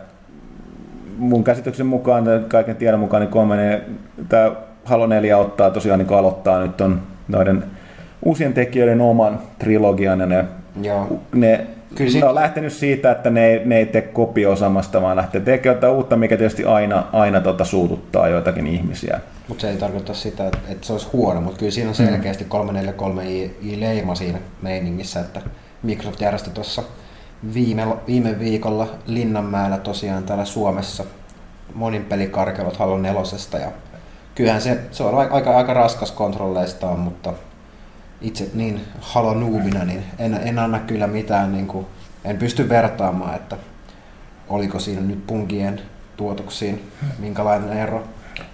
[1.17, 3.81] Mun käsityksen mukaan, kaiken tiedon mukaan, niin kolmannen,
[4.29, 4.51] tämä
[4.85, 7.63] Halo 4 ottaa tosiaan niin aloittaa nyt on noiden
[8.25, 10.45] uusien tekijöiden oman trilogian ja ne
[10.81, 11.19] Joo.
[11.35, 15.17] ne, Kyllä sit- on lähtenyt siitä, että ne, ei- ne ei tee kopio samasta, vaan
[15.17, 19.19] lähtee tekemään jotain uutta, mikä tietysti aina, aina tota suututtaa joitakin ihmisiä.
[19.47, 22.45] Mutta se ei tarkoita sitä, että, että se olisi huono, mutta kyllä siinä on selkeästi
[22.49, 25.41] 343i-leima siinä meiningissä, että
[25.83, 26.83] Microsoft järjesti tuossa
[27.53, 31.03] viime, viime viikolla Linnanmäellä tosiaan täällä Suomessa
[31.73, 33.71] monin pelikarkelut Halo nelosesta ja
[34.35, 37.33] kyllähän se, se on aika, aika raskas kontrolleistaan, mutta
[38.21, 41.85] itse niin Halo noobina, niin en, en anna kyllä mitään, niin kuin,
[42.25, 43.57] en pysty vertaamaan, että
[44.49, 45.81] oliko siinä nyt punkien
[46.17, 46.81] tuotoksiin,
[47.19, 48.03] minkälainen ero.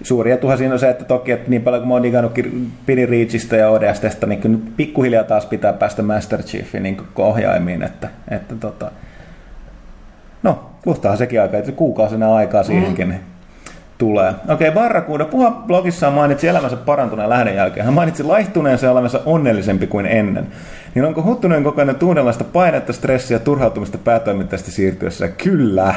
[0.03, 2.33] Suuri etuhan siinä on se, että toki että niin paljon kuin mä oon digannut
[2.85, 8.09] Pidin Reachista ja ODSTstä, niin kyllä pikkuhiljaa taas pitää päästä Master Chiefin niin ohjaimiin, että,
[8.27, 8.91] että tota,
[10.43, 13.13] no, puhtaa sekin aika, että kuukausina aikaa siihenkin mm.
[13.97, 14.29] Tulee.
[14.29, 17.85] Okei, okay, Barrakuuda puha blogissaan mainitsi elämänsä parantuneen lähdön jälkeen.
[17.85, 20.47] Hän mainitsi laihtuneensa ja olevansa onnellisempi kuin ennen.
[20.95, 25.27] Niin onko huttuneen kokenut uudenlaista painetta, stressiä ja turhautumista päätoimittajasta siirtyessä?
[25.27, 25.95] Kyllä.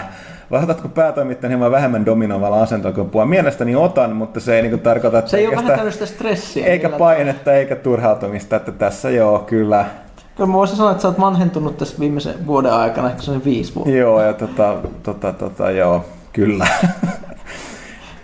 [0.51, 3.27] Vai otatko päätoimittajan hieman vähemmän dominoivalla asentolla kuin puhua?
[3.27, 6.67] Mielestäni otan, mutta se ei niin tarkoita, että Se ei ole vähentänyt sitä stressiä.
[6.67, 9.85] eikä painetta eikä turhautumista, että tässä joo, kyllä.
[10.37, 13.45] Kyllä mä voisin sanoa, että sä oot vanhentunut tässä viimeisen vuoden aikana, ehkä se on
[13.45, 13.91] viisi vuotta.
[13.91, 16.67] Joo, ja tota, tota, tota, joo, kyllä.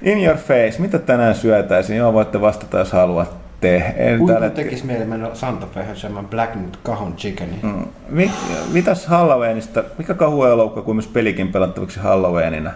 [0.03, 1.97] In your face, mitä tänään syötäisiin?
[1.99, 3.77] Joo, voitte vastata, jos haluatte.
[3.97, 7.59] En Kuinka tällä tekisi meille mennä Santa Fehän syömään Black Nut Cajon Chickeni?
[7.63, 7.87] Mm.
[8.09, 8.31] Mi-
[8.73, 9.85] mitäs Halloweenista?
[9.99, 12.71] Mikä kahueloukka kuin myös pelikin pelattavaksi Halloweenina?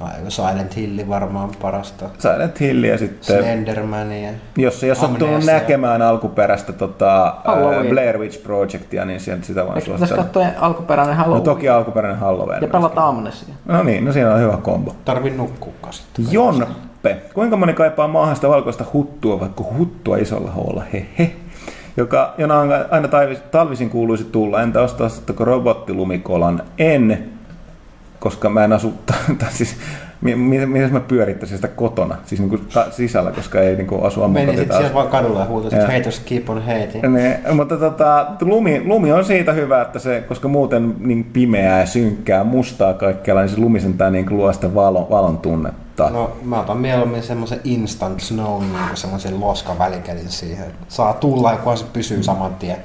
[0.00, 2.04] Aivan Silent Hill varmaan parasta.
[2.18, 4.30] Silent Hill ja sitten, Slendermania.
[4.56, 5.54] jos ole sattunut Amnesia.
[5.54, 7.86] näkemään alkuperäistä tota, Halloween.
[7.86, 11.44] Blair Witch Projectia, niin sieltä sitä vaan Eikö pitäisi katsoa alkuperäinen No Halloween?
[11.44, 12.62] toki alkuperäinen Halloween.
[12.62, 13.54] ja pelata Amnesia.
[13.64, 14.94] No niin, no siinä on hyvä kombo.
[15.04, 16.24] Tarvii nukkuukaan sitten.
[16.32, 17.16] Jonppe.
[17.34, 21.32] Kuinka moni kaipaa maahan sitä valkoista huttua, vaikka huttua isolla hoolla, hehe.
[21.96, 24.62] Joka, jona on aina talvis, talvisin kuuluisi tulla.
[24.62, 26.62] Entä ostaisitteko robottilumikolan?
[26.78, 27.28] En,
[28.20, 28.92] koska mä en asu,
[29.38, 29.76] tai siis,
[30.20, 33.86] mi- mi- miten mä pyörittäisin sitä kotona, siis niin kuin ta- sisällä, koska ei niin
[33.86, 35.90] kuin asu Menisit siellä vaan kadulla ja huutasit, Joo.
[35.92, 37.04] haters keep on hating.
[37.14, 41.86] Ne, mutta tota, lumi, lumi on siitä hyvä, että se, koska muuten niin pimeää ja
[41.86, 46.10] synkkää, mustaa kaikkialla, niin se lumi sentään niin luo sitä valon, valon tunnetta.
[46.10, 50.66] No mä otan mieluummin semmoisen instant snow, niin semmoisen loskavälikelin siihen.
[50.88, 52.76] Saa tulla ja kunhan se pysyy saman tien.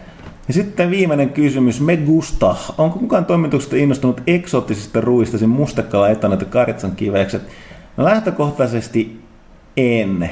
[0.52, 2.56] Ja sitten viimeinen kysymys, Me Gusta.
[2.78, 7.42] Onko kukaan toimituksesta innostunut eksoottisista ruuista, sen mustekala, etanat ja karitsan kivekset?
[7.98, 9.22] No lähtökohtaisesti
[9.78, 10.30] en.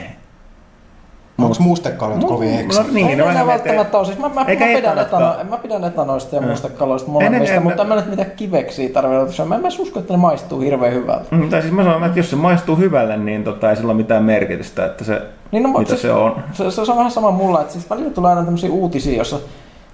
[1.38, 2.84] Onko mustekalut kovin No eksä?
[2.92, 4.06] niin, ei no ne välttämättä ole.
[4.06, 6.48] Siis mä, mä, Eikä mä, pidän etano, mä pidän etanoista ja Mm.
[6.48, 9.46] mustekaloista En- molemmista, en- mutta en mä nyt mitään kiveksiä tarvitse.
[9.46, 11.26] Mä en mä usko, että ne maistuu hirveän hyvältä.
[11.36, 13.98] Mm, tai siis mä sanon, että jos se maistuu hyvälle, niin tota, ei sillä ole
[13.98, 15.22] mitään merkitystä, että se,
[15.52, 16.36] Niin no, mitä siis- se on.
[16.54, 19.40] Se, se, on vähän sama mulla, että siis välillä tulee aina tämmöisiä uutisia, jossa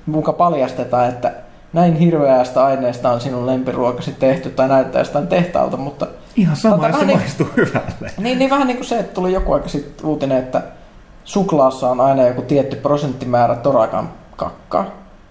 [0.05, 1.31] muka paljastetaan, että
[1.73, 6.99] näin hirveästä aineesta on sinun lempiruokasi tehty tai näyttää jostain tehtaalta, mutta Ihan sama, jos
[6.99, 8.11] se niin- maistuu hyvälle.
[8.17, 10.61] niin, niin vähän niin kuin se, että tuli joku aika sitten uutinen, että
[11.23, 14.85] suklaassa on aina joku tietty prosenttimäärä torakan kakkaa.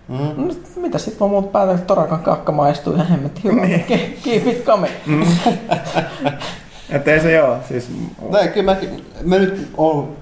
[0.09, 0.16] Mm.
[0.46, 3.66] No, mitä sitten mä muut päätän, että torakan kakka maistuu ihan hemmetti hyvältä.
[3.66, 3.84] Niin.
[3.88, 4.94] Ke- Keep it coming.
[6.90, 7.88] Että ei se joo, siis
[8.30, 8.76] No kyllä mä,
[9.24, 10.16] mä nyt oon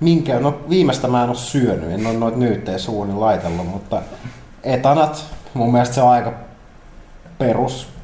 [0.00, 4.02] minkään, no viimeistä mä en oo syönyt, en oo noita nyyttejä suuni laitellut, mutta
[4.64, 5.24] etanat,
[5.54, 6.32] mun mielestä se on aika
[7.38, 7.96] perus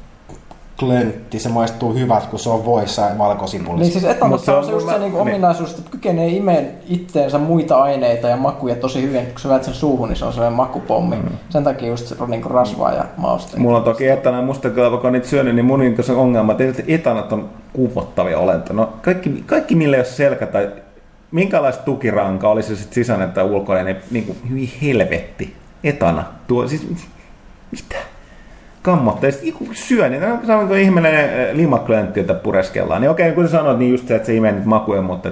[0.79, 3.83] klöntti, se maistuu hyvältä, kun se on voissa ja valkosipulissa.
[3.83, 5.33] Niin siis etanassa se on on se just se niinku niin.
[5.33, 9.25] ominaisuus, että kykenee imeen itteensä muita aineita ja makuja tosi hyvin.
[9.25, 11.15] Kun sä väät sen suuhun, niin se on sellainen makupommi.
[11.15, 11.29] Mm.
[11.49, 13.59] Sen takia just se on niinku rasvaa ja mausteita.
[13.59, 16.55] Mulla on toki etana ja mustekala, vaikka on niitä syönyt, niin mun niin se ongelma,
[16.59, 18.75] että etanat on kuvottavia olentoja.
[18.75, 20.71] No, kaikki, kaikki millä ei ole selkä tai
[21.33, 25.55] minkälaista tukirankaa, oli se sitten sisäinen tai ulkoinen, niin, kuin, hyvin helvetti.
[25.83, 26.23] Etana.
[26.47, 26.87] Tuo, siis,
[27.71, 27.95] mitä?
[28.81, 29.31] kammottaa.
[29.31, 33.01] Sitten kun syö, niin on sama kuin ihmeellinen limaklöntti, jota pureskellaan.
[33.01, 35.29] Niin okei, kun sä sanoit, niin just se, että se imee niitä makuja, mutta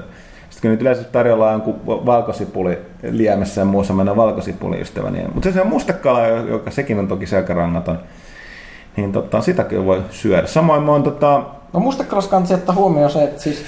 [0.49, 2.77] sitten kun nyt yleensä tarjolla on valkosipuli
[3.11, 7.99] liemessä ja muussa mennä valkosipuli niin, mutta se, on mustekala, joka sekin on toki selkärangaton,
[8.97, 10.47] niin tota, sitäkin voi syödä.
[10.47, 13.65] Samoin mä oon tota, No mustekalassa kannattaa ottaa huomioon se, että siis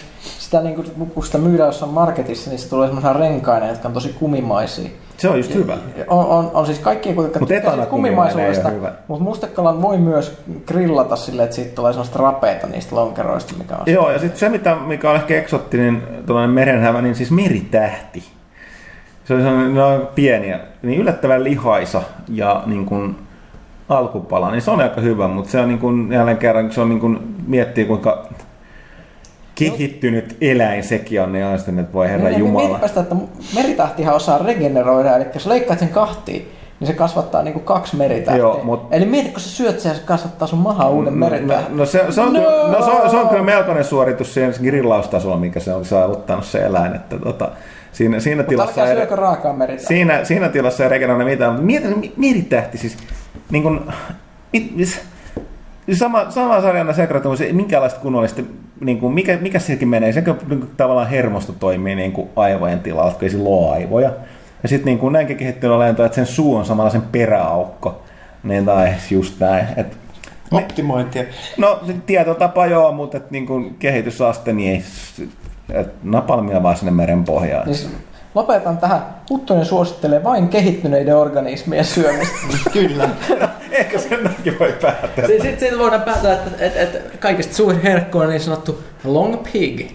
[0.53, 3.93] sitä, niin kuin, kun sitä myydään jossain marketissa, niin se tulee semmoisena renkaina, jotka on
[3.93, 4.89] tosi kumimaisia.
[5.17, 5.77] se on just hyvä.
[6.07, 8.71] On, on, on siis kaikki, Mut tykkää siitä kumimaisuudesta,
[9.07, 13.83] mutta mustekalan voi myös grillata silleen, että siitä tulee semmoista rapeita niistä lonkeroista, mikä on
[13.85, 18.23] Joo, ja sitten se, mitä, mikä on ehkä eksottinen tuollainen merenhävä, niin siis meritähti.
[19.25, 23.15] Se on ne on pieniä, niin yllättävän lihaisa ja niin kuin
[23.89, 26.81] alkupala, niin se on aika hyvä, mutta se on niin kuin, jälleen kerran, kun se
[26.81, 28.27] on niin kuin, miettii kuinka
[29.55, 32.67] kehittynyt eläin sekin on, niin on sitten, että voi herra Niin, niin Jumala.
[32.67, 33.15] mietipä sitä, että
[33.55, 38.37] meritähtihän osaa regeneroida, eli jos leikkaat sen kahtiin, niin se kasvattaa niinku kaksi meritähtiä.
[38.41, 41.77] Joo, mut- Eli mieti, kun sä syöt sen se kasvattaa sun maha uuden No, meritähden.
[41.77, 42.39] no, se, se, on, no.
[42.39, 46.45] Kyllä, no se, on, se on kyllä melkoinen suoritus siihen grillaustasolla, mikä se on saavuttanut
[46.45, 46.95] se eläin.
[46.95, 47.51] Että, tota,
[47.91, 49.87] siinä, siinä tilassa ei, raakaa meritähtiä.
[49.87, 51.67] siinä, siinä tilassa ei regeneroida mitään, mutta
[52.17, 52.97] meritähti siis,
[53.51, 53.79] niin kuin,
[54.53, 55.01] mit, mis,
[55.93, 58.41] sama, sama sarjana sekratus, ei minkäänlaista kunnollista,
[58.81, 62.79] niin kuin, mikä, mikä sekin menee, se niin kuin, tavallaan hermosto toimii niin kuin aivojen
[62.79, 64.11] tilalla, kun ei sillä ole aivoja.
[64.63, 68.01] Ja sitten niin kuin näinkin kehittynyt lento, että sen suu on samalla sen peräaukko.
[68.43, 69.67] Niin tai just näin.
[69.77, 69.97] Et,
[70.51, 71.23] Optimointia.
[71.57, 74.83] No se tietotapa joo, mutta et niin kuin kehitysaste, niin ei
[75.79, 77.65] et napalmia vaan sinne meren pohjaan.
[77.65, 77.89] Niin s-
[78.35, 79.01] lopetan tähän.
[79.29, 82.37] Huttunen suosittelee vain kehittyneiden organismien syömistä.
[82.73, 83.09] Kyllä.
[83.71, 85.27] Ehkä senkin voi päättää.
[85.27, 89.91] Sitten sit voidaan päätellä, että, että, että kaikista suurin herkku on niin sanottu long pig.